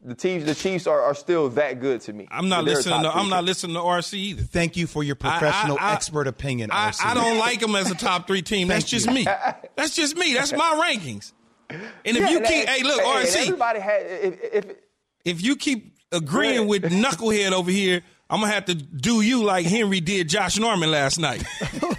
The 0.00 0.14
Chiefs, 0.14 0.44
the 0.44 0.54
Chiefs 0.54 0.86
are, 0.86 1.00
are 1.02 1.14
still 1.14 1.48
that 1.50 1.80
good 1.80 2.00
to 2.02 2.12
me. 2.12 2.28
I'm 2.30 2.48
not 2.48 2.64
listening. 2.64 3.02
To, 3.02 3.14
I'm 3.14 3.28
not 3.28 3.42
listening 3.44 3.74
to 3.74 3.80
RC 3.82 4.14
either. 4.14 4.42
Thank 4.42 4.76
you 4.76 4.86
for 4.86 5.02
your 5.02 5.16
professional 5.16 5.76
I- 5.80 5.90
I- 5.90 5.92
expert 5.94 6.28
opinion, 6.28 6.70
I, 6.70 6.90
RC. 6.90 7.04
I 7.04 7.14
don't 7.14 7.38
like 7.38 7.58
them 7.60 7.74
as 7.74 7.90
a 7.90 7.94
top 7.96 8.26
three 8.28 8.42
team. 8.42 8.68
That's 8.68 8.84
just 8.84 9.10
me. 9.10 9.24
That's 9.76 9.94
just 9.96 10.16
me. 10.16 10.34
That's 10.34 10.52
my 10.52 10.80
rankings. 10.88 11.32
And 11.70 11.82
if 12.04 12.16
Yeah, 12.16 12.28
you 12.30 12.36
and- 12.38 12.46
keep, 12.46 12.68
hey, 12.68 12.82
look, 12.84 13.00
and 13.02 13.26
RC, 13.26 13.36
Everybody 13.48 13.80
had 13.80 14.02
if, 14.06 14.38
if 14.52 14.76
if 15.24 15.42
you 15.42 15.56
keep 15.56 15.96
agreeing 16.12 16.68
with 16.68 16.84
Knucklehead 16.84 17.50
over 17.52 17.70
here, 17.70 18.02
I'm 18.30 18.40
gonna 18.40 18.52
have 18.52 18.66
to 18.66 18.74
do 18.74 19.20
you 19.20 19.42
like 19.42 19.66
Henry 19.66 20.00
did 20.00 20.28
Josh 20.28 20.58
Norman 20.58 20.90
last 20.92 21.18
night. 21.18 21.42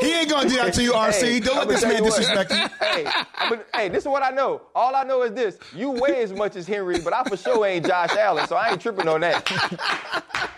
He 0.00 0.12
ain't 0.12 0.30
gonna 0.30 0.48
do 0.48 0.56
that 0.56 0.72
to 0.74 0.82
you, 0.82 0.92
RC. 0.92 1.20
Hey, 1.20 1.40
don't 1.40 1.56
let 1.56 1.68
this 1.68 1.82
man 1.82 2.02
disrespect 2.02 2.50
you. 2.52 2.56
hey, 2.80 3.06
I'ma- 3.36 3.56
hey, 3.74 3.88
this 3.88 4.04
is 4.04 4.08
what 4.08 4.22
I 4.22 4.30
know. 4.30 4.62
All 4.74 4.94
I 4.94 5.02
know 5.02 5.22
is 5.22 5.32
this: 5.32 5.58
you 5.74 5.90
weigh 5.90 6.22
as 6.22 6.32
much 6.32 6.54
as 6.56 6.66
Henry, 6.68 7.00
but 7.00 7.12
I 7.12 7.24
for 7.24 7.36
sure 7.36 7.66
ain't 7.66 7.86
Josh 7.86 8.10
Allen, 8.16 8.46
so 8.46 8.54
I 8.56 8.70
ain't 8.70 8.80
tripping 8.80 9.08
on 9.08 9.20
that. 9.22 9.44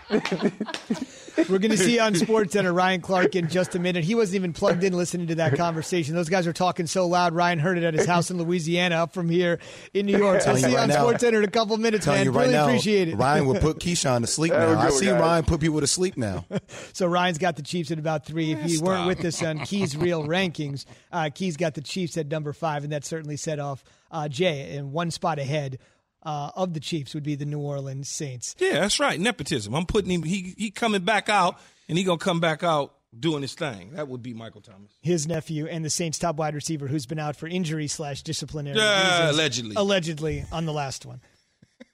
We're 1.49 1.59
going 1.59 1.71
to 1.71 1.77
see 1.77 1.99
on 1.99 2.13
SportsCenter 2.15 2.75
Ryan 2.75 3.01
Clark 3.01 3.35
in 3.35 3.47
just 3.49 3.75
a 3.75 3.79
minute. 3.79 4.03
He 4.03 4.15
wasn't 4.15 4.35
even 4.35 4.53
plugged 4.53 4.83
in 4.83 4.93
listening 4.93 5.27
to 5.27 5.35
that 5.35 5.55
conversation. 5.55 6.15
Those 6.15 6.29
guys 6.29 6.47
are 6.47 6.53
talking 6.53 6.87
so 6.87 7.07
loud. 7.07 7.33
Ryan 7.33 7.59
heard 7.59 7.77
it 7.77 7.83
at 7.83 7.93
his 7.93 8.05
house 8.05 8.31
in 8.31 8.37
Louisiana, 8.37 8.95
up 8.95 9.13
from 9.13 9.29
here 9.29 9.59
in 9.93 10.05
New 10.05 10.17
York. 10.17 10.41
So 10.41 10.53
we'll 10.53 10.61
see 10.61 10.69
you 10.69 10.75
right 10.75 10.83
on 10.83 10.89
now. 10.89 11.05
SportsCenter 11.05 11.37
in 11.37 11.43
a 11.43 11.51
couple 11.51 11.77
minutes, 11.77 12.05
Telling 12.05 12.19
man. 12.19 12.25
you 12.25 12.31
right 12.31 12.41
really 12.43 12.53
now, 12.53 12.65
appreciate 12.65 13.07
it. 13.09 13.15
Ryan 13.15 13.45
will 13.45 13.59
put 13.59 13.79
Keyshawn 13.81 14.21
to 14.21 14.27
sleep 14.27 14.51
now. 14.53 14.59
I 14.59 14.65
good 14.67 14.77
one, 14.77 14.91
see 14.91 15.05
guys. 15.05 15.21
Ryan 15.21 15.45
put 15.45 15.59
people 15.61 15.79
to 15.79 15.87
sleep 15.87 16.17
now. 16.17 16.45
So 16.93 17.07
Ryan's 17.07 17.37
got 17.37 17.55
the 17.55 17.61
Chiefs 17.61 17.91
at 17.91 17.99
about 17.99 18.25
three. 18.25 18.51
If 18.51 18.63
you 18.63 18.77
stop. 18.77 18.87
weren't 18.87 19.07
with 19.07 19.23
us 19.25 19.41
on 19.43 19.59
Key's 19.59 19.95
real 19.95 20.25
rankings, 20.25 20.85
uh, 21.11 21.29
Key's 21.33 21.57
got 21.57 21.73
the 21.73 21.81
Chiefs 21.81 22.17
at 22.17 22.27
number 22.27 22.53
five, 22.53 22.83
and 22.83 22.91
that 22.91 23.05
certainly 23.05 23.37
set 23.37 23.59
off 23.59 23.83
uh, 24.11 24.27
Jay. 24.27 24.75
in 24.75 24.91
one 24.91 25.09
spot 25.11 25.39
ahead 25.39 25.79
uh, 26.23 26.51
of 26.55 26.73
the 26.73 26.79
Chiefs 26.79 27.13
would 27.13 27.23
be 27.23 27.35
the 27.35 27.45
New 27.45 27.59
Orleans 27.59 28.09
Saints. 28.09 28.55
yeah, 28.59 28.81
that's 28.81 28.99
right. 28.99 29.19
Nepotism. 29.19 29.73
I'm 29.73 29.85
putting 29.85 30.11
him. 30.11 30.23
He 30.23 30.53
he 30.57 30.71
coming 30.71 31.01
back 31.03 31.29
out, 31.29 31.59
and 31.89 31.97
he 31.97 32.03
gonna 32.03 32.17
come 32.17 32.39
back 32.39 32.63
out 32.63 32.93
doing 33.17 33.41
his 33.41 33.53
thing. 33.55 33.91
That 33.93 34.07
would 34.07 34.21
be 34.21 34.33
Michael 34.33 34.61
Thomas. 34.61 34.91
His 35.01 35.27
nephew 35.27 35.67
and 35.67 35.83
the 35.83 35.89
Saints' 35.89 36.17
top 36.19 36.37
wide 36.37 36.55
receiver, 36.55 36.87
who's 36.87 37.05
been 37.05 37.19
out 37.19 37.35
for 37.35 37.47
injury 37.47 37.87
slash 37.87 38.21
disciplinary 38.23 38.77
Yeah, 38.77 39.17
reasons, 39.19 39.35
allegedly. 39.37 39.73
allegedly 39.77 40.45
on 40.51 40.65
the 40.65 40.73
last 40.73 41.05
one. 41.05 41.19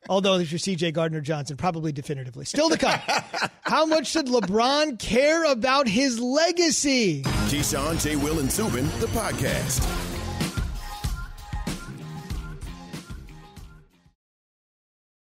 Although 0.10 0.38
there's 0.38 0.52
you're 0.52 0.60
C.J. 0.60 0.92
Gardner 0.92 1.20
Johnson, 1.22 1.58
probably 1.58 1.92
definitively. 1.92 2.46
Still 2.46 2.70
to 2.70 2.78
come. 2.78 3.00
How 3.62 3.86
much 3.86 4.08
should 4.08 4.28
LeBron 4.28 5.00
care 5.00 5.44
about 5.52 5.88
his 5.88 6.20
legacy? 6.20 7.24
Keyshawn, 7.24 8.02
J. 8.02 8.16
Will, 8.16 8.40
and 8.40 8.50
Zubin, 8.52 8.86
the 9.00 9.08
podcast. 9.08 9.82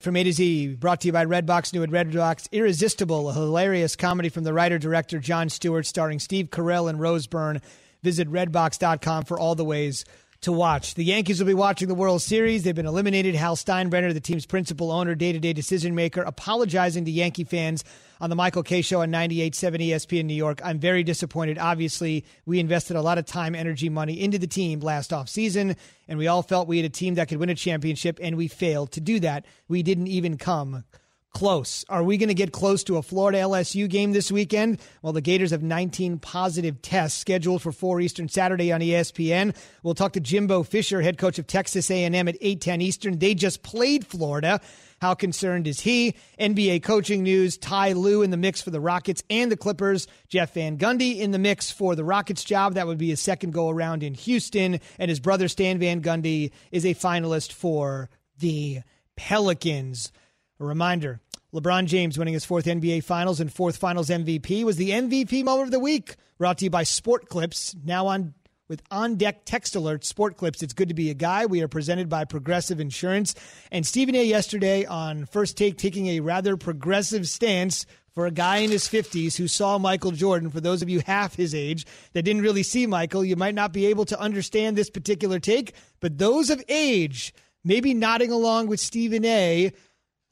From 0.00 0.16
A 0.16 0.24
to 0.24 0.32
Z, 0.32 0.76
brought 0.76 1.02
to 1.02 1.08
you 1.08 1.12
by 1.12 1.26
Redbox, 1.26 1.74
new 1.74 1.82
at 1.82 1.90
Redbox, 1.90 2.50
Irresistible, 2.52 3.28
a 3.28 3.34
hilarious 3.34 3.96
comedy 3.96 4.30
from 4.30 4.44
the 4.44 4.54
writer-director 4.54 5.18
Jon 5.18 5.50
Stewart 5.50 5.84
starring 5.84 6.18
Steve 6.18 6.48
Carell 6.48 6.88
and 6.88 6.98
Rose 6.98 7.26
Byrne. 7.26 7.60
Visit 8.02 8.26
redbox.com 8.30 9.24
for 9.24 9.38
all 9.38 9.54
the 9.54 9.64
ways 9.64 10.06
to 10.42 10.52
watch. 10.52 10.94
The 10.94 11.04
Yankees 11.04 11.38
will 11.38 11.46
be 11.46 11.54
watching 11.54 11.88
the 11.88 11.94
World 11.94 12.22
Series. 12.22 12.62
They've 12.62 12.74
been 12.74 12.86
eliminated. 12.86 13.34
Hal 13.34 13.56
Steinbrenner, 13.56 14.14
the 14.14 14.20
team's 14.20 14.46
principal 14.46 14.90
owner, 14.90 15.14
day-to-day 15.14 15.52
decision 15.52 15.94
maker, 15.94 16.22
apologizing 16.22 17.04
to 17.04 17.10
Yankee 17.10 17.44
fans 17.44 17.84
on 18.20 18.30
the 18.30 18.36
Michael 18.36 18.62
Kay 18.62 18.80
Show 18.80 19.02
on 19.02 19.10
98.7 19.10 19.88
ESPN 19.88 20.20
in 20.20 20.26
New 20.26 20.34
York. 20.34 20.60
I'm 20.64 20.78
very 20.78 21.02
disappointed. 21.02 21.58
Obviously, 21.58 22.24
we 22.46 22.58
invested 22.58 22.96
a 22.96 23.02
lot 23.02 23.18
of 23.18 23.26
time, 23.26 23.54
energy, 23.54 23.88
money 23.88 24.20
into 24.20 24.38
the 24.38 24.46
team 24.46 24.80
last 24.80 25.10
offseason, 25.10 25.76
and 26.08 26.18
we 26.18 26.26
all 26.26 26.42
felt 26.42 26.68
we 26.68 26.78
had 26.78 26.86
a 26.86 26.90
team 26.90 27.14
that 27.16 27.28
could 27.28 27.38
win 27.38 27.50
a 27.50 27.54
championship, 27.54 28.18
and 28.22 28.36
we 28.36 28.48
failed 28.48 28.92
to 28.92 29.00
do 29.00 29.20
that. 29.20 29.44
We 29.68 29.82
didn't 29.82 30.08
even 30.08 30.38
come 30.38 30.84
close. 31.32 31.84
Are 31.88 32.02
we 32.02 32.16
going 32.16 32.28
to 32.28 32.34
get 32.34 32.52
close 32.52 32.84
to 32.84 32.96
a 32.96 33.02
Florida 33.02 33.38
LSU 33.38 33.88
game 33.88 34.12
this 34.12 34.30
weekend? 34.30 34.80
Well, 35.02 35.12
the 35.12 35.20
Gators 35.20 35.52
have 35.52 35.62
19 35.62 36.18
positive 36.18 36.82
tests 36.82 37.18
scheduled 37.18 37.62
for 37.62 37.72
4 37.72 38.00
Eastern 38.00 38.28
Saturday 38.28 38.72
on 38.72 38.80
ESPN. 38.80 39.56
We'll 39.82 39.94
talk 39.94 40.12
to 40.14 40.20
Jimbo 40.20 40.62
Fisher, 40.64 41.00
head 41.00 41.18
coach 41.18 41.38
of 41.38 41.46
Texas 41.46 41.90
A&M 41.90 42.28
at 42.28 42.36
8:10 42.40 42.82
Eastern. 42.82 43.18
They 43.18 43.34
just 43.34 43.62
played 43.62 44.06
Florida. 44.06 44.60
How 45.00 45.14
concerned 45.14 45.66
is 45.66 45.80
he? 45.80 46.14
NBA 46.38 46.82
coaching 46.82 47.22
news, 47.22 47.56
Ty 47.56 47.92
Lue 47.92 48.20
in 48.20 48.30
the 48.30 48.36
mix 48.36 48.60
for 48.60 48.70
the 48.70 48.80
Rockets 48.80 49.22
and 49.30 49.50
the 49.50 49.56
Clippers. 49.56 50.06
Jeff 50.28 50.52
Van 50.52 50.76
Gundy 50.76 51.20
in 51.20 51.30
the 51.30 51.38
mix 51.38 51.70
for 51.70 51.94
the 51.94 52.04
Rockets 52.04 52.44
job. 52.44 52.74
That 52.74 52.86
would 52.86 52.98
be 52.98 53.08
his 53.08 53.20
second 53.20 53.54
go 53.54 53.70
around 53.70 54.02
in 54.02 54.12
Houston. 54.12 54.78
And 54.98 55.08
his 55.08 55.20
brother 55.20 55.48
Stan 55.48 55.78
Van 55.78 56.02
Gundy 56.02 56.50
is 56.70 56.84
a 56.84 56.94
finalist 56.94 57.52
for 57.52 58.10
the 58.38 58.80
Pelicans. 59.16 60.12
A 60.60 60.64
reminder 60.64 61.20
LeBron 61.54 61.86
James 61.86 62.18
winning 62.18 62.34
his 62.34 62.44
fourth 62.44 62.66
NBA 62.66 63.02
Finals 63.02 63.40
and 63.40 63.50
fourth 63.50 63.78
Finals 63.78 64.10
MVP 64.10 64.62
was 64.62 64.76
the 64.76 64.90
MVP 64.90 65.42
moment 65.42 65.68
of 65.68 65.70
the 65.70 65.80
week. 65.80 66.16
Brought 66.36 66.58
to 66.58 66.64
you 66.64 66.70
by 66.70 66.82
Sport 66.82 67.30
Clips, 67.30 67.74
now 67.82 68.06
on 68.08 68.34
with 68.68 68.82
on 68.90 69.16
deck 69.16 69.46
text 69.46 69.74
alerts, 69.74 70.04
Sport 70.04 70.36
Clips. 70.36 70.62
It's 70.62 70.74
good 70.74 70.88
to 70.88 70.94
be 70.94 71.08
a 71.08 71.14
guy. 71.14 71.46
We 71.46 71.62
are 71.62 71.66
presented 71.66 72.10
by 72.10 72.26
Progressive 72.26 72.78
Insurance. 72.78 73.34
And 73.72 73.86
Stephen 73.86 74.14
A. 74.14 74.22
yesterday 74.22 74.84
on 74.84 75.24
First 75.24 75.56
Take 75.56 75.78
taking 75.78 76.08
a 76.08 76.20
rather 76.20 76.58
progressive 76.58 77.26
stance 77.26 77.86
for 78.14 78.26
a 78.26 78.30
guy 78.30 78.58
in 78.58 78.70
his 78.70 78.86
50s 78.86 79.36
who 79.36 79.48
saw 79.48 79.78
Michael 79.78 80.12
Jordan. 80.12 80.50
For 80.50 80.60
those 80.60 80.82
of 80.82 80.90
you 80.90 81.00
half 81.00 81.34
his 81.34 81.54
age 81.54 81.86
that 82.12 82.22
didn't 82.22 82.42
really 82.42 82.64
see 82.64 82.86
Michael, 82.86 83.24
you 83.24 83.34
might 83.34 83.54
not 83.54 83.72
be 83.72 83.86
able 83.86 84.04
to 84.04 84.20
understand 84.20 84.76
this 84.76 84.90
particular 84.90 85.40
take, 85.40 85.72
but 86.00 86.18
those 86.18 86.50
of 86.50 86.62
age, 86.68 87.32
maybe 87.64 87.94
nodding 87.94 88.30
along 88.30 88.66
with 88.66 88.78
Stephen 88.78 89.24
A 89.24 89.72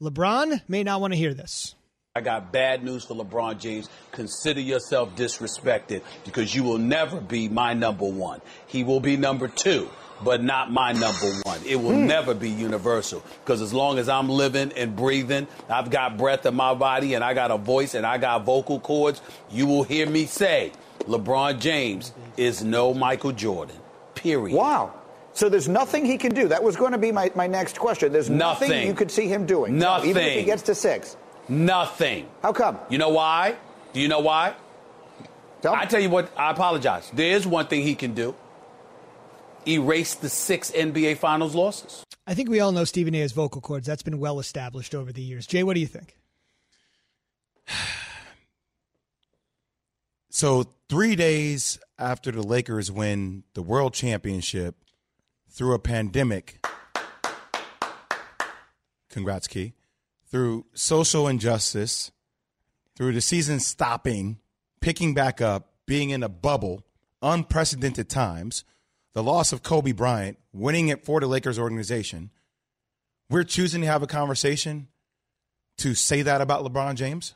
LeBron 0.00 0.62
may 0.68 0.84
not 0.84 1.00
want 1.00 1.12
to 1.12 1.18
hear 1.18 1.34
this. 1.34 1.74
I 2.14 2.20
got 2.20 2.52
bad 2.52 2.84
news 2.84 3.04
for 3.04 3.14
LeBron 3.14 3.58
James. 3.58 3.88
Consider 4.12 4.60
yourself 4.60 5.14
disrespected 5.16 6.02
because 6.24 6.54
you 6.54 6.62
will 6.64 6.78
never 6.78 7.20
be 7.20 7.48
my 7.48 7.74
number 7.74 8.04
one. 8.06 8.40
He 8.66 8.82
will 8.84 9.00
be 9.00 9.16
number 9.16 9.46
two, 9.48 9.88
but 10.24 10.42
not 10.42 10.72
my 10.72 10.92
number 10.92 11.30
one. 11.42 11.60
It 11.66 11.76
will 11.76 11.92
Hmm. 11.94 12.06
never 12.06 12.34
be 12.34 12.50
universal 12.50 13.22
because 13.44 13.60
as 13.60 13.72
long 13.72 13.98
as 13.98 14.08
I'm 14.08 14.28
living 14.28 14.72
and 14.76 14.96
breathing, 14.96 15.46
I've 15.68 15.90
got 15.90 16.16
breath 16.16 16.44
in 16.46 16.54
my 16.54 16.74
body 16.74 17.14
and 17.14 17.22
I 17.22 17.34
got 17.34 17.50
a 17.52 17.56
voice 17.58 17.94
and 17.94 18.04
I 18.06 18.18
got 18.18 18.44
vocal 18.44 18.80
cords, 18.80 19.20
you 19.50 19.66
will 19.66 19.84
hear 19.84 20.08
me 20.08 20.26
say 20.26 20.72
LeBron 21.00 21.58
James 21.60 22.12
is 22.36 22.64
no 22.64 22.94
Michael 22.94 23.32
Jordan. 23.32 23.76
Period. 24.14 24.56
Wow. 24.56 24.92
So 25.38 25.48
there's 25.48 25.68
nothing 25.68 26.04
he 26.04 26.18
can 26.18 26.34
do. 26.34 26.48
That 26.48 26.64
was 26.64 26.74
going 26.74 26.90
to 26.90 26.98
be 26.98 27.12
my, 27.12 27.30
my 27.36 27.46
next 27.46 27.78
question. 27.78 28.10
There's 28.10 28.28
nothing, 28.28 28.70
Nothing. 28.70 28.88
you 28.88 28.92
could 28.92 29.08
see 29.08 29.28
him 29.28 29.46
doing. 29.46 29.78
Nothing. 29.78 30.10
Even 30.10 30.24
if 30.24 30.38
he 30.40 30.42
gets 30.42 30.62
to 30.62 30.74
six. 30.74 31.16
Nothing. 31.48 32.28
How 32.42 32.52
come? 32.52 32.76
You 32.90 32.98
know 32.98 33.10
why? 33.10 33.54
Do 33.92 34.00
you 34.00 34.08
know 34.08 34.18
why? 34.18 34.56
I 35.64 35.86
tell 35.86 36.00
you 36.00 36.10
what, 36.10 36.36
I 36.36 36.50
apologize. 36.50 37.08
There 37.14 37.36
is 37.36 37.46
one 37.46 37.68
thing 37.68 37.82
he 37.82 37.94
can 37.94 38.14
do. 38.14 38.34
Erase 39.64 40.16
the 40.16 40.28
six 40.28 40.72
NBA 40.72 41.18
Finals 41.18 41.54
losses. 41.54 42.02
I 42.26 42.34
think 42.34 42.48
we 42.48 42.58
all 42.58 42.72
know 42.72 42.82
Stephen 42.82 43.14
A. 43.14 43.20
has 43.20 43.30
vocal 43.30 43.60
cords. 43.60 43.86
That's 43.86 44.02
been 44.02 44.18
well 44.18 44.40
established 44.40 44.92
over 44.92 45.12
the 45.12 45.22
years. 45.22 45.46
Jay, 45.46 45.62
what 45.62 45.74
do 45.74 45.80
you 45.80 45.86
think? 45.86 46.16
So, 50.30 50.66
three 50.88 51.16
days 51.16 51.80
after 51.98 52.30
the 52.30 52.42
Lakers 52.42 52.92
win 52.92 53.42
the 53.54 53.62
world 53.62 53.92
championship 53.92 54.76
through 55.50 55.74
a 55.74 55.78
pandemic, 55.78 56.64
congrats, 59.10 59.46
Key, 59.46 59.74
through 60.30 60.66
social 60.74 61.26
injustice, 61.26 62.10
through 62.96 63.12
the 63.12 63.20
season 63.20 63.60
stopping, 63.60 64.38
picking 64.80 65.14
back 65.14 65.40
up, 65.40 65.72
being 65.86 66.10
in 66.10 66.22
a 66.22 66.28
bubble, 66.28 66.84
unprecedented 67.22 68.08
times, 68.08 68.64
the 69.14 69.22
loss 69.22 69.52
of 69.52 69.62
Kobe 69.62 69.92
Bryant, 69.92 70.38
winning 70.52 70.88
it 70.88 71.04
for 71.04 71.20
the 71.20 71.26
Lakers 71.26 71.58
organization, 71.58 72.30
we're 73.30 73.44
choosing 73.44 73.80
to 73.82 73.86
have 73.86 74.02
a 74.02 74.06
conversation 74.06 74.88
to 75.78 75.94
say 75.94 76.22
that 76.22 76.40
about 76.40 76.64
LeBron 76.64 76.94
James? 76.94 77.34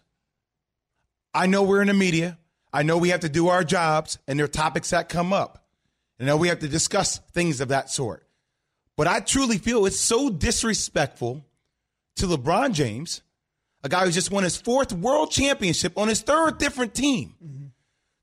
I 1.35 1.47
know 1.47 1.63
we're 1.63 1.81
in 1.81 1.89
the 1.89 1.95
media. 1.95 2.39
I 2.73 2.83
know 2.83 2.99
we 2.99 3.11
have 3.11 3.21
to 3.21 3.29
do 3.29 3.49
our 3.49 3.65
jobs 3.65 4.19
and 4.27 4.39
there 4.39 4.45
are 4.45 4.49
topics 4.49 4.91
that 4.91 5.09
come 5.09 5.33
up. 5.33 5.62
I 6.23 6.25
know 6.25 6.37
we 6.37 6.49
have 6.49 6.61
to 6.61 6.69
discuss 6.69 7.19
things 7.33 7.61
of 7.61 7.69
that 7.69 7.91
sort. 7.91 8.25
But 8.97 9.09
I 9.09 9.19
truly 9.19 9.59
feel 9.59 9.87
it's 9.87 9.99
so 9.99 10.31
disrespectful 10.31 11.45
to 12.17 12.27
LeBron 12.27 12.75
James, 12.75 13.23
a 13.83 13.89
guy 13.89 14.05
who 14.05 14.13
just 14.13 14.31
won 14.31 14.45
his 14.45 14.57
fourth 14.57 14.93
world 14.93 15.33
championship 15.33 15.99
on 15.99 16.07
his 16.07 16.21
third 16.21 16.59
different 16.59 16.95
team, 16.95 17.73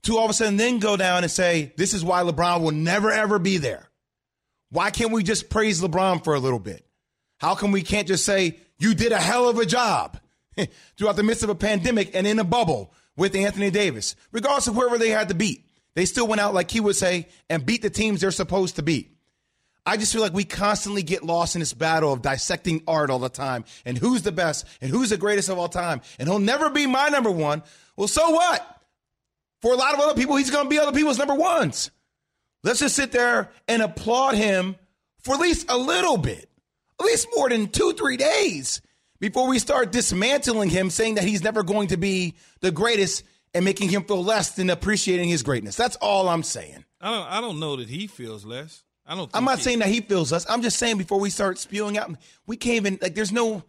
to 0.03 0.17
all 0.17 0.23
of 0.23 0.31
a 0.31 0.33
sudden 0.33 0.55
then 0.55 0.79
go 0.79 0.95
down 0.95 1.23
and 1.23 1.31
say, 1.31 1.73
this 1.75 1.93
is 1.93 2.05
why 2.05 2.23
LeBron 2.23 2.61
will 2.61 2.71
never, 2.71 3.11
ever 3.11 3.37
be 3.37 3.57
there. 3.57 3.89
Why 4.69 4.91
can't 4.91 5.11
we 5.11 5.21
just 5.21 5.49
praise 5.49 5.81
LeBron 5.81 6.23
for 6.23 6.35
a 6.35 6.39
little 6.39 6.59
bit? 6.59 6.85
How 7.39 7.53
come 7.53 7.73
we 7.73 7.81
can't 7.81 8.07
just 8.07 8.23
say, 8.23 8.59
you 8.77 8.93
did 8.93 9.11
a 9.11 9.19
hell 9.19 9.49
of 9.49 9.57
a 9.57 9.65
job 9.65 10.17
throughout 10.97 11.17
the 11.17 11.23
midst 11.23 11.43
of 11.43 11.49
a 11.49 11.55
pandemic 11.55 12.15
and 12.15 12.25
in 12.25 12.39
a 12.39 12.45
bubble 12.45 12.93
with 13.17 13.35
Anthony 13.35 13.71
Davis, 13.71 14.15
regardless 14.31 14.67
of 14.67 14.75
whoever 14.75 14.97
they 14.97 15.09
had 15.09 15.27
to 15.27 15.35
beat? 15.35 15.65
They 15.95 16.05
still 16.05 16.27
went 16.27 16.41
out, 16.41 16.53
like 16.53 16.71
he 16.71 16.79
would 16.79 16.95
say, 16.95 17.27
and 17.49 17.65
beat 17.65 17.81
the 17.81 17.89
teams 17.89 18.21
they're 18.21 18.31
supposed 18.31 18.77
to 18.77 18.83
beat. 18.83 19.15
I 19.85 19.97
just 19.97 20.13
feel 20.13 20.21
like 20.21 20.33
we 20.33 20.43
constantly 20.43 21.01
get 21.01 21.23
lost 21.23 21.55
in 21.55 21.61
this 21.61 21.73
battle 21.73 22.13
of 22.13 22.21
dissecting 22.21 22.83
art 22.87 23.09
all 23.09 23.17
the 23.17 23.29
time 23.29 23.65
and 23.85 23.97
who's 23.97 24.21
the 24.21 24.31
best 24.31 24.67
and 24.81 24.91
who's 24.91 25.09
the 25.09 25.17
greatest 25.17 25.49
of 25.49 25.57
all 25.57 25.69
time. 25.69 26.01
And 26.19 26.29
he'll 26.29 26.39
never 26.39 26.69
be 26.69 26.85
my 26.85 27.09
number 27.09 27.31
one. 27.31 27.63
Well, 27.95 28.07
so 28.07 28.29
what? 28.29 28.81
For 29.61 29.73
a 29.73 29.75
lot 29.75 29.93
of 29.93 29.99
other 29.99 30.13
people, 30.13 30.35
he's 30.35 30.51
going 30.51 30.65
to 30.65 30.69
be 30.69 30.77
other 30.77 30.91
people's 30.91 31.17
number 31.17 31.33
ones. 31.33 31.91
Let's 32.63 32.79
just 32.79 32.95
sit 32.95 33.11
there 33.11 33.51
and 33.67 33.81
applaud 33.81 34.35
him 34.35 34.75
for 35.21 35.33
at 35.33 35.39
least 35.39 35.65
a 35.69 35.77
little 35.77 36.17
bit, 36.17 36.49
at 36.99 37.05
least 37.05 37.27
more 37.35 37.49
than 37.49 37.67
two, 37.67 37.93
three 37.93 38.17
days 38.17 38.81
before 39.19 39.47
we 39.47 39.59
start 39.59 39.91
dismantling 39.91 40.69
him, 40.69 40.89
saying 40.89 41.15
that 41.15 41.23
he's 41.23 41.43
never 41.43 41.63
going 41.63 41.87
to 41.87 41.97
be 41.97 42.35
the 42.61 42.71
greatest 42.71 43.23
and 43.53 43.65
making 43.65 43.89
him 43.89 44.03
feel 44.03 44.23
less 44.23 44.51
than 44.51 44.69
appreciating 44.69 45.29
his 45.29 45.43
greatness. 45.43 45.75
That's 45.75 45.95
all 45.97 46.29
I'm 46.29 46.43
saying. 46.43 46.85
I 47.01 47.11
don't. 47.11 47.27
I 47.31 47.41
don't 47.41 47.59
know 47.59 47.75
that 47.77 47.89
he 47.89 48.07
feels 48.07 48.45
less. 48.45 48.83
I 49.05 49.11
don't. 49.15 49.31
Think 49.31 49.35
I'm 49.35 49.45
not 49.45 49.57
he- 49.57 49.63
saying 49.63 49.79
that 49.79 49.87
he 49.89 50.01
feels 50.01 50.31
less. 50.31 50.49
I'm 50.49 50.61
just 50.61 50.77
saying 50.77 50.97
before 50.97 51.19
we 51.19 51.29
start 51.29 51.57
spewing 51.57 51.97
out, 51.97 52.11
we 52.45 52.57
can't 52.57 52.75
even 52.77 52.99
like. 53.01 53.15
There's 53.15 53.31
no. 53.31 53.63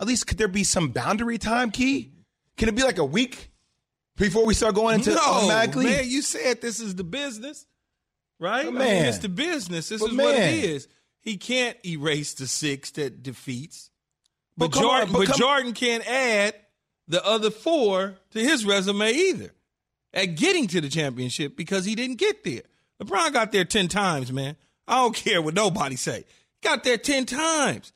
At 0.00 0.06
least 0.08 0.26
could 0.26 0.38
there 0.38 0.48
be 0.48 0.64
some 0.64 0.88
boundary 0.88 1.38
time, 1.38 1.70
Key? 1.70 2.12
Can 2.56 2.68
it 2.68 2.74
be 2.74 2.82
like 2.82 2.98
a 2.98 3.04
week 3.04 3.50
before 4.16 4.44
we 4.44 4.54
start 4.54 4.74
going 4.74 4.96
into 4.96 5.10
no, 5.14 5.20
automatically? 5.20 5.86
man. 5.86 6.04
You 6.08 6.20
said 6.22 6.60
this 6.60 6.80
is 6.80 6.94
the 6.96 7.04
business, 7.04 7.66
right? 8.40 8.64
But 8.64 8.68
I 8.68 8.70
mean, 8.72 8.78
man. 8.78 9.06
it's 9.06 9.18
the 9.18 9.28
business. 9.28 9.88
This 9.88 10.00
But 10.00 10.10
is 10.10 10.16
what 10.16 10.34
it 10.34 10.64
is. 10.64 10.88
He 11.20 11.36
can't 11.36 11.78
erase 11.86 12.34
the 12.34 12.46
six 12.46 12.90
that 12.92 13.22
defeats, 13.22 13.90
but, 14.56 14.70
But 14.72 14.78
come 14.80 14.90
on, 14.90 15.12
but 15.12 15.28
but 15.28 15.36
Jordan 15.36 15.72
can't 15.72 16.06
add 16.06 16.54
the 17.08 17.24
other 17.24 17.50
four 17.50 18.14
to 18.30 18.38
his 18.38 18.64
resume 18.64 19.10
either. 19.12 19.50
At 20.12 20.36
getting 20.36 20.68
to 20.68 20.80
the 20.80 20.88
championship 20.88 21.56
because 21.56 21.84
he 21.84 21.96
didn't 21.96 22.16
get 22.18 22.44
there. 22.44 22.62
LeBron 23.02 23.32
got 23.32 23.50
there 23.50 23.64
ten 23.64 23.88
times, 23.88 24.32
man. 24.32 24.54
I 24.86 24.96
don't 25.02 25.14
care 25.14 25.42
what 25.42 25.54
nobody 25.54 25.96
say. 25.96 26.18
He 26.62 26.68
got 26.68 26.84
there 26.84 26.96
ten 26.98 27.26
times. 27.26 27.92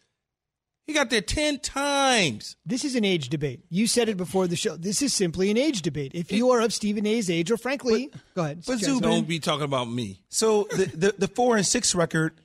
He 0.85 0.95
got 0.95 1.11
there 1.11 1.21
ten 1.21 1.61
times. 1.61 2.57
This 2.67 2.85
is 2.85 2.97
an 2.97 3.05
age 3.05 3.29
debate. 3.29 3.61
You 3.69 3.87
said 3.87 4.09
it 4.09 4.17
before 4.17 4.49
the 4.49 4.57
show. 4.57 4.77
This 4.77 5.01
is 5.01 5.15
simply 5.15 5.51
an 5.53 5.57
age 5.59 5.83
debate. 5.83 6.11
If 6.15 6.33
you 6.33 6.51
are 6.51 6.61
of 6.61 6.73
Stephen 6.73 7.07
A's 7.07 7.31
age, 7.31 7.53
or 7.53 7.57
frankly, 7.57 8.11
go 8.35 8.43
ahead. 8.43 8.65
but 8.67 8.79
Zubin- 8.81 9.09
Don't 9.09 9.29
be 9.29 9.39
talking 9.39 9.65
about 9.65 9.85
me. 9.89 10.21
So 10.29 10.67
the, 10.71 10.87
the, 10.87 11.15
the 11.19 11.29
four 11.29 11.57
and 11.57 11.65
six 11.67 11.95
record, 11.95 12.41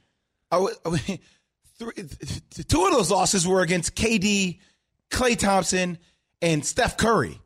I 0.52 0.58
w- 0.58 0.76
I 0.86 0.90
w- 0.92 1.18
three, 1.80 2.64
two 2.68 2.86
of 2.86 2.92
those 2.92 3.10
losses 3.10 3.48
were 3.48 3.62
against 3.62 3.96
KD, 3.96 4.60
Klay 5.10 5.36
Thompson, 5.40 5.98
and 6.44 6.64
Steph 6.64 6.98
Curry. 6.98 7.40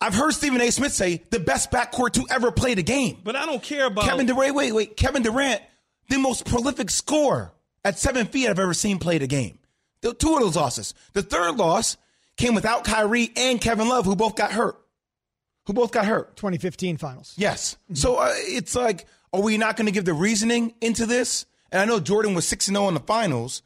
I've 0.00 0.14
heard 0.14 0.32
Stephen 0.32 0.60
A. 0.60 0.70
Smith 0.70 0.92
say 0.92 1.24
the 1.30 1.40
best 1.40 1.72
backcourt 1.72 2.12
to 2.12 2.24
ever 2.30 2.52
play 2.52 2.74
the 2.74 2.84
game. 2.84 3.18
But 3.24 3.34
I 3.34 3.44
don't 3.44 3.62
care 3.62 3.86
about 3.86 4.04
Kevin 4.04 4.26
Durant. 4.26 4.54
Wait, 4.54 4.72
wait. 4.72 4.96
Kevin 4.96 5.22
Durant, 5.22 5.60
the 6.08 6.18
most 6.18 6.46
prolific 6.46 6.88
scorer 6.88 7.52
at 7.84 7.98
seven 7.98 8.26
feet 8.26 8.48
I've 8.48 8.60
ever 8.60 8.74
seen 8.74 9.00
play 9.00 9.18
the 9.18 9.26
game. 9.26 9.58
The 10.00 10.14
two 10.14 10.34
of 10.34 10.40
those 10.40 10.54
losses. 10.54 10.94
The 11.14 11.22
third 11.22 11.56
loss 11.56 11.96
came 12.36 12.54
without 12.54 12.84
Kyrie 12.84 13.32
and 13.36 13.60
Kevin 13.60 13.88
Love, 13.88 14.04
who 14.04 14.14
both 14.14 14.36
got 14.36 14.52
hurt. 14.52 14.76
Who 15.66 15.72
both 15.72 15.90
got 15.90 16.06
hurt. 16.06 16.36
2015 16.36 16.96
finals. 16.96 17.34
Yes. 17.36 17.76
So 17.94 18.16
uh, 18.16 18.30
it's 18.32 18.76
like, 18.76 19.06
are 19.32 19.42
we 19.42 19.58
not 19.58 19.76
going 19.76 19.86
to 19.86 19.92
give 19.92 20.04
the 20.04 20.14
reasoning 20.14 20.72
into 20.80 21.04
this? 21.04 21.44
And 21.72 21.82
I 21.82 21.84
know 21.84 21.98
Jordan 21.98 22.34
was 22.34 22.46
6 22.46 22.68
and 22.68 22.76
0 22.76 22.88
in 22.88 22.94
the 22.94 23.00
finals, 23.00 23.62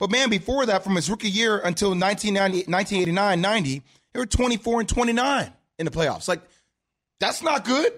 but 0.00 0.10
man, 0.10 0.30
before 0.30 0.66
that, 0.66 0.82
from 0.82 0.96
his 0.96 1.08
rookie 1.08 1.30
year 1.30 1.58
until 1.58 1.90
1990, 1.90 2.70
1989 2.70 3.40
90, 3.40 3.82
they 4.12 4.18
were 4.18 4.26
24 4.26 4.80
and 4.80 4.88
29 4.88 5.52
in 5.78 5.84
the 5.84 5.92
playoffs. 5.92 6.26
Like, 6.26 6.40
that's 7.20 7.42
not 7.42 7.64
good. 7.64 7.92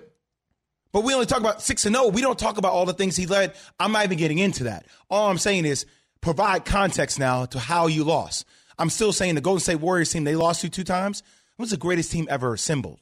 But 0.92 1.05
we 1.05 1.14
only 1.14 1.24
talk 1.26 1.40
about 1.40 1.62
6 1.62 1.86
and 1.86 1.94
0. 1.94 2.09
We 2.09 2.20
don't 2.20 2.38
talk 2.38 2.59
about 2.59 2.72
all 2.72 2.84
the 2.84 2.92
things 2.92 3.16
he 3.16 3.26
led. 3.26 3.55
I'm 3.80 3.92
not 3.92 4.05
even 4.05 4.18
getting 4.18 4.38
into 4.38 4.64
that. 4.64 4.86
All 5.09 5.30
I'm 5.30 5.38
saying 5.38 5.64
is 5.64 5.86
provide 6.20 6.66
context 6.66 7.18
now 7.18 7.46
to 7.46 7.59
how 7.59 7.86
you 7.86 8.05
lost. 8.05 8.44
I'm 8.78 8.90
still 8.90 9.12
saying 9.12 9.36
the 9.36 9.40
Golden 9.40 9.61
State 9.61 9.76
Warriors 9.76 10.11
team 10.11 10.24
they 10.24 10.36
lost 10.36 10.61
to 10.62 10.68
two 10.68 10.84
times 10.84 11.20
it 11.20 11.62
was 11.62 11.70
the 11.70 11.76
greatest 11.76 12.11
team 12.11 12.26
ever 12.28 12.53
assembled. 12.53 13.00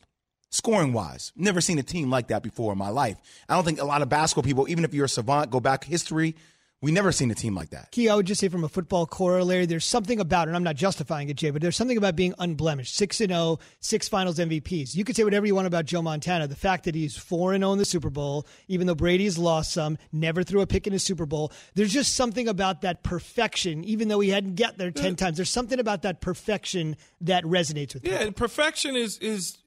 Scoring 0.51 0.93
wise, 0.93 1.33
never 1.37 1.61
seen 1.61 1.79
a 1.79 1.83
team 1.83 2.11
like 2.11 2.29
that 2.29 2.43
before 2.43 2.73
in 2.73 2.79
my 2.79 2.89
life. 2.91 3.17
I 3.49 3.55
don't 3.55 3.65
think 3.65 3.81
a 3.81 3.85
lot 3.85 4.03
of 4.03 4.09
basketball 4.09 4.43
people, 4.43 4.69
even 4.69 4.85
if 4.85 4.93
you're 4.93 5.05
a 5.05 5.09
savant, 5.09 5.51
go 5.51 5.61
back 5.61 5.85
history, 5.85 6.35
we 6.83 6.93
never 6.93 7.13
seen 7.13 7.31
a 7.31 7.35
team 7.35 7.55
like 7.55 7.71
that. 7.71 7.91
Key, 7.91 8.09
I 8.09 8.15
would 8.15 8.27
just 8.27 8.41
say 8.41 8.49
from 8.49 8.65
a 8.65 8.69
football 8.69 9.05
corollary, 9.07 9.67
there's 9.67 9.85
something 9.85 10.19
about, 10.19 10.49
and 10.49 10.57
I'm 10.57 10.63
not 10.63 10.77
justifying 10.77 11.29
it, 11.29 11.37
Jay, 11.37 11.51
but 11.51 11.61
there's 11.61 11.77
something 11.77 11.99
about 11.99 12.17
being 12.17 12.33
unblemished. 12.39 12.95
6 12.97 13.21
and 13.21 13.31
0, 13.31 13.59
six 13.81 14.09
finals 14.09 14.39
MVPs. 14.39 14.95
You 14.95 15.05
could 15.05 15.15
say 15.15 15.23
whatever 15.23 15.47
you 15.47 15.55
want 15.55 15.67
about 15.67 15.85
Joe 15.85 16.01
Montana. 16.01 16.47
The 16.47 16.57
fact 16.57 16.85
that 16.85 16.95
he's 16.95 17.19
4 17.19 17.53
and 17.53 17.63
0 17.63 17.73
in 17.73 17.79
the 17.79 17.85
Super 17.85 18.09
Bowl, 18.09 18.47
even 18.69 18.87
though 18.87 18.95
Brady's 18.95 19.37
lost 19.37 19.73
some, 19.73 19.99
never 20.11 20.43
threw 20.43 20.63
a 20.63 20.67
pick 20.67 20.87
in 20.87 20.95
a 20.95 20.99
Super 20.99 21.27
Bowl. 21.27 21.53
There's 21.75 21.93
just 21.93 22.15
something 22.15 22.49
about 22.49 22.81
that 22.81 23.03
perfection, 23.03 23.85
even 23.85 24.09
though 24.09 24.21
he 24.21 24.31
hadn't 24.31 24.55
get 24.55 24.79
there 24.79 24.91
10 24.91 25.13
uh, 25.13 25.17
times. 25.17 25.37
There's 25.37 25.51
something 25.51 25.79
about 25.79 26.03
that 26.03 26.23
perfection 26.23 26.97
that 27.21 27.45
resonates 27.45 27.93
with 27.93 28.05
me. 28.05 28.11
yeah, 28.11 28.31
perfection 28.31 28.97
is 28.97 29.19
is 29.19 29.59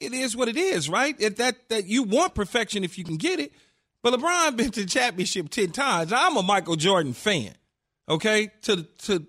it 0.00 0.14
is 0.14 0.34
what 0.34 0.48
it 0.48 0.56
is, 0.56 0.88
right? 0.88 1.14
It, 1.20 1.36
that 1.36 1.68
that 1.68 1.86
you 1.86 2.02
want 2.02 2.34
perfection 2.34 2.82
if 2.82 2.96
you 2.96 3.04
can 3.04 3.18
get 3.18 3.40
it. 3.40 3.52
But 4.02 4.14
LeBron 4.14 4.56
been 4.56 4.70
to 4.72 4.80
the 4.80 4.86
championship 4.86 5.48
ten 5.48 5.70
times. 5.70 6.10
Now, 6.10 6.28
I'm 6.28 6.36
a 6.36 6.42
Michael 6.42 6.76
Jordan 6.76 7.12
fan, 7.12 7.54
okay? 8.08 8.50
To 8.62 8.82
to 8.82 9.26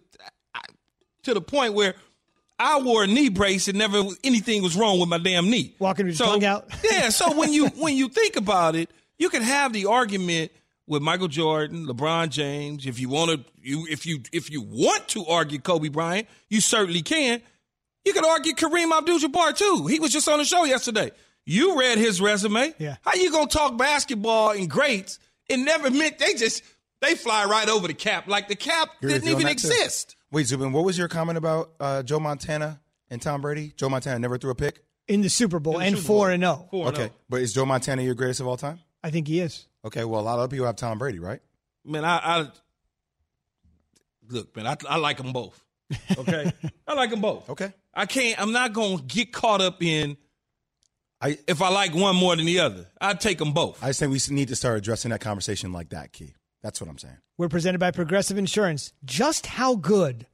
to 1.24 1.34
the 1.34 1.42
point 1.42 1.74
where 1.74 1.96
I 2.60 2.80
wore 2.82 3.04
a 3.04 3.08
knee 3.08 3.30
brace 3.30 3.68
and 3.68 3.78
never 3.78 4.04
anything 4.24 4.62
was 4.62 4.76
wrong 4.76 5.00
with 5.00 5.10
my 5.10 5.18
damn 5.18 5.50
knee. 5.50 5.76
Walking 5.80 6.06
with 6.06 6.18
so, 6.18 6.26
your 6.26 6.34
tongue 6.34 6.46
out. 6.46 6.70
yeah. 6.92 7.10
So 7.10 7.38
when 7.38 7.52
you 7.52 7.68
when 7.70 7.96
you 7.96 8.10
think 8.10 8.36
about 8.36 8.76
it, 8.76 8.90
you 9.18 9.30
can 9.30 9.42
have 9.42 9.74
the 9.74 9.88
argument 9.88 10.52
with 10.88 11.02
Michael 11.02 11.28
Jordan, 11.28 11.88
LeBron 11.88 12.30
James. 12.30 12.86
If 12.86 13.00
you 13.00 13.10
want 13.10 13.32
to, 13.32 13.52
you 13.62 13.88
if 13.90 14.06
you 14.06 14.22
if 14.32 14.50
you 14.52 14.62
want 14.62 15.08
to 15.10 15.26
argue 15.26 15.60
Kobe 15.60 15.90
Bryant, 15.90 16.28
you 16.50 16.62
certainly 16.62 17.02
can. 17.02 17.42
You 18.06 18.12
can 18.12 18.26
argue 18.26 18.54
Kareem 18.54 18.92
Abdul-Jabbar 18.92 19.56
too. 19.56 19.88
He 19.88 20.00
was 20.00 20.12
just 20.12 20.28
on 20.28 20.40
the 20.40 20.46
show 20.46 20.66
yesterday. 20.66 21.12
You 21.46 21.78
read 21.80 21.98
his 21.98 22.22
resume. 22.22 22.74
Yeah. 22.80 22.96
How 23.02 23.14
you 23.16 23.32
gonna 23.32 23.48
talk 23.48 23.78
basketball 23.78 24.52
and 24.52 24.70
greats? 24.70 25.20
It 25.50 25.58
never 25.58 25.90
meant 25.92 26.20
they 26.20 26.34
just 26.36 26.64
they 27.02 27.16
fly 27.16 27.46
right 27.46 27.68
over 27.68 27.88
the 27.88 27.94
cap 27.94 28.28
like 28.28 28.48
the 28.48 28.56
cap 28.56 28.90
Agree 29.00 29.14
with 29.14 29.24
didn't 29.24 29.40
even 29.40 29.48
that, 29.48 29.58
too. 29.58 29.68
exist. 29.68 30.16
Wait, 30.32 30.48
Zubin, 30.48 30.72
what 30.72 30.86
was 30.86 30.98
your 30.98 31.08
comment 31.08 31.38
about 31.38 31.72
uh, 31.80 32.02
Joe 32.04 32.20
Montana 32.20 32.80
and 33.10 33.22
Tom 33.22 33.42
Brady? 33.42 33.74
Joe 33.76 33.90
Montana 33.90 34.18
never 34.20 34.38
threw 34.38 34.52
a 34.52 34.56
pick. 34.56 34.84
In 35.08 35.22
the 35.22 35.30
Super 35.30 35.60
Bowl 35.60 35.80
and 35.82 36.00
4 36.00 36.32
and 36.32 36.44
0. 36.44 36.70
okay, 36.74 37.12
but 37.30 37.42
is 37.42 37.54
Joe 37.54 37.66
Montana 37.66 38.02
your 38.04 38.16
greatest 38.16 38.40
of 38.40 38.48
all 38.48 38.56
time? 38.56 38.80
I 39.04 39.10
think 39.12 39.28
he 39.28 39.42
is. 39.42 39.68
Okay, 39.84 40.06
well, 40.06 40.22
a 40.22 40.24
lot 40.24 40.40
of 40.40 40.50
people 40.50 40.66
have 40.66 40.78
Tom 40.78 40.98
Brady, 40.98 41.20
right? 41.20 41.42
Man, 41.84 42.06
I, 42.06 42.18
I 42.24 42.48
look, 44.30 44.56
man, 44.56 44.66
I, 44.66 44.78
I 44.90 44.96
like 44.98 45.18
them 45.18 45.34
both. 45.34 45.62
Okay, 46.18 46.52
I 46.88 46.94
like 46.94 47.10
them 47.10 47.22
both. 47.22 47.50
Okay, 47.50 47.74
I 47.94 48.06
can't. 48.06 48.42
I'm 48.42 48.52
not 48.54 48.74
gonna 48.74 49.02
get 49.02 49.32
caught 49.34 49.62
up 49.62 49.84
in. 49.84 50.18
I 51.24 51.38
if 51.48 51.62
I 51.62 51.70
like 51.70 51.96
one 51.96 52.18
more 52.18 52.36
than 52.36 52.46
the 52.46 52.60
other, 52.60 52.88
I 53.00 53.14
take 53.14 53.38
them 53.38 53.54
both. 53.54 53.82
I 53.82 53.88
just 53.88 54.02
think 54.02 54.12
we 54.12 54.36
need 54.36 54.50
to 54.50 54.58
start 54.58 54.78
addressing 54.78 55.12
that 55.12 55.22
conversation 55.22 55.72
like 55.72 55.90
that, 55.90 56.12
Key. 56.12 56.34
That's 56.62 56.82
what 56.82 56.90
I'm 56.90 56.98
saying. 56.98 57.18
We're 57.38 57.48
presented 57.48 57.80
by 57.80 57.92
Progressive 57.92 58.38
Insurance. 58.38 58.92
Just 59.06 59.46
how 59.46 59.76
good 59.76 60.28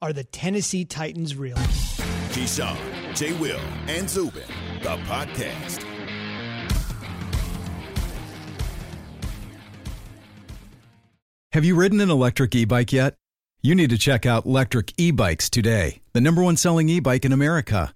are 0.00 0.12
the 0.12 0.22
Tennessee 0.22 0.84
Titans 0.84 1.34
real? 1.34 1.56
Keyshawn, 1.56 2.78
J. 3.14 3.32
Will, 3.40 3.60
and 3.88 4.08
Zubin, 4.08 4.44
the 4.82 4.96
podcast. 5.08 5.84
Have 11.52 11.64
you 11.64 11.74
ridden 11.74 12.00
an 12.00 12.10
electric 12.10 12.54
e 12.54 12.64
bike 12.64 12.92
yet? 12.92 13.14
You 13.62 13.74
need 13.74 13.90
to 13.90 13.98
check 13.98 14.26
out 14.26 14.44
Lectric 14.44 14.92
E 14.96 15.10
Bikes 15.10 15.50
today, 15.50 16.02
the 16.12 16.20
number 16.20 16.42
one 16.42 16.56
selling 16.56 16.88
e 16.88 17.00
bike 17.00 17.24
in 17.24 17.32
America. 17.32 17.95